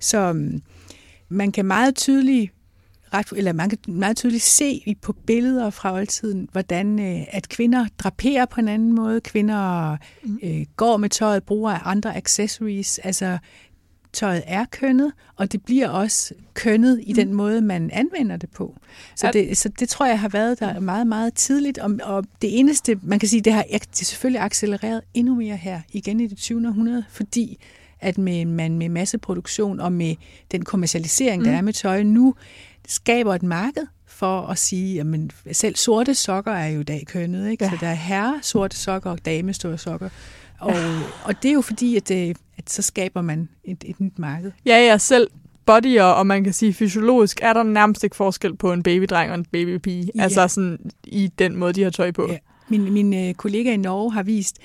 Så 0.00 0.30
um, 0.30 0.62
man 1.28 1.52
kan 1.52 1.64
meget 1.64 1.94
tydeligt 1.96 2.52
ret, 3.14 3.32
eller 3.36 3.52
man 3.52 3.68
kan 3.68 3.78
meget 3.88 4.16
tydeligt 4.16 4.42
se 4.42 4.70
i- 4.86 4.96
på 5.02 5.12
billeder 5.12 5.70
fra 5.70 5.92
oldtiden, 5.94 6.48
hvordan 6.52 6.98
øh, 7.00 7.20
at 7.28 7.48
kvinder 7.48 7.86
draperer 7.98 8.46
på 8.46 8.60
en 8.60 8.68
anden 8.68 8.92
måde, 8.94 9.20
kvinder 9.20 9.96
Mm. 10.22 10.38
øh, 10.42 10.66
går 10.76 10.96
med 10.96 11.08
tøjet, 11.08 11.42
bruger 11.42 11.86
andre 11.86 12.16
accessories, 12.16 12.98
altså 12.98 13.38
tøjet 14.12 14.42
er 14.46 14.64
kønnet, 14.70 15.12
og 15.36 15.52
det 15.52 15.64
bliver 15.64 15.88
også 15.88 16.34
kønnet 16.54 17.00
i 17.02 17.12
den 17.12 17.34
måde, 17.34 17.60
man 17.60 17.90
anvender 17.92 18.36
det 18.36 18.50
på. 18.50 18.76
Så 19.16 19.30
det, 19.32 19.56
så 19.56 19.68
det 19.68 19.88
tror 19.88 20.06
jeg 20.06 20.20
har 20.20 20.28
været 20.28 20.60
der 20.60 20.80
meget, 20.80 21.06
meget 21.06 21.34
tidligt, 21.34 21.78
og, 21.78 21.98
og 22.02 22.24
det 22.42 22.58
eneste, 22.58 22.98
man 23.02 23.18
kan 23.18 23.28
sige, 23.28 23.40
det 23.40 23.52
har 23.52 23.64
det 23.72 23.96
selvfølgelig 24.06 24.40
accelereret 24.40 25.00
endnu 25.14 25.34
mere 25.34 25.56
her, 25.56 25.80
igen 25.92 26.20
i 26.20 26.26
det 26.26 26.38
20. 26.38 26.68
århundrede, 26.68 27.04
fordi 27.10 27.58
at 28.00 28.18
med, 28.18 28.44
man 28.44 28.78
med 28.78 28.88
masseproduktion 28.88 29.80
og 29.80 29.92
med 29.92 30.14
den 30.52 30.64
kommercialisering, 30.64 31.44
der 31.44 31.50
Mm. 31.50 31.56
er 31.56 31.62
med 31.62 31.72
tøj 31.72 32.02
nu, 32.02 32.34
skaber 32.86 33.34
et 33.34 33.42
marked 33.42 33.86
for 34.06 34.40
at 34.40 34.58
sige, 34.58 35.00
at 35.46 35.56
selv 35.56 35.76
sorte 35.76 36.14
sokker 36.14 36.52
er 36.52 36.66
jo 36.66 36.80
i 36.80 36.84
dag 36.84 37.04
kønnet, 37.06 37.50
ikke? 37.50 37.64
Ja. 37.64 37.70
så 37.70 37.76
der 37.80 37.86
er 37.86 37.94
herre 37.94 38.38
sorte 38.42 38.76
sokker 38.76 39.10
og 39.10 39.24
dame 39.24 39.52
store 39.52 39.78
sokker. 39.78 40.08
Og, 40.60 40.74
og 41.24 41.42
det 41.42 41.48
er 41.48 41.52
jo 41.52 41.60
fordi, 41.60 41.96
at, 41.96 42.08
det, 42.08 42.36
at 42.56 42.70
så 42.70 42.82
skaber 42.82 43.22
man 43.22 43.48
et, 43.64 43.84
et 43.86 44.00
nyt 44.00 44.18
marked. 44.18 44.52
Ja, 44.66 44.86
ja, 44.86 44.98
selv 44.98 45.30
bodyer, 45.66 46.02
og 46.02 46.26
man 46.26 46.44
kan 46.44 46.52
sige 46.52 46.74
fysiologisk, 46.74 47.40
er 47.42 47.52
der 47.52 47.62
nærmest 47.62 48.04
ikke 48.04 48.16
forskel 48.16 48.56
på 48.56 48.72
en 48.72 48.82
babydreng 48.82 49.30
og 49.30 49.38
en 49.38 49.44
babypige. 49.44 50.10
Ja. 50.14 50.22
Altså 50.22 50.48
sådan 50.48 50.78
i 51.04 51.30
den 51.38 51.56
måde, 51.56 51.72
de 51.72 51.82
har 51.82 51.90
tøj 51.90 52.10
på. 52.10 52.26
Ja. 52.30 52.38
Min, 52.68 52.92
min 52.92 53.28
øh, 53.28 53.34
kollega 53.34 53.72
i 53.72 53.76
Norge 53.76 54.12
har 54.12 54.22
vist, 54.22 54.58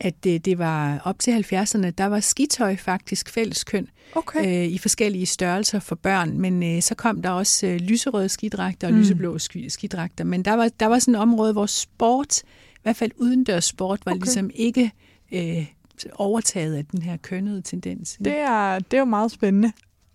at 0.00 0.24
det, 0.24 0.44
det 0.44 0.58
var 0.58 0.98
op 1.04 1.18
til 1.18 1.30
70'erne, 1.52 1.90
der 1.90 2.06
var 2.06 2.20
skitøj 2.20 2.76
faktisk 2.76 3.28
fælleskøn 3.28 3.88
Okay. 4.14 4.46
øh, 4.46 4.72
i 4.72 4.78
forskellige 4.78 5.26
størrelser 5.26 5.78
for 5.80 5.94
børn, 5.94 6.38
men 6.38 6.62
øh, 6.76 6.82
så 6.82 6.94
kom 6.94 7.22
der 7.22 7.30
også 7.30 7.66
øh, 7.66 7.76
lyserøde 7.76 8.28
skidragter 8.28 8.86
og 8.86 8.92
Mm. 8.94 8.98
lyseblå 9.00 9.38
ski- 9.38 9.68
skidragter. 9.70 10.24
Men 10.24 10.42
der 10.44 10.52
var, 10.54 10.68
der 10.80 10.86
var 10.86 10.98
sådan 10.98 11.14
et 11.14 11.20
område, 11.20 11.52
hvor 11.52 11.66
sport, 11.66 12.38
i 12.74 12.78
hvert 12.82 12.96
fald 12.96 13.10
udendørs 13.16 13.64
sport, 13.64 14.00
var 14.04 14.12
Okay. 14.12 14.20
ligesom 14.20 14.50
ikke 14.54 14.90
øh, 15.32 15.66
overtaget 16.14 16.76
af 16.76 16.84
den 16.86 17.02
her 17.02 17.16
kønnede 17.16 17.62
tendens. 17.62 18.18
Det 18.24 18.38
er, 18.38 18.78
det 18.78 18.94
er 18.96 18.98
jo 18.98 19.04
meget 19.04 19.30
spændende. 19.30 19.72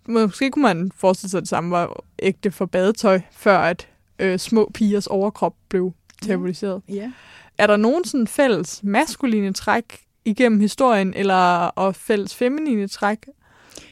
Måske 0.07 0.51
kunne 0.51 0.63
man 0.63 0.91
forestille 0.95 1.29
sig, 1.29 1.37
at 1.37 1.41
det 1.41 1.49
samme 1.49 1.71
var 1.71 2.03
ægte 2.19 2.51
for 2.51 2.65
badetøj, 2.65 3.21
før 3.31 3.57
at 3.59 3.87
øh, 4.19 4.39
små 4.39 4.71
pigers 4.73 5.07
overkrop 5.07 5.55
blev 5.69 5.93
tabuiseret. 6.21 6.81
Ja. 6.89 7.11
Er 7.57 7.67
der 7.67 7.77
nogen 7.77 8.05
sådan 8.05 8.27
fælles 8.27 8.79
maskuline 8.83 9.53
træk 9.53 9.83
igennem 10.25 10.59
historien, 10.59 11.13
eller 11.13 11.35
og 11.65 11.95
fælles 11.95 12.35
feminine 12.35 12.87
træk? 12.87 13.17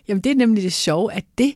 Jamen 0.08 0.22
det 0.22 0.32
er 0.32 0.36
nemlig 0.36 0.64
det 0.64 0.74
sjove, 0.74 1.14
at 1.14 1.26
det, 1.38 1.54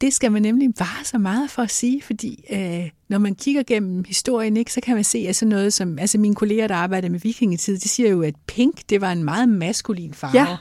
det 0.00 0.14
skal 0.14 0.32
man 0.32 0.42
nemlig 0.42 0.68
vare 0.78 1.04
så 1.04 1.18
meget 1.18 1.50
for 1.50 1.62
at 1.62 1.70
sige, 1.70 2.02
fordi 2.02 2.44
øh, 2.52 2.90
når 3.08 3.18
man 3.18 3.34
kigger 3.34 3.62
gennem 3.62 4.04
historien, 4.04 4.56
ikke, 4.56 4.72
så 4.72 4.80
kan 4.80 4.94
man 4.94 5.04
se, 5.04 5.18
at 5.28 5.36
sådan 5.36 5.48
noget 5.50 5.72
som, 5.72 5.98
altså 5.98 6.18
mine 6.18 6.34
kolleger, 6.34 6.66
der 6.66 6.74
arbejder 6.74 7.08
med 7.08 7.20
vikingetid, 7.20 7.78
de 7.78 7.88
siger 7.88 8.08
jo, 8.10 8.22
at 8.22 8.34
pink, 8.46 8.80
det 8.88 9.00
var 9.00 9.12
en 9.12 9.24
meget 9.24 9.48
maskulin 9.48 10.14
farve. 10.14 10.38
Ja. 10.40 10.56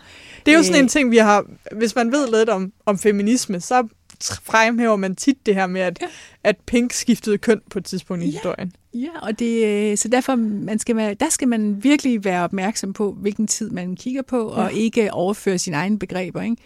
Det 0.46 0.54
er 0.54 0.58
jo 0.58 0.64
sådan 0.64 0.76
Øh. 0.76 0.84
en 0.84 0.88
ting, 0.88 1.12
vi 1.12 1.18
har... 1.18 1.46
Hvis 1.76 1.96
man 1.96 2.12
ved 2.12 2.38
lidt 2.40 2.50
om, 2.50 2.72
om 2.86 2.98
feminisme, 3.00 3.60
så 3.62 3.88
fremhæver 4.22 4.96
man 4.96 5.16
tit 5.16 5.46
det 5.46 5.56
her 5.56 5.68
med, 5.68 5.82
at. 5.82 5.98
Ja. 6.02 6.08
at 6.44 6.56
pink 6.66 6.94
skiftede 6.94 7.38
køn 7.38 7.62
på 7.72 7.80
et 7.80 7.86
tidspunkt 7.86 8.24
i 8.24 8.26
Ja. 8.28 8.32
historien. 8.32 8.72
Ja, 8.94 9.20
og 9.22 9.40
det, 9.40 9.66
øh, 9.66 9.98
så 9.98 10.08
derfor 10.08 10.36
man 10.36 10.80
skal 10.80 10.96
være, 10.96 11.14
der 11.14 11.30
skal 11.30 11.48
man 11.48 11.84
virkelig 11.84 12.26
være 12.26 12.44
opmærksom 12.44 12.94
på, 12.94 13.12
hvilken 13.12 13.48
tid 13.48 13.70
man 13.70 13.96
kigger 13.96 14.22
på, 14.22 14.54
ja. 14.56 14.64
og 14.64 14.74
ikke 14.74 15.14
overføre 15.14 15.58
sine 15.58 15.76
egne 15.76 16.00
begreber. 16.00 16.42
Ikke? 16.42 16.58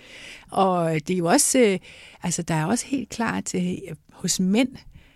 Og 0.51 0.93
det 0.93 1.09
er 1.09 1.17
jo 1.17 1.25
også, 1.25 1.59
øh, 1.59 1.79
altså 2.23 2.41
der 2.41 2.53
er 2.53 2.65
også 2.65 2.85
helt 2.85 3.09
klart, 3.09 3.55
øh, 3.55 3.73
hos 4.11 4.39
mænd 4.39 4.69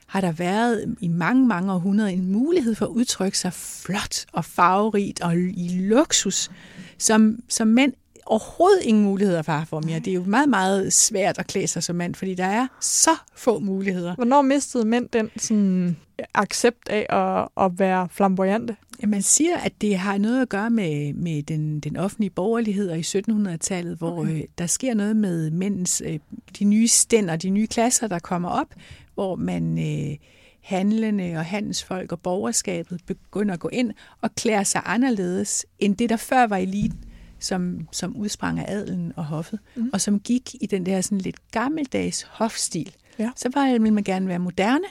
har 0.08 0.22
der 0.22 0.32
været 0.32 0.96
i 1.02 1.08
mange, 1.08 1.48
mange 1.48 1.74
århundreder 1.74 2.10
en 2.10 2.32
mulighed 2.32 2.76
for 2.76 2.86
at 2.86 2.90
udtrykke 2.90 3.38
sig 3.38 3.54
flot 3.54 4.26
og 4.32 4.46
farverigt 4.46 5.22
og 5.22 5.38
i 5.38 5.70
luksus, 5.80 6.52
som, 6.98 7.40
som 7.50 7.68
mænd 7.68 7.94
overhovedet 8.32 8.84
ingen 8.84 9.04
muligheder 9.04 9.42
for 9.42 9.64
for 9.68 9.80
mere. 9.80 10.00
Det 10.00 10.08
er 10.08 10.16
jo 10.16 10.24
meget, 10.24 10.50
meget 10.50 10.94
svært 10.94 11.40
at 11.40 11.48
klæde 11.48 11.68
sig 11.68 11.84
som 11.84 11.96
mand, 11.96 12.16
fordi 12.16 12.36
der 12.36 12.46
er 12.46 12.68
så 12.82 13.12
få 13.36 13.60
muligheder. 13.60 14.16
Hvornår 14.16 14.42
mistede 14.42 14.86
mænd 14.86 15.10
den 15.10 15.30
sådan, 15.38 15.98
accept 16.34 16.90
af 16.90 17.06
at, 17.10 17.66
at 17.66 17.80
være 17.80 18.08
flamboyante? 18.12 18.76
Man 19.08 19.22
siger, 19.22 19.58
at 19.58 19.82
det 19.82 19.98
har 19.98 20.18
noget 20.18 20.42
at 20.42 20.50
gøre 20.50 20.70
med, 20.70 21.14
med 21.14 21.44
den, 21.44 21.80
den 21.80 21.98
offentlige 21.98 22.30
borgerlighed 22.30 22.90
og 22.90 22.98
i 22.98 23.02
1700-tallet, 23.02 23.98
hvor 23.98 24.20
okay. 24.20 24.36
øh, 24.36 24.44
der 24.58 24.68
sker 24.68 24.94
noget 24.94 25.16
med 25.16 25.52
mændens, 25.52 26.02
øh, 26.06 26.20
de 26.60 26.64
nye 26.64 26.88
stænder, 26.88 27.36
de 27.36 27.50
nye 27.50 27.68
klasser, 27.68 28.08
der 28.08 28.20
kommer 28.20 28.50
op, 28.50 28.74
hvor 29.14 29.36
man 29.36 29.80
øh, 29.80 30.18
handlende 30.62 31.34
og 31.36 31.46
handelsfolk 31.46 32.12
og 32.12 32.20
borgerskabet 32.20 33.02
begynder 33.06 33.54
at 33.54 33.60
gå 33.60 33.70
ind 33.70 33.92
og 34.22 34.36
klæde 34.36 34.66
sig 34.66 34.82
anderledes 34.86 35.66
end 35.80 35.96
det, 35.96 36.10
der 36.10 36.18
før 36.18 36.48
var 36.48 36.58
eliten, 36.58 37.00
som, 37.40 37.88
som 37.92 38.16
udsprang 38.16 38.60
af 38.60 38.66
adelen 38.74 39.14
og 39.16 39.26
hoffet, 39.26 39.60
mm. 39.76 39.90
og 39.94 40.02
som 40.02 40.20
gik 40.20 40.56
i 40.62 40.66
den 40.66 40.86
der 40.86 41.02
sådan 41.02 41.18
lidt 41.18 41.52
gammeldags 41.52 42.22
hofstil. 42.22 42.96
Ja. 43.20 43.30
Så 43.36 43.50
var, 43.54 43.72
ville 43.72 43.92
man 43.92 44.04
gerne 44.04 44.28
være 44.28 44.40
moderne, 44.40 44.88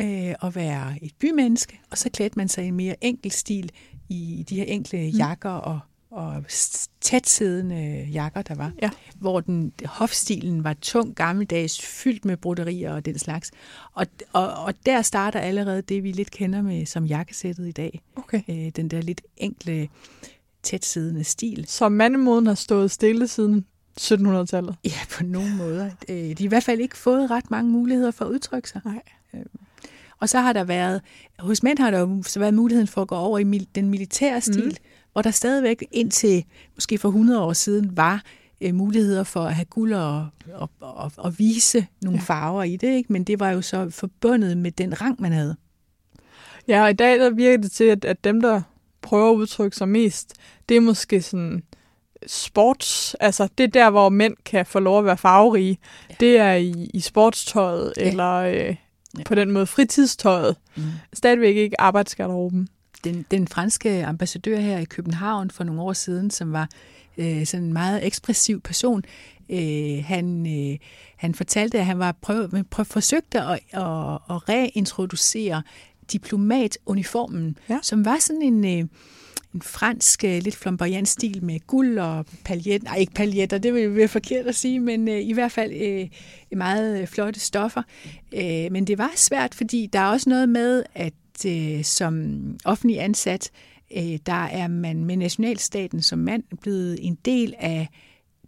øh, 0.00 0.34
at 0.42 0.56
være 0.56 0.94
et 1.02 1.12
bymenneske, 1.18 1.80
og 1.90 1.98
så 1.98 2.10
klædte 2.10 2.38
man 2.38 2.48
sig 2.48 2.64
i 2.64 2.68
en 2.68 2.74
mere 2.74 3.04
enkel 3.04 3.30
stil 3.30 3.70
i 4.08 4.44
de 4.48 4.56
her 4.56 4.64
enkle 4.64 4.98
Mm. 4.98 5.18
jakker 5.18 5.50
og, 5.50 5.80
og 6.10 6.44
tætsiddende 7.00 8.08
jakker, 8.12 8.42
der 8.42 8.54
var. 8.54 8.72
Ja. 8.82 8.90
Hvor 9.16 9.40
den 9.40 9.72
hofstilen 9.84 10.64
var 10.64 10.74
tung, 10.82 11.14
gammeldags, 11.14 11.80
fyldt 11.80 12.24
med 12.24 12.36
broderier 12.36 12.92
og 12.94 13.04
den 13.04 13.18
slags. 13.18 13.50
Og, 13.92 14.06
og, 14.32 14.54
og 14.54 14.74
der 14.86 15.02
starter 15.02 15.40
allerede 15.40 15.82
det, 15.82 16.02
vi 16.02 16.12
lidt 16.12 16.30
kender 16.30 16.62
med 16.62 16.86
som 16.86 17.04
jakkesættet 17.04 17.68
i 17.68 17.72
dag. 17.72 18.00
Okay. 18.16 18.42
Øh, 18.48 18.70
den 18.76 18.88
der 18.88 19.00
lidt 19.00 19.22
enkle, 19.36 19.88
tætsiddende 20.62 21.24
stil. 21.24 21.64
Så 21.68 21.88
mandemoden 21.88 22.46
har 22.46 22.54
stået 22.54 22.90
stille 22.90 23.28
siden 23.28 23.64
1700-tallet? 24.00 24.74
Ja, 24.84 24.90
på 25.12 25.24
nogle 25.24 25.56
måder. 25.56 25.90
Øh, 26.08 26.16
De 26.16 26.34
har 26.38 26.44
i 26.44 26.46
hvert 26.46 26.64
fald 26.64 26.80
ikke 26.80 26.96
fået 26.96 27.30
ret 27.30 27.50
mange 27.50 27.70
muligheder 27.70 28.10
for 28.10 28.24
at 28.24 28.30
udtrykke 28.30 28.68
sig. 28.68 28.80
Nej. 28.84 29.02
Og 30.20 30.28
så 30.28 30.38
har 30.40 30.52
der 30.52 30.64
været, 30.64 31.00
hos 31.38 31.62
mænd 31.62 31.78
har 31.78 31.90
der 31.90 31.98
jo 31.98 32.22
så 32.26 32.40
været 32.40 32.54
muligheden 32.54 32.86
for 32.88 33.02
at 33.02 33.08
gå 33.08 33.14
over 33.14 33.38
i 33.38 33.44
den 33.74 33.88
militære 33.90 34.40
stil, 34.40 34.56
Mhm. 34.64 34.66
mm. 34.68 34.74
hvor 35.12 35.22
der 35.22 35.30
stadigvæk 35.30 35.84
indtil 35.92 36.44
måske 36.74 36.98
for 36.98 37.08
100 37.08 37.42
år 37.42 37.52
siden 37.52 37.96
var 37.96 38.22
øh, 38.60 38.74
muligheder 38.74 39.24
for 39.24 39.40
at 39.40 39.54
have 39.54 39.64
guld 39.64 39.92
og, 39.94 40.26
og, 40.54 40.70
og, 40.80 41.12
og 41.16 41.38
vise 41.38 41.86
nogle 42.02 42.18
ja. 42.18 42.24
farver 42.24 42.62
i 42.62 42.76
det, 42.76 42.88
ikke? 42.96 43.12
men 43.12 43.24
det 43.24 43.40
var 43.40 43.50
jo 43.50 43.62
så 43.62 43.90
forbundet 43.90 44.56
med 44.58 44.70
den 44.72 45.00
rang, 45.00 45.20
man 45.20 45.32
havde. 45.32 45.56
Ja, 46.68 46.82
og 46.82 46.90
i 46.90 46.94
dag 46.94 47.18
der 47.18 47.30
virker 47.30 47.58
det 47.62 47.72
til, 47.72 47.84
at, 47.84 48.04
at 48.04 48.24
dem, 48.24 48.40
der 48.40 48.62
prøver 49.02 49.30
at 49.30 49.36
udtrykke 49.36 49.76
sig 49.76 49.88
mest, 49.88 50.34
det 50.68 50.76
er 50.76 50.80
måske 50.80 51.22
sådan 51.22 51.62
sports, 52.26 53.16
altså 53.20 53.48
det 53.58 53.64
er 53.64 53.68
der, 53.68 53.90
hvor 53.90 54.08
mænd 54.08 54.34
kan 54.44 54.66
få 54.66 54.80
lov 54.80 54.98
at 54.98 55.04
være 55.04 55.16
farverige. 55.16 55.78
Ja. 56.10 56.14
Det 56.20 56.38
er 56.38 56.52
i, 56.52 56.90
i 56.94 57.00
sportstøjet, 57.00 57.92
ja. 57.96 58.08
eller 58.08 58.34
øh, 58.34 58.76
ja. 59.18 59.24
på 59.24 59.34
den 59.34 59.50
måde 59.50 59.66
fritidstøjet. 59.66 60.56
Mm. 60.76 60.82
Stadigvæk 61.12 61.56
ikke 61.56 61.80
arbejdsgarderoben. 61.80 62.68
Den, 63.04 63.26
den 63.30 63.48
franske 63.48 64.04
ambassadør 64.04 64.58
her 64.58 64.78
i 64.78 64.84
København 64.84 65.50
for 65.50 65.64
nogle 65.64 65.82
år 65.82 65.92
siden, 65.92 66.30
som 66.30 66.52
var 66.52 66.68
øh, 67.18 67.46
sådan 67.46 67.66
en 67.66 67.72
meget 67.72 68.06
ekspressiv 68.06 68.60
person, 68.60 69.04
øh, 69.50 70.04
han, 70.04 70.46
øh, 70.46 70.78
han 71.16 71.34
fortalte, 71.34 71.78
at 71.78 71.86
han 71.86 71.98
var 71.98 72.12
prøv, 72.22 72.48
prøv, 72.70 72.84
forsøgte 72.84 73.40
at, 73.40 73.60
at, 73.72 74.18
at 74.30 74.48
reintroducere 74.48 75.62
diplomatuniformen, 76.12 77.58
ja. 77.68 77.78
som 77.82 78.04
var 78.04 78.18
sådan 78.20 78.42
en... 78.42 78.80
Øh, 78.80 78.88
en 79.54 79.62
fransk, 79.62 80.24
øh, 80.24 80.42
lidt 80.42 80.56
flamboyant 80.56 81.08
stil 81.08 81.44
med 81.44 81.60
guld 81.66 81.98
og 81.98 82.26
paljet. 82.44 82.82
Nej, 82.82 82.96
ikke 82.96 83.12
paljetter, 83.12 83.58
det 83.58 83.74
vil 83.74 83.96
være 83.96 84.08
forkert 84.08 84.46
at 84.46 84.54
sige, 84.54 84.80
men 84.80 85.08
øh, 85.08 85.20
i 85.20 85.32
hvert 85.32 85.52
fald 85.52 85.72
øh, 85.72 86.08
meget 86.58 87.08
flotte 87.08 87.40
stoffer. 87.40 87.82
Øh, 88.34 88.72
men 88.72 88.86
det 88.86 88.98
var 88.98 89.12
svært, 89.16 89.54
fordi 89.54 89.86
der 89.92 89.98
er 89.98 90.06
også 90.10 90.30
noget 90.30 90.48
med, 90.48 90.82
at 90.94 91.12
øh, 91.46 91.84
som 91.84 92.34
offentlig 92.64 93.00
ansat, 93.00 93.50
øh, 93.96 94.18
der 94.26 94.44
er 94.44 94.68
man 94.68 95.04
med 95.04 95.16
nationalstaten 95.16 96.02
som 96.02 96.18
mand 96.18 96.42
blevet 96.60 96.98
en 97.00 97.18
del 97.24 97.54
af 97.58 97.88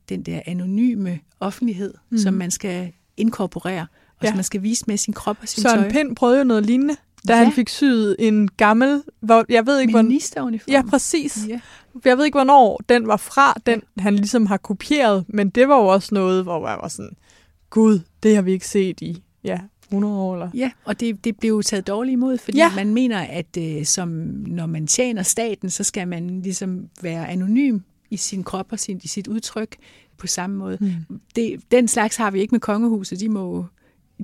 den 0.09 0.23
der 0.23 0.41
anonyme 0.47 1.21
offentlighed, 1.41 1.95
mm. 2.11 2.19
som 2.19 2.35
man 2.35 2.51
skal 2.51 2.93
inkorporere, 3.17 3.87
og 4.19 4.25
ja. 4.25 4.29
som 4.29 4.37
man 4.37 4.45
skal 4.45 4.63
vise 4.63 4.85
med 4.87 4.97
sin 4.97 5.15
krop 5.15 5.37
og 5.43 5.49
sin 5.49 5.63
Søren 5.63 5.81
tøj. 5.81 5.91
Pind 5.91 6.17
prøvede 6.17 6.39
jo 6.39 6.45
noget 6.45 6.67
lignende, 6.67 6.97
da 7.29 7.37
ja. 7.37 7.45
han 7.45 7.53
fik 7.53 7.69
syet 7.69 8.17
en 8.19 8.49
gammel, 8.49 9.03
hvor, 9.21 9.45
jeg 9.49 9.67
ved 9.67 9.81
ikke, 9.81 10.03
Ministeruniform. 10.03 10.73
Ja, 10.73 10.83
præcis. 10.91 11.39
Ja. 11.49 11.61
Jeg 12.05 12.19
ved 12.19 12.25
ikke, 12.25 12.37
hvornår 12.37 12.81
den 12.89 13.07
var 13.07 13.17
fra, 13.17 13.55
den 13.67 13.83
ja. 13.97 14.03
han 14.03 14.17
ligesom 14.17 14.47
har 14.47 14.57
kopieret, 14.57 15.25
men 15.29 15.51
det 15.51 15.69
var 15.69 15.77
jo 15.77 15.87
også 15.87 16.15
noget, 16.15 16.43
hvor 16.43 16.69
jeg 16.69 16.79
var 16.83 16.89
sådan, 16.89 17.17
gud, 17.71 18.01
det 18.23 18.35
har 18.35 18.43
vi 18.43 18.53
ikke 18.53 18.69
set 18.69 19.01
i 19.01 19.23
ja, 19.45 19.59
100 19.89 20.15
år. 20.15 20.35
Eller? 20.35 20.51
Ja, 20.55 20.71
og 20.85 21.01
det, 21.01 21.25
det 21.25 21.37
blev 21.37 21.51
jo 21.51 21.63
taget 21.63 21.87
dårligt 21.87 22.13
imod, 22.13 22.39
fordi 22.39 22.59
ja. 22.59 22.75
man 22.75 22.95
mener, 22.95 23.19
at 23.19 23.57
øh, 23.59 23.85
som, 23.85 24.09
når 24.47 24.67
man 24.67 24.87
tjener 24.87 25.23
staten, 25.23 25.71
så 25.71 25.85
skal 25.85 26.09
man 26.09 26.41
ligesom 26.43 26.89
være 27.03 27.29
anonym 27.29 27.79
i 28.11 28.17
sin 28.17 28.45
krop 28.45 28.67
og 28.73 28.79
sin, 28.79 29.01
i 29.05 29.09
sit 29.09 29.29
udtryk 29.29 29.77
på 30.19 30.27
samme 30.27 30.57
måde. 30.57 30.79
Mm. 30.81 31.21
Det, 31.37 31.61
den 31.71 31.89
slags 31.89 32.17
har 32.17 32.31
vi 32.31 32.41
ikke 32.41 32.55
med 32.55 32.61
kongehuset. 32.61 33.21
De 33.21 33.29
må, 33.29 33.67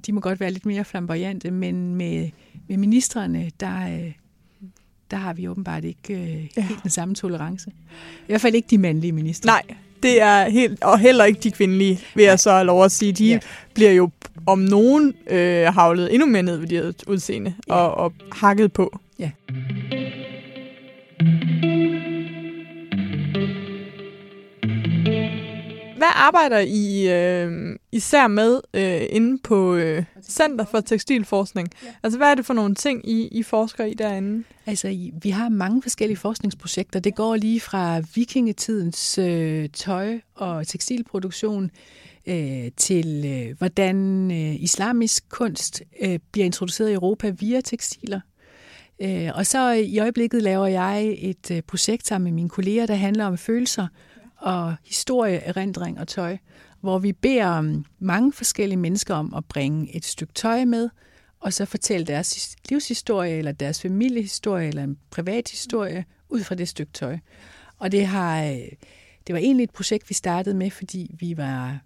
de 0.07 0.13
må 0.13 0.21
godt 0.21 0.41
være 0.41 0.51
lidt 0.51 0.67
mere 0.67 0.85
flamboyante, 0.85 1.51
men 1.51 1.95
med, 1.95 2.31
med 2.69 2.77
ministerne, 2.77 3.51
der, 3.61 3.89
øh, 3.89 4.13
der 5.11 5.17
har 5.17 5.33
vi 5.33 5.49
åbenbart 5.49 5.85
ikke 5.85 6.15
øh, 6.15 6.49
ja. 6.57 6.63
helt 6.63 6.83
den 6.83 6.91
samme 6.91 7.15
tolerance. 7.15 7.71
I 8.21 8.27
hvert 8.27 8.41
fald 8.41 8.55
ikke 8.55 8.69
de 8.71 8.79
mandlige 8.79 9.13
ministre. 9.13 9.47
Nej, 9.47 9.63
det 10.03 10.23
er 10.23 10.49
helt, 10.49 10.83
og 10.83 10.99
heller 10.99 11.25
ikke 11.25 11.41
de 11.41 11.51
kvindelige, 11.51 12.01
vil 12.15 12.25
jeg 12.25 12.41
så 12.41 12.51
have 12.51 12.65
lov 12.65 12.85
at 12.85 12.93
sige. 12.93 13.13
De 13.13 13.29
ja. 13.29 13.39
bliver 13.75 13.93
jo 13.93 14.11
om 14.47 14.59
nogen 14.59 15.15
øh, 15.27 15.67
havlet 15.67 16.15
endnu 16.15 16.27
mere 16.27 16.43
ned 16.43 16.57
ved 16.57 16.69
de 16.69 16.95
udseende 17.07 17.55
ja. 17.69 17.75
og, 17.75 17.95
og 17.95 18.13
hakket 18.33 18.73
på. 18.73 18.99
Ja. 19.19 19.31
Hvad 25.97 26.09
arbejder 26.15 26.59
I 26.59 27.09
øh, 27.09 27.78
især 27.93 28.27
med 28.27 28.61
øh, 28.75 29.03
inde 29.11 29.39
på 29.39 29.75
øh, 29.75 30.05
Center 30.23 30.65
for 30.65 30.81
Tekstilforskning? 30.81 31.69
Ja. 31.83 31.89
Altså, 32.03 32.19
hvad 32.19 32.31
er 32.31 32.35
det 32.35 32.47
for 32.47 32.55
nogle 32.55 32.75
ting, 32.75 33.09
I, 33.09 33.29
I 33.29 33.43
forsker 33.43 33.85
i 33.85 33.95
derinde? 33.95 34.45
Altså, 34.67 35.11
vi 35.23 35.31
har 35.31 35.49
mange 35.49 35.83
forskellige 35.83 36.17
forskningsprojekter. 36.19 37.01
Det 37.01 37.15
går 37.15 37.37
lige 37.37 37.61
fra 37.61 38.03
vikingetidens 38.15 39.19
øh, 39.19 39.69
tøj- 39.69 40.21
og 40.35 40.67
tekstilproduktion 40.67 41.71
øh, 42.27 42.71
til, 42.77 43.25
øh, 43.27 43.59
hvordan 43.59 44.31
øh, 44.31 44.63
islamisk 44.63 45.29
kunst 45.29 45.83
øh, 46.01 46.19
bliver 46.33 46.45
introduceret 46.45 46.91
i 46.91 46.95
Europa 46.95 47.31
via 47.31 47.61
tekstiler. 47.61 48.21
Øh, 49.03 49.31
og 49.35 49.47
så 49.47 49.71
i 49.71 49.99
øjeblikket 49.99 50.43
laver 50.43 50.67
jeg 50.67 51.17
et 51.19 51.51
øh, 51.51 51.63
projekt 51.63 52.07
sammen 52.07 52.25
med 52.25 52.33
mine 52.33 52.49
kolleger, 52.49 52.87
der 52.87 52.95
handler 52.95 53.25
om 53.27 53.39
følelser 53.39 53.87
og 54.37 54.75
historie, 54.85 55.37
erindring 55.37 56.01
og 56.01 56.09
tøj, 56.09 56.37
hvor 56.81 56.99
vi 56.99 57.13
beder 57.13 57.59
um, 57.59 57.85
mange 57.99 58.33
forskellige 58.33 58.79
mennesker 58.79 59.15
om 59.15 59.35
at 59.35 59.45
bringe 59.45 59.97
et 59.97 60.05
stykke 60.05 60.33
tøj 60.33 60.65
med, 60.65 60.89
og 61.41 61.53
så 61.53 61.65
fortælle 61.65 62.07
deres 62.07 62.57
livshistorie, 62.69 63.37
eller 63.37 63.53
deres 63.53 63.83
familiehistorie, 63.83 64.69
eller 64.69 64.85
en 64.85 64.99
privat 65.11 65.49
historie, 65.49 66.05
ud 66.29 66.43
fra 66.43 66.55
det 66.55 66.69
stykke 66.69 66.93
tøj. 66.93 67.19
Og 67.79 67.93
det, 67.93 68.07
har, 68.07 68.45
øh, 68.45 68.69
det 69.27 69.33
var 69.33 69.39
egentlig 69.39 69.65
et 69.65 69.71
projekt, 69.71 70.09
vi 70.09 70.15
startede 70.15 70.57
med, 70.57 70.71
fordi 70.71 71.15
vi 71.21 71.37
var, 71.37 71.79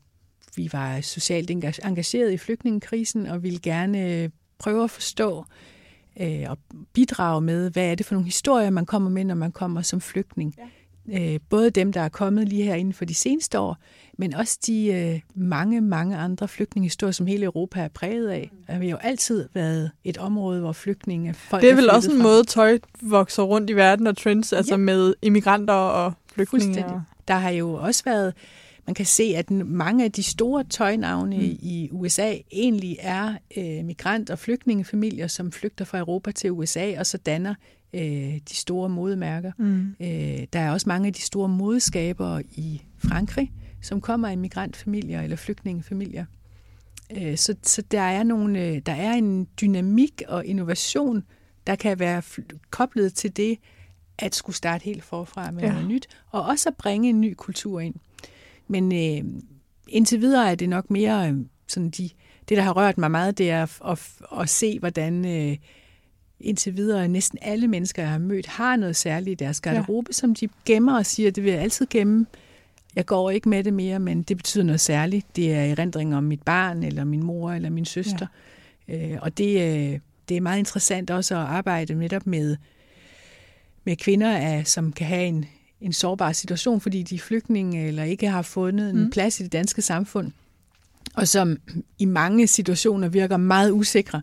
vi 0.57 0.69
var 0.73 1.01
socialt 1.01 1.51
engageret 1.85 2.33
i 2.33 2.39
flygtningekrisen, 2.39 3.27
og 3.27 3.43
ville 3.43 3.59
gerne 3.59 4.11
øh, 4.11 4.31
prøve 4.59 4.85
at 4.85 4.91
forstå 4.91 5.45
øh, 6.21 6.45
og 6.49 6.59
bidrage 6.93 7.41
med, 7.41 7.71
hvad 7.71 7.91
er 7.91 7.95
det 7.95 8.07
for 8.07 8.15
nogle 8.15 8.27
historier, 8.27 8.71
man 8.71 8.87
kommer 8.87 9.11
med, 9.11 9.25
når 9.25 9.35
man 9.35 9.53
kommer 9.53 9.83
som 9.83 10.01
flygtning. 10.01 10.55
Ja 10.59 10.65
øh, 11.09 11.41
både 11.49 11.71
dem, 11.71 11.93
der 11.93 12.01
er 12.01 12.09
kommet 12.09 12.49
lige 12.49 12.65
her 12.65 12.75
inden 12.75 12.95
for 12.95 13.05
de 13.05 13.15
seneste 13.15 13.59
år, 13.59 13.77
men 14.19 14.35
også 14.35 14.59
de 14.67 14.87
øh, 14.87 15.21
mange, 15.35 15.81
mange 15.81 16.17
andre 16.17 16.49
flygtningehistorier, 16.49 17.13
som 17.13 17.27
hele 17.27 17.45
Europa 17.45 17.81
er 17.81 17.89
præget 17.89 18.29
af. 18.29 18.51
Mm. 18.69 18.81
Vi 18.81 18.89
har 18.89 18.91
jo 18.91 19.01
altid 19.03 19.49
været 19.55 19.91
et 20.05 20.19
område, 20.19 20.61
hvor 20.61 20.73
flygtninge 20.73 21.35
folk 21.35 21.63
Det 21.63 21.71
er 21.71 21.75
vel 21.75 21.89
er 21.89 21.93
også 21.93 22.11
en 22.11 22.17
fra. 22.17 22.23
måde, 22.23 22.45
tøj 22.45 22.79
vokser 23.03 23.43
rundt 23.43 23.71
i 23.71 23.77
verden 23.77 24.07
og 24.07 24.17
trends, 24.17 24.53
altså 24.53 24.73
ja. 24.73 24.77
med 24.77 25.15
immigranter 25.23 25.75
og 25.75 26.13
flygtninge. 26.35 26.85
Der 27.29 27.35
har 27.35 27.51
jo 27.51 27.75
også 27.75 28.05
været 28.05 28.35
man 28.87 28.95
kan 28.95 29.07
se, 29.07 29.35
at 29.37 29.51
mange 29.51 30.05
af 30.05 30.13
de 30.13 30.23
store 30.23 30.65
tøjnavne 30.65 31.37
mm. 31.37 31.43
i 31.43 31.89
USA 31.93 32.35
egentlig 32.53 32.97
er 33.01 33.35
øh, 33.57 33.85
migrant- 33.85 34.31
og 34.31 34.39
flygtningefamilier, 34.39 35.27
som 35.27 35.53
flygter 35.53 35.85
fra 35.85 35.99
Europa 35.99 36.33
til 36.33 36.51
USA, 36.51 36.99
og 36.99 37.07
så 37.07 37.19
danner 37.19 37.55
øh, 37.95 38.41
de 38.49 38.55
store 38.55 38.89
modemærker. 38.89 39.53
Mm. 39.59 39.97
Øh, 40.01 40.47
der 40.53 40.59
er 40.61 40.71
også 40.71 40.89
mange 40.89 41.07
af 41.07 41.13
de 41.13 41.23
store 41.23 41.49
modeskabere 41.49 42.43
i 42.43 42.83
Frankrig, 42.99 43.53
som 43.83 44.01
kommer 44.01 44.29
af 44.29 44.39
migrantfamilier 44.39 45.23
eller 45.23 45.37
flygtningefamilier. 45.37 46.25
Øh, 47.17 47.37
så, 47.37 47.55
så 47.63 47.83
der 47.83 48.01
er 48.01 48.23
nogle, 48.23 48.67
øh, 48.67 48.83
der 48.87 48.93
er 48.93 49.13
en 49.13 49.49
dynamik 49.61 50.23
og 50.29 50.47
innovation, 50.47 51.25
der 51.67 51.77
kan 51.77 51.99
være 51.99 52.23
koblet 52.71 53.15
til 53.15 53.37
det 53.37 53.59
at 54.19 54.35
skulle 54.35 54.57
starte 54.57 54.85
helt 54.85 55.05
forfra 55.05 55.51
med 55.51 55.63
ja. 55.63 55.73
noget 55.73 55.89
nyt, 55.89 56.07
og 56.31 56.43
også 56.43 56.69
at 56.69 56.77
bringe 56.77 57.09
en 57.09 57.21
ny 57.21 57.35
kultur 57.35 57.81
ind. 57.81 57.95
Men 58.69 58.93
øh, 58.93 59.33
indtil 59.89 60.21
videre 60.21 60.51
er 60.51 60.55
det 60.55 60.69
nok 60.69 60.91
mere 60.91 61.29
øh, 61.31 61.37
sådan 61.69 61.91
de, 61.91 62.11
det, 62.49 62.57
der 62.57 62.63
har 62.63 62.73
rørt 62.73 62.99
mig 62.99 63.11
meget, 63.11 63.39
det 63.39 63.51
er 63.51 63.63
at, 63.63 63.79
at, 63.89 64.39
at 64.41 64.49
se, 64.49 64.79
hvordan 64.79 65.25
øh, 65.27 65.57
indtil 66.43 66.77
videre 66.77 67.09
næsten 67.09 67.39
alle 67.43 67.69
mennesker, 67.69 68.03
jeg 68.03 68.11
har 68.11 68.19
mødt, 68.19 68.47
har 68.47 68.77
noget 68.77 68.97
særligt 68.97 69.41
i 69.41 69.45
deres 69.45 69.61
garderobe, 69.61 70.09
ja. 70.09 70.13
som 70.13 70.35
de 70.35 70.49
gemmer 70.65 70.97
og 70.99 71.07
siger, 71.07 71.31
det 71.31 71.45
vil 71.45 71.53
jeg 71.53 71.63
altid 71.63 71.87
gemme. 71.91 72.27
Jeg 72.97 73.07
går 73.07 73.31
ikke 73.31 73.49
med 73.49 73.65
det 73.65 73.73
mere, 73.75 73.99
men 73.99 74.23
det 74.23 74.37
betyder 74.37 74.65
noget 74.65 74.81
særligt. 74.81 75.37
Det 75.37 75.55
er 75.55 75.65
erindringer 75.65 76.17
om 76.17 76.25
mit 76.25 76.43
barn, 76.43 76.83
eller 76.83 77.05
min 77.05 77.23
mor, 77.23 77.53
eller 77.53 77.71
min 77.71 77.85
søster. 77.85 78.27
Ja. 78.89 79.13
Øh, 79.13 79.19
og 79.23 79.39
det, 79.39 79.61
øh, 79.61 79.99
det 80.29 80.37
er 80.37 80.41
meget 80.41 80.59
interessant 80.59 81.11
også 81.11 81.35
at 81.35 81.41
arbejde 81.41 81.95
netop 81.95 82.27
med, 82.27 82.57
med 83.85 83.97
kvinder, 83.97 84.37
af, 84.37 84.67
som 84.67 84.93
kan 84.93 85.07
have 85.07 85.27
en, 85.27 85.45
en 85.81 85.93
sårbar 85.93 86.33
situation, 86.33 86.81
fordi 86.81 87.03
de 87.03 87.15
er 87.15 87.19
flygtninge, 87.19 87.87
eller 87.87 88.03
ikke 88.03 88.29
har 88.29 88.43
fundet 88.43 88.91
en 88.91 89.05
mm. 89.05 89.11
plads 89.11 89.41
i 89.41 89.43
det 89.43 89.53
danske 89.53 89.83
samfund, 89.83 90.33
og 91.15 91.29
som 91.29 91.57
i 91.99 92.05
mange 92.05 92.47
situationer 92.47 93.09
virker 93.09 93.37
meget 93.37 93.71
usikre. 93.71 94.23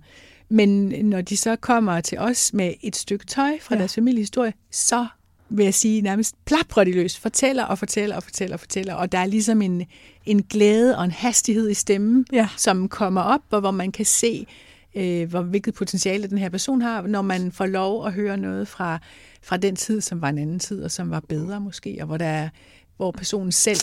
Men 0.49 0.87
når 1.05 1.21
de 1.21 1.37
så 1.37 1.55
kommer 1.55 2.01
til 2.01 2.17
os 2.17 2.53
med 2.53 2.73
et 2.81 2.95
stykke 2.95 3.25
tøj 3.25 3.59
fra 3.61 3.75
ja. 3.75 3.79
deres 3.79 3.95
familiehistorie, 3.95 4.53
så 4.71 5.07
vil 5.49 5.63
jeg 5.63 5.73
sige 5.73 6.01
nærmest 6.01 6.35
plaprer 6.45 6.83
de 6.83 6.91
løs, 6.91 7.17
fortæller 7.17 7.63
og 7.63 7.77
fortæller 7.77 8.15
og 8.15 8.23
fortæller 8.23 8.55
og 8.55 8.59
fortæller, 8.59 8.93
og 8.93 9.11
der 9.11 9.17
er 9.17 9.25
ligesom 9.25 9.61
en, 9.61 9.85
en 10.25 10.43
glæde 10.43 10.97
og 10.97 11.03
en 11.03 11.11
hastighed 11.11 11.69
i 11.69 11.73
stemmen, 11.73 12.25
ja. 12.31 12.47
som 12.57 12.89
kommer 12.89 13.21
op, 13.21 13.41
og 13.49 13.59
hvor 13.59 13.71
man 13.71 13.91
kan 13.91 14.05
se, 14.05 14.47
øh, 14.95 15.29
hvor 15.29 15.41
hvilket 15.41 15.73
potentiale 15.73 16.27
den 16.27 16.37
her 16.37 16.49
person 16.49 16.81
har, 16.81 17.01
når 17.01 17.21
man 17.21 17.51
får 17.51 17.65
lov 17.65 18.05
at 18.05 18.13
høre 18.13 18.37
noget 18.37 18.67
fra, 18.67 18.99
fra 19.41 19.57
den 19.57 19.75
tid, 19.75 20.01
som 20.01 20.21
var 20.21 20.29
en 20.29 20.37
anden 20.37 20.59
tid, 20.59 20.83
og 20.83 20.91
som 20.91 21.09
var 21.09 21.19
bedre 21.19 21.59
måske, 21.59 21.97
og 22.01 22.05
hvor, 22.05 22.17
der 22.17 22.25
er, 22.25 22.49
hvor 22.97 23.11
personen 23.11 23.51
selv 23.51 23.81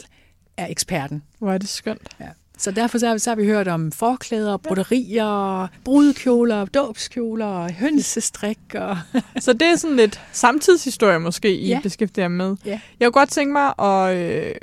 er 0.57 0.67
eksperten. 0.67 1.23
Hvor 1.39 1.53
er 1.53 1.59
det 1.59 1.69
skønt. 1.69 2.09
Ja. 2.21 2.29
Så 2.59 2.71
derfor 2.71 2.99
så 2.99 3.07
har, 3.07 3.15
vi, 3.15 3.19
så 3.19 3.31
har 3.31 3.35
vi 3.35 3.47
hørt 3.47 3.69
om 3.69 3.93
forklæder, 3.93 4.57
broderier, 4.57 5.69
brudekjoler, 5.85 6.65
dåbskjoler, 6.65 7.73
hønsestrik. 7.73 8.59
Og 8.75 8.99
så 9.45 9.53
det 9.53 9.63
er 9.63 9.77
sådan 9.77 9.97
lidt 9.97 10.21
samtidshistorie 10.33 11.19
måske, 11.19 11.57
I 11.57 11.69
ja. 11.69 11.81
beskæftiger 11.83 12.29
med. 12.29 12.57
Ja. 12.65 12.81
Jeg 13.01 13.07
kunne 13.07 13.21
godt 13.21 13.31
tænke 13.31 13.53
mig 13.53 13.81
at 13.81 14.17
øh, 14.17 14.55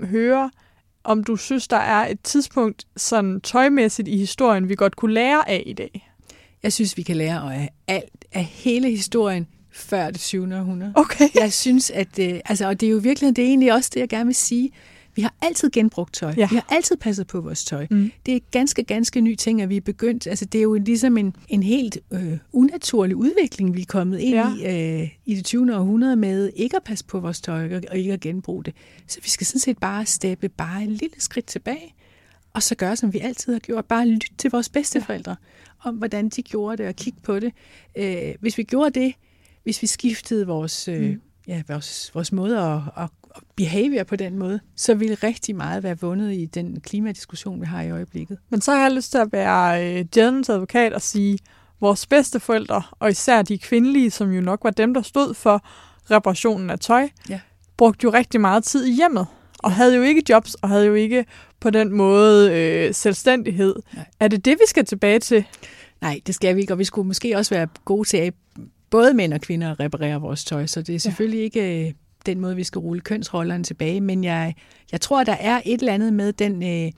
høre, 0.00 0.50
om 1.04 1.24
du 1.24 1.36
synes, 1.36 1.68
der 1.68 1.76
er 1.76 2.08
et 2.08 2.20
tidspunkt 2.20 2.86
sådan 2.96 3.40
tøjmæssigt 3.40 4.08
i 4.08 4.16
historien, 4.16 4.68
vi 4.68 4.74
godt 4.74 4.96
kunne 4.96 5.14
lære 5.14 5.50
af 5.50 5.62
i 5.66 5.72
dag. 5.72 6.08
Jeg 6.62 6.72
synes, 6.72 6.96
vi 6.96 7.02
kan 7.02 7.16
lære 7.16 7.54
af 7.54 7.70
alt, 7.88 8.24
af 8.32 8.44
hele 8.44 8.90
historien, 8.90 9.46
før 9.72 10.10
det 10.10 10.20
20. 10.20 10.56
århundrede. 10.56 10.92
Okay. 10.96 11.28
Jeg 11.34 11.52
synes, 11.52 11.90
at, 11.90 12.18
øh, 12.18 12.40
altså, 12.44 12.68
og 12.68 12.80
det 12.80 12.86
er 12.86 12.90
jo 12.90 12.98
virkelig, 12.98 13.36
det 13.36 13.44
er 13.44 13.48
egentlig 13.48 13.72
også 13.72 13.90
det, 13.94 14.00
jeg 14.00 14.08
gerne 14.08 14.26
vil 14.26 14.34
sige. 14.34 14.70
Vi 15.14 15.22
har 15.22 15.34
altid 15.42 15.70
genbrugt 15.70 16.14
tøj. 16.14 16.34
Ja. 16.36 16.48
Vi 16.50 16.54
har 16.56 16.66
altid 16.68 16.96
passet 16.96 17.26
på 17.26 17.40
vores 17.40 17.64
tøj. 17.64 17.86
Mm. 17.90 18.12
Det 18.26 18.36
er 18.36 18.40
ganske, 18.50 18.82
ganske 18.84 19.20
ny 19.20 19.34
ting, 19.34 19.62
at 19.62 19.68
vi 19.68 19.76
er 19.76 19.80
begyndt. 19.80 20.26
Altså, 20.26 20.44
det 20.44 20.58
er 20.58 20.62
jo 20.62 20.74
ligesom 20.74 21.16
en, 21.18 21.36
en 21.48 21.62
helt 21.62 21.98
øh, 22.10 22.38
unaturlig 22.52 23.16
udvikling, 23.16 23.74
vi 23.76 23.80
er 23.80 23.86
kommet 23.88 24.18
ind 24.18 24.34
Ja. 24.34 24.54
i 24.56 25.02
øh, 25.02 25.08
i 25.24 25.34
det 25.34 25.44
20. 25.44 25.76
århundrede 25.76 26.16
med 26.16 26.50
ikke 26.56 26.76
at 26.76 26.82
passe 26.84 27.04
på 27.04 27.20
vores 27.20 27.40
tøj 27.40 27.80
og, 27.90 27.96
ikke 27.98 28.12
at 28.12 28.20
genbruge 28.20 28.64
det. 28.64 28.74
Så 29.06 29.20
vi 29.22 29.28
skal 29.28 29.46
sådan 29.46 29.60
set 29.60 29.78
bare 29.78 30.06
steppe 30.06 30.48
bare 30.48 30.82
et 30.82 30.88
lille 30.88 31.14
skridt 31.18 31.46
tilbage, 31.46 31.94
og 32.54 32.62
så 32.62 32.74
gøre, 32.74 32.96
som 32.96 33.12
vi 33.12 33.18
altid 33.18 33.52
har 33.52 33.60
gjort. 33.60 33.84
Bare 33.84 34.08
lytte 34.08 34.26
til 34.38 34.50
vores 34.50 34.68
bedsteforældre 34.68 35.36
om, 35.84 35.94
hvordan 35.94 36.28
de 36.28 36.42
gjorde 36.42 36.76
det, 36.76 36.86
og 36.88 36.96
kigge 36.96 37.18
på 37.22 37.40
det. 37.40 37.52
Øh, 37.98 38.34
hvis 38.40 38.58
vi 38.58 38.62
gjorde 38.62 39.00
det, 39.00 39.14
hvis 39.62 39.82
vi 39.82 39.86
skiftede 39.86 40.46
vores, 40.46 40.88
øh, 40.88 41.10
Mm. 41.10 41.20
ja, 41.48 41.62
vores, 41.68 42.10
vores 42.14 42.32
måde 42.32 42.58
at, 42.58 42.80
at 43.04 43.08
behavior 43.56 44.04
på 44.04 44.16
den 44.16 44.38
måde, 44.38 44.60
så 44.76 44.94
ville 44.94 45.14
rigtig 45.22 45.56
meget 45.56 45.82
være 45.82 45.98
vundet 46.00 46.32
i 46.34 46.46
den 46.46 46.80
klimadiskussion, 46.80 47.60
vi 47.60 47.66
har 47.66 47.82
i 47.82 47.90
øjeblikket. 47.90 48.38
Men 48.50 48.60
så 48.60 48.72
har 48.72 48.82
jeg 48.82 48.92
lyst 48.92 49.10
til 49.10 49.18
at 49.18 49.32
være 49.32 49.92
øh, 49.98 50.04
djævelens 50.14 50.48
advokat 50.48 50.92
og 50.92 51.02
sige, 51.02 51.38
vores 51.80 52.06
bedste 52.06 52.40
forældre, 52.40 52.82
og 52.98 53.10
især 53.10 53.42
de 53.42 53.58
kvindelige, 53.58 54.10
som 54.10 54.30
jo 54.32 54.40
nok 54.40 54.60
var 54.64 54.70
dem, 54.70 54.94
der 54.94 55.02
stod 55.02 55.34
for 55.34 55.64
reparationen 56.10 56.70
af 56.70 56.78
tøj, 56.78 57.08
Ja. 57.28 57.40
brugte 57.76 58.04
jo 58.04 58.10
rigtig 58.10 58.40
meget 58.40 58.64
tid 58.64 58.84
i 58.86 58.92
hjemmet, 58.92 59.26
og 59.58 59.72
havde 59.72 59.96
jo 59.96 60.02
ikke 60.02 60.22
jobs, 60.28 60.54
og 60.54 60.68
havde 60.68 60.86
jo 60.86 60.94
ikke 60.94 61.24
på 61.60 61.70
den 61.70 61.92
måde 61.92 62.52
øh, 62.52 62.94
selvstændighed. 62.94 63.74
Nej. 63.94 64.04
Er 64.20 64.28
det 64.28 64.44
det, 64.44 64.52
vi 64.52 64.64
skal 64.66 64.84
tilbage 64.84 65.18
til? 65.18 65.44
Nej, 66.00 66.20
det 66.26 66.34
skal 66.34 66.56
vi 66.56 66.60
ikke, 66.60 66.72
og 66.72 66.78
vi 66.78 66.84
skulle 66.84 67.06
måske 67.06 67.36
også 67.36 67.54
være 67.54 67.68
gode 67.84 68.08
til 68.08 68.16
at 68.16 68.34
både 68.90 69.14
mænd 69.14 69.32
og 69.34 69.40
kvinder 69.40 69.70
at 69.70 69.80
reparere 69.80 70.20
vores 70.20 70.44
tøj, 70.44 70.66
så 70.66 70.82
det 70.82 70.94
er 70.94 70.98
selvfølgelig 70.98 71.38
ja. 71.38 71.44
ikke 71.44 71.86
øh, 71.88 71.92
den 72.26 72.40
måde, 72.40 72.56
vi 72.56 72.64
skal 72.64 72.78
rulle 72.78 73.00
kønsrollerne 73.00 73.64
tilbage, 73.64 74.00
men 74.00 74.24
jeg, 74.24 74.54
jeg 74.92 75.00
tror, 75.00 75.24
der 75.24 75.36
er 75.40 75.60
et 75.64 75.80
eller 75.80 75.94
andet 75.94 76.12
med 76.12 76.32
den 76.32 76.62
øh, 76.62 76.92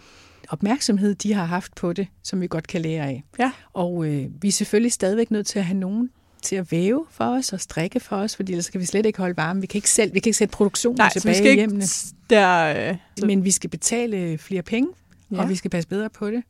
opmærksomhed, 0.49 1.15
de 1.15 1.33
har 1.33 1.45
haft 1.45 1.75
på 1.75 1.93
det, 1.93 2.07
som 2.23 2.41
vi 2.41 2.47
godt 2.47 2.67
kan 2.67 2.81
lære 2.81 3.07
af. 3.07 3.25
Ja. 3.39 3.53
Og 3.73 4.07
øh, 4.07 4.27
vi 4.43 4.49
er 4.49 4.53
selvfølgelig 4.53 4.93
stadigvæk 4.93 5.31
nødt 5.31 5.47
til 5.47 5.59
at 5.59 5.65
have 5.65 5.79
nogen 5.79 6.11
til 6.43 6.57
at 6.57 6.73
væve 6.73 7.07
for 7.11 7.25
os 7.25 7.53
og 7.53 7.61
strikke 7.61 8.01
for 8.01 8.17
os, 8.17 8.37
fordi 8.37 8.53
ellers 8.53 8.71
kan 8.71 8.81
vi 8.81 8.87
slet 8.87 9.07
ikke 9.07 9.19
holde 9.19 9.37
varme. 9.37 9.61
Vi 9.61 9.67
kan 9.67 9.79
ikke 9.79 9.91
selv, 9.91 10.15
vi 10.15 10.21
kan 10.21 10.29
ikke 10.29 10.39
sætte 10.39 10.53
produktionen 10.53 10.99
Nej, 10.99 11.09
så 11.09 11.15
vi 11.15 11.21
tilbage 11.21 11.37
skal 11.37 11.53
i 11.53 11.55
hjemmene. 11.55 11.85
der... 12.31 12.89
Øh, 12.91 12.97
så, 13.19 13.27
Men 13.27 13.45
vi 13.45 13.51
skal 13.51 13.71
betale 13.71 14.39
flere 14.39 14.63
penge, 14.63 14.89
ja. 15.31 15.43
Og 15.43 15.49
vi 15.49 15.55
skal 15.55 15.71
passe 15.71 15.89
bedre 15.89 16.11
på 16.11 16.31
det. 16.31 16.43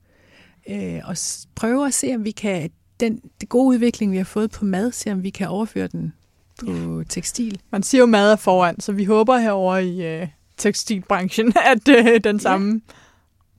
Øh, 0.69 1.01
og 1.05 1.17
prøve 1.55 1.87
at 1.87 1.95
se, 1.95 2.15
om 2.15 2.25
vi 2.25 2.31
kan, 2.31 2.71
den 3.01 3.21
det 3.41 3.49
gode 3.49 3.67
udvikling, 3.67 4.13
vi 4.13 4.17
har 4.17 4.25
fået 4.25 4.51
på 4.51 4.65
mad, 4.65 4.93
se 4.93 5.13
om 5.13 5.23
vi 5.23 5.31
kan 5.31 5.49
overføre 5.49 5.87
den 5.87 6.13
på 6.61 6.99
ja. 6.99 7.05
tekstil. 7.09 7.61
man 7.71 7.83
siger 7.83 8.01
jo 8.03 8.07
mad 8.07 8.33
er 8.33 8.37
foran, 8.37 8.81
så 8.81 8.93
vi 8.93 9.05
håber 9.05 9.39
herover 9.39 9.77
i 9.77 10.21
øh, 10.21 10.29
tekstilbranchen, 10.57 11.53
at 11.73 11.89
øh, 11.89 12.21
den 12.25 12.41
samme 12.41 12.81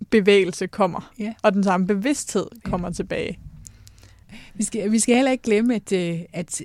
bevægelse 0.10 0.68
kommer, 0.68 1.12
Ja. 1.20 1.34
og 1.44 1.54
den 1.54 1.64
samme 1.64 1.88
bevidsthed 1.88 2.48
kommer 2.64 2.90
tilbage. 2.90 3.40
Vi 4.56 4.64
skal, 4.64 4.92
vi 4.92 5.00
skal 5.00 5.16
heller 5.16 5.32
ikke 5.32 5.44
glemme, 5.44 5.76
at, 5.76 5.92
øh, 5.92 6.20
at 6.34 6.62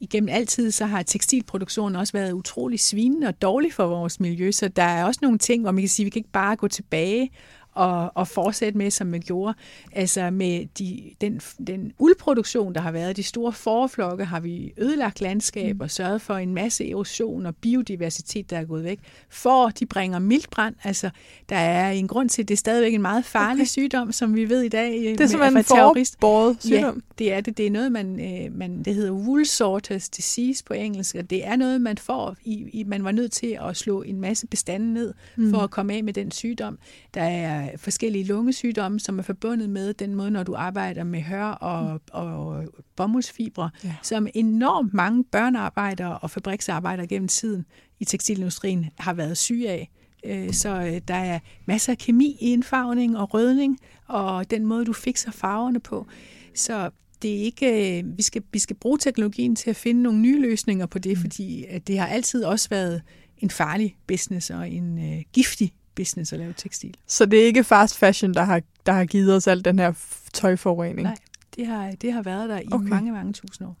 igennem 0.00 0.28
altid, 0.28 0.70
så 0.70 0.86
har 0.86 1.02
tekstilproduktionen 1.02 1.96
også 1.96 2.12
været 2.12 2.32
utrolig 2.32 2.80
svinende 2.80 3.26
og 3.26 3.42
dårlig 3.42 3.72
for 3.72 3.86
vores 3.86 4.20
miljø, 4.20 4.52
så 4.52 4.68
der 4.68 4.82
er 4.82 5.04
også 5.04 5.18
nogle 5.22 5.38
ting, 5.38 5.62
hvor 5.62 5.70
man 5.70 5.82
kan 5.82 5.88
sige, 5.88 6.04
at 6.04 6.06
vi 6.06 6.10
kan 6.10 6.20
ikke 6.20 6.32
bare 6.32 6.56
gå 6.56 6.68
tilbage 6.68 7.30
og, 7.78 8.12
og 8.14 8.28
fortsætte 8.28 8.78
med, 8.78 8.90
som 8.90 9.06
man 9.06 9.20
gjorde. 9.20 9.54
Altså 9.92 10.30
med 10.30 10.66
de, 10.78 11.10
den, 11.20 11.40
den 11.66 11.92
uldproduktion, 11.98 12.74
der 12.74 12.80
har 12.80 12.90
været, 12.90 13.16
de 13.16 13.22
store 13.22 13.52
forflokke, 13.52 14.24
har 14.24 14.40
vi 14.40 14.72
ødelagt 14.78 15.20
landskab 15.20 15.74
mm. 15.76 15.80
og 15.80 15.90
sørget 15.90 16.22
for 16.22 16.34
en 16.34 16.54
masse 16.54 16.90
erosion 16.90 17.46
og 17.46 17.56
biodiversitet, 17.56 18.50
der 18.50 18.58
er 18.58 18.64
gået 18.64 18.84
væk. 18.84 18.98
For 19.28 19.68
de 19.68 19.86
bringer 19.86 20.18
mildbrand, 20.18 20.74
altså 20.84 21.10
der 21.48 21.56
er 21.56 21.90
en 21.90 22.08
grund 22.08 22.28
til, 22.28 22.42
at 22.42 22.48
det 22.48 22.54
er 22.54 22.58
stadigvæk 22.58 22.94
en 22.94 23.02
meget 23.02 23.24
farlig 23.24 23.58
Okay. 23.58 23.66
sygdom, 23.66 24.12
som 24.12 24.34
vi 24.34 24.48
ved 24.48 24.62
i 24.62 24.68
dag. 24.68 24.92
Det 24.92 25.20
er 25.20 25.26
simpelthen 25.26 25.58
en 25.58 25.64
forbåret 25.64 26.56
sygdom. 26.60 26.94
Ja, 26.94 27.14
det 27.18 27.32
er 27.32 27.40
det. 27.40 27.56
Det 27.56 27.66
er 27.66 27.70
noget, 27.70 27.92
man, 27.92 28.20
øh, 28.20 28.56
man 28.58 28.82
det 28.82 28.94
hedder 28.94 29.12
wool 29.12 29.46
sorters 29.46 30.08
disease 30.08 30.64
på 30.64 30.74
engelsk, 30.74 31.14
og 31.14 31.30
det 31.30 31.46
er 31.46 31.56
noget, 31.56 31.80
man 31.80 31.98
får. 31.98 32.36
I, 32.44 32.68
i, 32.72 32.84
man 32.84 33.04
var 33.04 33.12
nødt 33.12 33.32
til 33.32 33.58
at 33.68 33.76
slå 33.76 34.02
en 34.02 34.20
masse 34.20 34.46
bestande 34.46 34.92
ned 34.92 35.14
mm. 35.36 35.50
for 35.50 35.58
at 35.58 35.70
komme 35.70 35.94
af 35.94 36.04
med 36.04 36.12
den 36.12 36.30
sygdom. 36.30 36.78
Der 37.14 37.22
er 37.22 37.67
forskellige 37.76 38.24
lungesygdomme, 38.24 39.00
som 39.00 39.18
er 39.18 39.22
forbundet 39.22 39.70
med 39.70 39.94
den 39.94 40.14
måde, 40.14 40.30
når 40.30 40.42
du 40.42 40.54
arbejder 40.54 41.04
med 41.04 41.20
hør 41.20 41.44
og, 41.44 42.00
og 42.12 42.64
bomuldsfibre, 42.96 43.70
Ja. 43.84 43.94
som 44.02 44.26
enormt 44.34 44.94
mange 44.94 45.24
børnearbejdere 45.24 46.18
og 46.18 46.30
fabriksarbejdere 46.30 47.06
gennem 47.06 47.28
tiden 47.28 47.64
i 48.00 48.04
tekstilindustrien 48.04 48.86
har 48.98 49.12
været 49.14 49.38
syge 49.38 49.70
af. 49.70 49.90
Øh, 50.26 50.52
Så 50.52 50.68
øh, 50.82 51.00
der 51.08 51.14
er 51.14 51.38
masser 51.66 51.92
af 51.92 51.98
kemi 51.98 52.36
i 52.40 52.52
indfarvning 52.52 53.18
og 53.18 53.34
rødning, 53.34 53.78
og 54.06 54.50
den 54.50 54.66
måde, 54.66 54.84
du 54.84 54.92
fikser 54.92 55.30
farverne 55.30 55.80
på. 55.80 56.06
Så 56.54 56.90
det 57.22 57.36
er 57.38 57.42
ikke, 57.42 57.98
øh, 57.98 58.18
vi, 58.18 58.22
skal, 58.22 58.42
vi 58.52 58.58
skal 58.58 58.76
bruge 58.76 58.98
teknologien 58.98 59.56
til 59.56 59.70
at 59.70 59.76
finde 59.76 60.02
nogle 60.02 60.18
nye 60.20 60.40
løsninger 60.40 60.86
på 60.86 60.98
det, 60.98 61.18
fordi 61.18 61.64
at 61.68 61.88
det 61.88 61.98
har 61.98 62.06
altid 62.06 62.44
også 62.44 62.68
været 62.68 63.02
en 63.38 63.50
farlig 63.50 63.96
business 64.06 64.50
og 64.50 64.70
en 64.70 64.98
øh, 65.14 65.22
giftig 65.32 65.72
business 65.98 66.32
at 66.32 66.38
lave 66.38 66.54
tekstil. 66.56 66.94
Så 67.06 67.26
det 67.26 67.40
er 67.40 67.44
ikke 67.44 67.64
fast 67.64 67.98
fashion, 67.98 68.34
der 68.34 68.42
har, 68.42 68.60
der 68.86 68.92
har 68.92 69.04
givet 69.04 69.36
os 69.36 69.46
al 69.46 69.64
den 69.64 69.78
her 69.78 69.92
tøjforurening? 70.32 71.02
Nej, 71.02 71.16
det 71.56 71.66
har, 71.66 71.92
det 72.02 72.12
har 72.12 72.22
været 72.22 72.48
der 72.48 72.58
i 72.58 72.68
okay. 72.72 72.88
mange, 72.88 73.12
mange 73.12 73.32
tusind 73.32 73.68
år. 73.68 73.76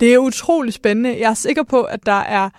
Det 0.00 0.14
er 0.14 0.18
utrolig 0.18 0.72
spændende. 0.72 1.10
Jeg 1.20 1.30
er 1.30 1.34
sikker 1.34 1.62
på, 1.62 1.82
at 1.82 2.06
der 2.06 2.12
er 2.12 2.50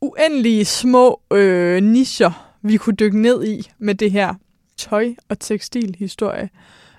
uendelige 0.00 0.64
små 0.64 1.20
øh, 1.32 1.82
nischer, 1.82 2.56
vi 2.62 2.76
kunne 2.76 2.96
dykke 2.96 3.20
ned 3.20 3.44
i 3.44 3.70
med 3.78 3.94
det 3.94 4.10
her 4.10 4.34
tøj- 4.76 5.14
og 5.28 5.38
tekstilhistorie. 5.38 6.50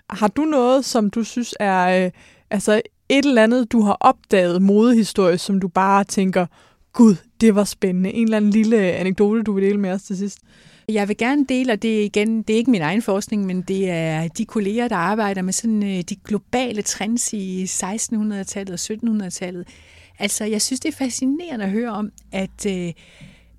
Har 0.09 0.27
du 0.27 0.41
noget, 0.41 0.85
som 0.85 1.09
du 1.09 1.23
synes 1.23 1.55
er 1.59 2.05
øh, 2.05 2.11
altså 2.49 2.81
et 3.09 3.25
eller 3.25 3.43
andet, 3.43 3.71
du 3.71 3.81
har 3.81 3.97
opdaget 3.99 4.61
modehistorie, 4.61 5.37
som 5.37 5.59
du 5.59 5.67
bare 5.67 6.03
tænker, 6.03 6.45
gud, 6.93 7.15
det 7.41 7.55
var 7.55 7.63
spændende. 7.63 8.13
En 8.13 8.23
eller 8.23 8.37
anden 8.37 8.51
lille 8.51 8.77
anekdote, 8.77 9.43
du 9.43 9.53
vil 9.53 9.63
dele 9.63 9.79
med 9.79 9.91
os 9.91 10.03
til 10.03 10.17
sidst. 10.17 10.39
Jeg 10.89 11.07
vil 11.07 11.17
gerne 11.17 11.45
dele, 11.49 11.73
og 11.73 11.81
det 11.81 12.01
er 12.01 12.05
igen, 12.05 12.41
det 12.41 12.53
er 12.53 12.57
ikke 12.57 12.71
min 12.71 12.81
egen 12.81 13.01
forskning, 13.01 13.45
men 13.45 13.61
det 13.61 13.89
er 13.89 14.27
de 14.27 14.45
kolleger, 14.45 14.87
der 14.87 14.95
arbejder 14.95 15.41
med 15.41 15.53
sådan 15.53 15.83
øh, 15.83 16.01
de 16.01 16.15
globale 16.15 16.81
trends 16.81 17.33
i 17.33 17.63
1600-tallet 17.63 18.89
og 18.91 19.23
1700-tallet. 19.25 19.67
Altså, 20.19 20.45
jeg 20.45 20.61
synes, 20.61 20.79
det 20.79 20.89
er 20.89 20.97
fascinerende 20.97 21.65
at 21.65 21.71
høre 21.71 21.91
om, 21.91 22.11
at 22.31 22.65
øh, 22.67 22.93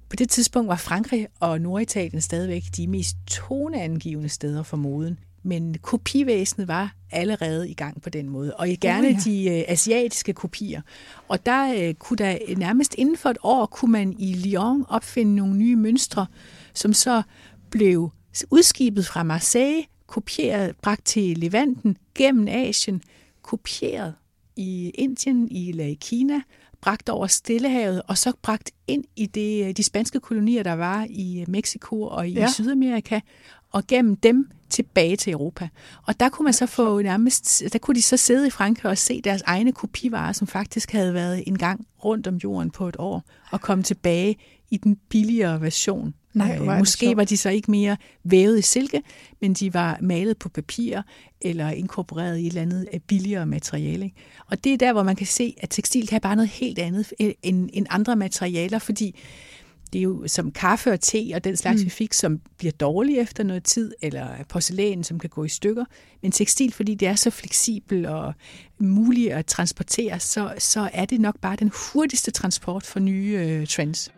på 0.09 0.17
det 0.17 0.29
tidspunkt 0.29 0.69
var 0.69 0.77
Frankrig 0.77 1.27
og 1.41 1.61
Norditalien 1.61 2.21
stadigvæk 2.21 2.63
de 2.77 2.87
mest 2.87 3.17
toneangivende 3.27 4.29
steder 4.29 4.63
for 4.63 4.77
moden. 4.77 5.19
Men 5.47 5.77
kopivæsenet 5.83 6.69
var 6.69 6.95
allerede 7.11 7.71
i 7.71 7.75
gang 7.75 8.03
på 8.03 8.11
den 8.11 8.29
måde, 8.29 8.55
og 8.55 8.69
gerne 8.81 9.09
Oh, 9.09 9.13
ja. 9.13 9.19
de 9.25 9.51
øh, 9.51 9.65
asiatiske 9.69 10.33
kopier. 10.33 10.83
Og 11.29 11.47
der 11.47 11.89
øh, 11.89 11.95
kunne 11.95 12.17
der 12.17 12.39
nærmest 12.57 12.95
inden 12.99 13.17
for 13.17 13.31
et 13.31 13.39
år, 13.43 13.67
kunne 13.67 13.93
man 13.93 14.15
i 14.19 14.35
Lyon 14.35 14.85
opfinde 14.89 15.35
nogle 15.35 15.57
nye 15.57 15.77
mønstre, 15.77 16.27
som 16.75 16.93
så 16.93 17.23
blev 17.71 18.11
udskibet 18.51 19.07
fra 19.07 19.23
Marseille, 19.23 19.85
kopieret, 20.07 20.77
bragt 20.83 21.05
til 21.05 21.39
Levanten, 21.39 21.97
gennem 22.15 22.49
Asien, 22.49 23.03
kopieret 23.43 24.15
i 24.57 24.91
Indien 24.91 25.49
i, 25.51 25.69
eller 25.69 25.85
i 25.85 25.99
Kina, 26.01 26.41
bragt 26.81 27.09
over 27.09 27.27
Stillehavet, 27.27 28.03
og 28.09 28.19
så 28.19 28.33
bragt 28.43 28.71
ind 28.89 29.05
i 29.17 29.27
det, 29.27 29.77
de 29.77 29.83
spanske 29.83 30.21
kolonier, 30.21 30.63
der 30.63 30.73
var 30.73 31.07
i 31.11 31.45
Mexico 31.49 32.03
og 32.03 32.29
i 32.29 32.33
ja. 32.33 32.49
Sydamerika, 32.49 33.21
og 33.77 33.87
gennem 33.87 34.17
dem 34.17 34.51
tilbage 34.71 35.17
til 35.17 35.33
Europa. 35.33 35.69
Og 36.07 36.21
der 36.21 36.29
kunne 36.29 36.45
man 36.45 36.53
så 36.53 36.67
få 36.67 37.03
nærmest, 37.03 37.63
der 37.73 37.79
kunne 37.79 37.95
de 37.95 38.03
så 38.03 38.17
sidde 38.17 38.47
i 38.47 38.51
Frankrig 38.51 38.91
og 38.91 38.99
se 38.99 39.21
deres 39.21 39.43
egne 39.47 39.73
kopivarer, 39.73 40.33
som 40.33 40.47
faktisk 40.47 40.93
havde 40.93 41.15
været 41.15 41.43
en 41.47 41.59
gang 41.59 41.87
rundt 42.05 42.27
om 42.27 42.37
jorden 42.37 42.71
på 42.71 42.89
et 42.89 42.97
år, 42.99 43.25
og 43.51 43.61
komme 43.61 43.85
tilbage 43.85 44.37
i 44.71 44.77
den 44.77 44.97
billigere 45.09 45.61
version. 45.61 46.15
Nej, 46.35 46.59
øh, 46.61 46.79
måske 46.79 47.17
var 47.17 47.25
de 47.25 47.37
så 47.37 47.51
ikke 47.51 47.71
mere 47.71 47.97
vævet 48.25 48.59
i 48.59 48.63
silke, 48.63 49.03
men 49.41 49.55
de 49.55 49.75
var 49.75 49.99
malet 50.01 50.39
på 50.39 50.49
papir 50.49 51.03
eller 51.41 51.71
inkorporeret 51.71 52.39
i 52.39 52.41
et 52.41 52.47
eller 52.47 52.63
andet 52.63 52.89
øh, 52.95 53.01
billigere 53.01 53.47
materiale. 53.47 54.11
Og 54.47 54.65
det 54.65 54.73
er 54.73 54.77
der, 54.77 54.93
hvor 54.93 55.03
man 55.03 55.17
kan 55.17 55.27
se, 55.27 55.55
at 55.61 55.71
tekstil 55.71 56.07
kan 56.07 56.21
bare 56.21 56.37
noget 56.37 56.49
helt 56.49 56.79
andet 56.79 57.13
øh, 57.21 57.33
end, 57.43 57.71
end 57.73 57.87
andre 57.91 58.17
materialer, 58.17 58.79
fordi 58.79 59.17
det 59.93 59.99
er 59.99 60.03
jo 60.03 60.25
som 60.27 60.53
kaffe 60.53 60.93
og 60.93 61.01
te 61.01 61.33
og 61.35 61.45
den 61.45 61.57
slags, 61.57 61.81
mm. 61.81 61.85
vi 61.85 61.91
fik, 61.91 62.13
som 62.13 62.41
bliver 62.59 62.73
dårlige 62.73 63.21
efter 63.21 63.45
noget 63.45 63.65
tid, 63.65 63.93
eller 64.03 64.29
porcelæn, 64.49 65.05
som 65.05 65.19
kan 65.19 65.31
gå 65.31 65.45
i 65.45 65.49
stykker. 65.49 65.85
Men 66.23 66.33
tekstil, 66.33 66.73
fordi 66.73 66.95
det 66.95 67.09
er 67.09 67.15
så 67.15 67.31
fleksibel 67.31 68.07
og 68.07 68.35
muligt 68.79 69.33
at 69.33 69.47
transportere, 69.47 70.21
så, 70.21 70.55
så 70.59 70.91
er 70.93 71.05
det 71.05 71.21
nok 71.21 71.41
bare 71.41 71.57
den 71.57 71.73
hurtigste 71.93 72.31
transport 72.31 72.87
for 72.87 73.01
nye 73.01 73.39
øh, 73.41 73.67
trends. 73.67 74.13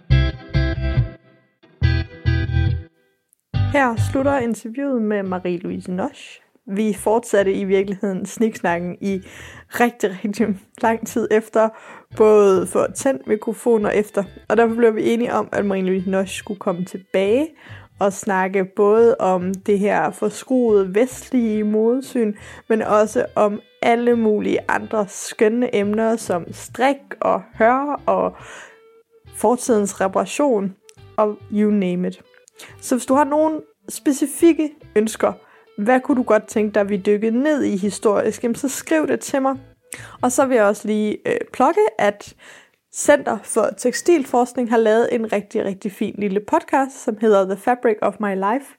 Her 3.73 4.11
slutter 4.11 4.39
interviewet 4.39 5.03
med 5.03 5.21
Marie-Louise 5.21 5.91
Nosch. 5.91 6.48
Vi 6.69 6.93
fortsatte 6.95 7.53
i 7.53 7.65
virkeligheden 7.65 8.27
sniksnakken 8.27 8.97
i 9.01 9.21
rigtig, 9.69 10.19
rigtig 10.25 10.47
lang 10.83 11.07
tid 11.07 11.29
efter, 11.31 11.69
både 12.17 12.67
for 12.67 12.87
tændt 12.95 13.27
mikrofon 13.27 13.85
og 13.85 13.97
efter. 13.97 14.25
Og 14.49 14.57
derfor 14.57 14.75
blev 14.75 14.95
vi 14.95 15.13
enige 15.13 15.35
om, 15.35 15.49
at 15.53 15.67
Marine 15.67 15.89
Louise 15.89 16.11
Nosch 16.11 16.39
skulle 16.39 16.61
komme 16.61 16.85
tilbage 16.85 17.49
og 18.01 18.13
snakke 18.13 18.65
både 18.77 19.17
om 19.19 19.55
det 19.55 19.79
her 19.79 20.11
forskruede 20.11 20.95
vestlige 20.95 21.65
modsyn, 21.65 22.35
men 22.69 22.83
også 22.83 23.27
om 23.35 23.61
alle 23.83 24.17
mulige 24.17 24.59
andre 24.69 25.09
skønne 25.09 25.77
emner 25.77 26.17
som 26.17 26.45
strik 26.53 26.97
og 27.21 27.43
hør 27.55 28.03
og 28.07 28.37
fortidens 29.35 30.01
reparation 30.01 30.75
og 31.17 31.39
you 31.53 31.71
name 31.71 32.09
it. 32.09 32.23
Så 32.81 32.95
hvis 32.95 33.07
du 33.07 33.15
har 33.15 33.25
nogle 33.25 33.61
specifikke 33.89 34.71
ønsker, 34.97 35.33
hvad 35.79 36.01
kunne 36.01 36.17
du 36.17 36.23
godt 36.23 36.47
tænke 36.47 36.75
dig, 36.75 36.89
vi 36.89 36.97
dykkede 36.97 37.43
ned 37.43 37.63
i 37.63 37.77
historisk, 37.77 38.43
jamen 38.43 38.55
så 38.55 38.69
skriv 38.69 39.07
det 39.07 39.21
til 39.21 39.43
mig. 39.43 39.57
Og 40.23 40.33
så 40.33 40.47
vil 40.47 40.55
jeg 40.55 40.65
også 40.65 40.89
lige 40.89 41.19
øh, 41.27 41.37
plukke, 41.53 41.81
at 41.99 42.35
Center 42.95 43.39
for 43.43 43.71
Tekstilforskning 43.79 44.71
har 44.71 44.79
lavet 44.79 45.15
en 45.15 45.33
rigtig, 45.33 45.65
rigtig 45.65 45.93
fin 45.93 46.15
lille 46.19 46.41
podcast, 46.41 47.05
som 47.05 47.17
hedder 47.21 47.45
The 47.45 47.57
Fabric 47.57 47.97
of 48.03 48.15
My 48.21 48.35
Life. 48.35 48.75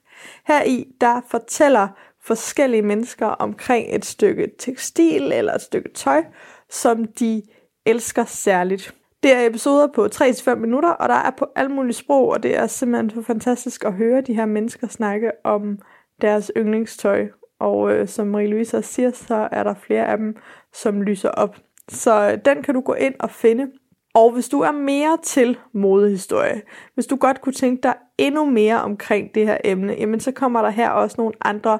Her 0.46 0.62
i 0.64 0.86
der 1.00 1.20
fortæller 1.28 1.88
forskellige 2.22 2.82
mennesker 2.82 3.26
omkring 3.26 3.94
et 3.94 4.04
stykke 4.04 4.50
tekstil 4.58 5.32
eller 5.32 5.54
et 5.54 5.62
stykke 5.62 5.92
tøj, 5.94 6.24
som 6.70 7.04
de 7.04 7.42
elsker 7.86 8.24
særligt. 8.24 8.94
Det 9.22 9.32
er 9.32 9.46
episoder 9.46 9.86
på 9.86 10.08
3-5 10.14 10.54
minutter, 10.54 10.88
og 10.88 11.08
der 11.08 11.14
er 11.14 11.30
på 11.30 11.46
alle 11.56 11.72
mulige 11.72 11.92
sprog, 11.92 12.28
og 12.28 12.42
det 12.42 12.56
er 12.56 12.66
simpelthen 12.66 13.10
så 13.10 13.22
fantastisk 13.22 13.84
at 13.84 13.92
høre 13.92 14.20
de 14.20 14.34
her 14.34 14.46
mennesker 14.46 14.88
snakke 14.88 15.30
om 15.44 15.78
deres 16.20 16.52
yndlingstøj. 16.56 17.28
Og 17.58 17.92
øh, 17.92 18.08
som 18.08 18.34
Marie-Louise 18.34 18.82
siger, 18.82 19.10
så 19.10 19.48
er 19.52 19.62
der 19.62 19.74
flere 19.74 20.06
af 20.06 20.16
dem, 20.16 20.36
som 20.72 21.02
lyser 21.02 21.28
op. 21.28 21.56
Så 21.88 22.30
øh, 22.30 22.38
den 22.44 22.62
kan 22.62 22.74
du 22.74 22.80
gå 22.80 22.94
ind 22.94 23.14
og 23.18 23.30
finde. 23.30 23.66
Og 24.14 24.30
hvis 24.32 24.48
du 24.48 24.60
er 24.60 24.72
mere 24.72 25.18
til 25.22 25.58
modehistorie, 25.72 26.62
hvis 26.94 27.06
du 27.06 27.16
godt 27.16 27.40
kunne 27.40 27.52
tænke 27.52 27.82
dig 27.82 27.94
endnu 28.18 28.44
mere 28.44 28.82
omkring 28.82 29.34
det 29.34 29.46
her 29.46 29.58
emne, 29.64 29.92
jamen 29.98 30.20
så 30.20 30.32
kommer 30.32 30.62
der 30.62 30.70
her 30.70 30.90
også 30.90 31.14
nogle 31.18 31.34
andre 31.40 31.78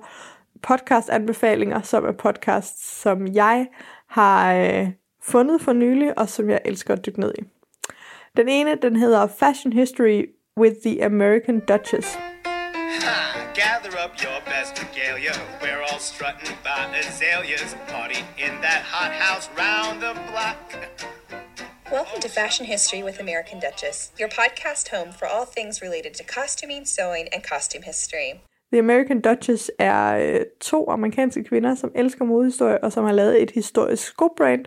podcast-anbefalinger, 0.62 1.82
som 1.82 2.04
er 2.04 2.12
podcasts, 2.12 3.00
som 3.00 3.26
jeg 3.26 3.66
har 4.06 4.54
øh, 4.54 4.88
fundet 5.22 5.60
for 5.60 5.72
nylig, 5.72 6.18
og 6.18 6.28
som 6.28 6.50
jeg 6.50 6.60
elsker 6.64 6.94
at 6.94 7.06
dykke 7.06 7.20
ned 7.20 7.32
i. 7.38 7.42
Den 8.36 8.48
ene, 8.48 8.74
den 8.82 8.96
hedder 8.96 9.26
Fashion 9.26 9.72
History 9.72 10.24
with 10.56 10.76
the 10.84 11.04
American 11.04 11.60
Duchess. 11.68 12.18
Gather 13.68 13.98
up 13.98 14.22
your 14.22 14.40
best 14.46 14.82
regalia. 14.82 15.34
We're 15.60 15.82
all 15.82 15.98
strutting 15.98 16.56
by 16.64 16.82
azaleas, 16.96 17.74
party 17.88 18.20
in 18.38 18.58
that 18.62 18.82
hot 18.92 19.12
house 19.12 19.50
round 19.54 20.00
the 20.00 20.14
block. 20.30 20.56
Welcome 21.92 22.20
to 22.20 22.28
Fashion 22.30 22.64
History 22.64 23.02
with 23.02 23.20
American 23.20 23.60
Duchess, 23.60 24.12
your 24.18 24.30
podcast 24.30 24.88
home 24.88 25.12
for 25.12 25.26
all 25.26 25.44
things 25.44 25.82
related 25.82 26.14
to 26.14 26.24
costuming, 26.24 26.86
sewing, 26.86 27.28
and 27.34 27.42
costume 27.52 27.82
history. 27.82 28.40
The 28.72 28.78
American 28.78 29.20
Duchess 29.20 29.70
er 29.78 30.16
øh, 30.16 30.40
to 30.60 30.90
amerikanske 30.90 31.44
kvinder, 31.44 31.74
som 31.74 31.92
elsker 31.94 32.24
modehistorie, 32.24 32.84
og 32.84 32.92
som 32.92 33.04
har 33.04 33.12
lavet 33.12 33.42
et 33.42 33.50
historisk 33.50 34.06
skobrand, 34.06 34.64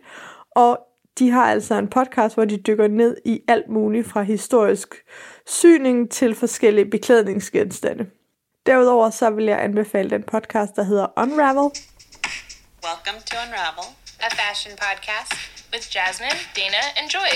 og 0.52 0.80
de 1.20 1.30
har 1.30 1.52
altså 1.52 1.76
en 1.76 1.88
podcast, 1.88 2.36
hvor 2.36 2.46
de 2.46 2.58
dykker 2.58 2.88
ned 2.88 3.18
i 3.26 3.42
alt 3.48 3.70
muligt 3.70 4.08
fra 4.08 4.22
historisk 4.22 4.96
syning 5.46 6.12
til 6.12 6.36
forskellige 6.36 6.90
beklædningsgenstande. 6.90 8.06
Derudover 8.66 9.10
så 9.10 9.30
vil 9.30 9.46
jeg 9.46 9.64
anbefale 9.64 10.10
den 10.10 10.24
podcast, 10.24 10.76
der 10.76 10.84
hedder 10.84 11.08
Unravel. 11.18 11.72
Welcome 12.88 13.20
to 13.26 13.36
Unravel, 13.46 13.88
a 14.20 14.30
fashion 14.30 14.74
podcast 14.86 15.34
with 15.74 15.96
Jasmine, 15.96 16.40
Dana 16.56 16.82
and 16.98 17.10
Joy. 17.14 17.34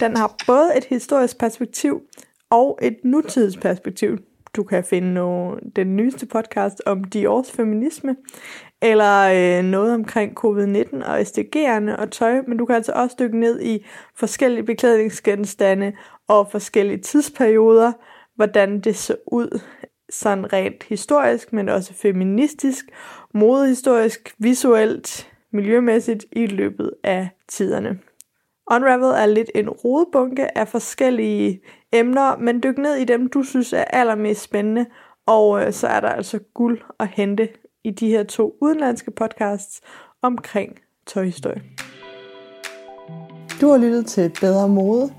Den 0.00 0.16
har 0.16 0.34
både 0.46 0.76
et 0.76 0.84
historisk 0.84 1.38
perspektiv 1.38 2.02
og 2.50 2.78
et 2.82 2.96
nutidsperspektiv. 3.04 4.18
Du 4.56 4.64
kan 4.64 4.84
finde 4.84 5.14
no, 5.14 5.56
den 5.76 5.96
nyeste 5.96 6.26
podcast 6.26 6.82
om 6.86 7.04
Dior's 7.14 7.56
feminisme, 7.56 8.16
eller 8.82 9.18
øh, 9.18 9.64
noget 9.64 9.94
omkring 9.94 10.38
covid-19 10.44 11.04
og 11.04 11.20
SDG'erne 11.20 11.96
og 11.96 12.10
tøj, 12.10 12.40
men 12.48 12.58
du 12.58 12.66
kan 12.66 12.76
altså 12.76 12.92
også 12.92 13.16
dykke 13.18 13.40
ned 13.40 13.60
i 13.60 13.86
forskellige 14.16 14.64
beklædningsgenstande 14.64 15.92
og 16.28 16.50
forskellige 16.50 16.98
tidsperioder, 16.98 17.92
hvordan 18.36 18.80
det 18.80 18.96
så 18.96 19.16
ud 19.26 19.60
sådan 20.12 20.52
rent 20.52 20.82
historisk, 20.82 21.52
men 21.52 21.68
også 21.68 21.94
feministisk, 21.94 22.84
modehistorisk, 23.34 24.34
visuelt, 24.38 25.30
miljømæssigt 25.52 26.24
i 26.32 26.46
løbet 26.46 26.90
af 27.04 27.28
tiderne. 27.48 27.98
Unravel 28.70 29.04
er 29.04 29.26
lidt 29.26 29.50
en 29.54 29.70
rodebunke 29.70 30.58
af 30.58 30.68
forskellige 30.68 31.60
emner, 31.92 32.36
men 32.36 32.62
dyk 32.62 32.78
ned 32.78 32.94
i 32.94 33.04
dem, 33.04 33.28
du 33.28 33.42
synes 33.42 33.72
er 33.72 33.84
allermest 33.84 34.42
spændende, 34.42 34.86
og 35.26 35.66
øh, 35.66 35.72
så 35.72 35.86
er 35.86 36.00
der 36.00 36.08
altså 36.08 36.38
guld 36.54 36.80
at 37.00 37.08
hente 37.08 37.48
i 37.84 37.90
de 37.90 38.08
her 38.08 38.24
to 38.24 38.56
udenlandske 38.60 39.10
podcasts 39.10 39.80
omkring 40.22 40.78
tøjhistorie. 41.06 41.62
Du 43.60 43.68
har 43.68 43.78
lyttet 43.78 44.06
til 44.06 44.32
Bedre 44.40 44.68
Mode, 44.68 45.12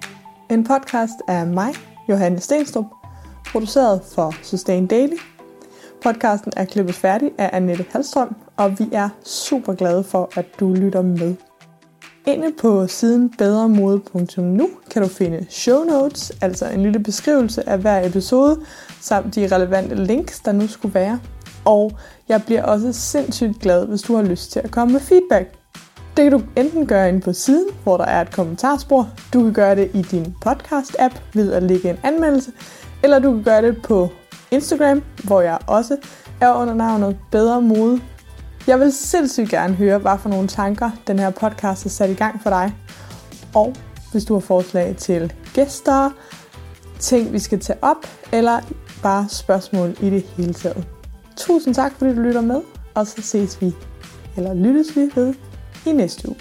en 0.52 0.64
podcast 0.64 1.22
af 1.28 1.48
mig, 1.48 1.74
Johanne 2.10 2.40
Stenstrup, 2.40 2.86
produceret 3.54 4.02
for 4.16 4.36
Sustain 4.42 4.88
Daily. 4.88 5.18
Podcasten 6.04 6.54
er 6.58 6.66
klippet 6.66 6.96
færdig 6.96 7.32
af 7.38 7.50
Annette 7.54 7.86
Halstrøm, 7.90 8.36
og 8.58 8.80
vi 8.80 8.90
er 8.92 9.10
super 9.26 9.74
glade 9.74 10.04
for, 10.04 10.32
at 10.36 10.46
du 10.60 10.74
lytter 10.74 11.02
med. 11.02 11.36
Inde 12.28 12.52
på 12.62 12.88
siden 12.88 13.30
bedremode.nu 13.38 14.70
kan 14.92 15.02
du 15.02 15.08
finde 15.08 15.46
show 15.50 15.84
notes, 15.84 16.32
altså 16.42 16.70
en 16.70 16.84
lille 16.84 17.00
beskrivelse 17.00 17.70
af 17.70 17.80
hver 17.80 18.08
episode, 18.08 18.60
samt 19.02 19.36
de 19.36 19.56
relevante 19.56 19.96
links, 19.96 20.40
der 20.40 20.52
nu 20.52 20.68
skulle 20.68 20.94
være. 20.94 21.20
Og 21.66 21.92
jeg 22.30 22.44
bliver 22.46 22.64
også 22.64 22.94
sindssygt 22.94 23.60
glad, 23.60 23.86
hvis 23.86 24.02
du 24.02 24.16
har 24.16 24.24
lyst 24.24 24.52
til 24.52 24.60
at 24.60 24.72
komme 24.72 24.94
med 24.94 25.02
feedback. 25.02 25.56
Det 26.18 26.24
kan 26.24 26.32
du 26.32 26.42
enten 26.56 26.88
gøre 26.88 27.10
inde 27.10 27.22
på 27.22 27.34
siden, 27.34 27.68
hvor 27.84 27.98
der 27.98 28.06
er 28.06 28.22
et 28.22 28.32
kommentarspor. 28.32 29.10
Du 29.34 29.44
kan 29.44 29.54
gøre 29.54 29.76
det 29.76 29.92
i 29.94 30.02
din 30.02 30.36
podcast-app 30.46 31.22
ved 31.34 31.54
at 31.54 31.64
lægge 31.64 31.90
en 31.90 31.98
anmeldelse. 32.04 32.52
Eller 33.04 33.20
du 33.20 33.34
kan 33.34 33.44
gøre 33.44 33.62
det 33.62 33.82
på 33.82 34.10
Instagram, 34.52 35.04
hvor 35.24 35.42
jeg 35.42 35.58
også 35.68 35.98
er 36.42 36.54
under 36.54 36.74
navnet 36.74 37.18
Bedre 37.32 37.62
Mode. 37.62 38.02
Jeg 38.68 38.80
vil 38.80 38.92
sindssygt 38.94 39.50
gerne 39.50 39.74
høre, 39.74 39.98
hvad 39.98 40.18
for 40.20 40.30
nogle 40.30 40.48
tanker 40.48 40.92
den 41.08 41.20
her 41.20 41.30
podcast 41.30 41.84
har 41.84 41.90
sat 41.90 42.10
i 42.10 42.14
gang 42.14 42.42
for 42.44 42.50
dig. 42.50 42.76
Og 43.56 43.76
hvis 44.12 44.26
du 44.26 44.34
har 44.34 44.40
forslag 44.40 44.96
til 44.98 45.34
gæster, 45.54 46.10
ting 47.00 47.34
vi 47.34 47.40
skal 47.40 47.60
tage 47.60 47.80
op, 47.82 48.08
eller 48.32 48.60
bare 49.04 49.26
spørgsmål 49.30 49.96
i 50.02 50.10
det 50.10 50.24
hele 50.24 50.54
taget. 50.54 50.88
Tusind 51.38 51.76
tak, 51.76 51.94
fordi 51.98 52.16
du 52.16 52.22
lytter 52.22 52.42
med, 52.42 52.62
og 52.94 53.08
så 53.08 53.22
ses 53.22 53.62
vi, 53.62 53.74
eller 54.38 54.54
lyttes 54.54 54.96
vi 54.96 55.12
ved, 55.16 55.34
i 55.86 55.92
næste 55.92 56.30
uge. 56.30 56.38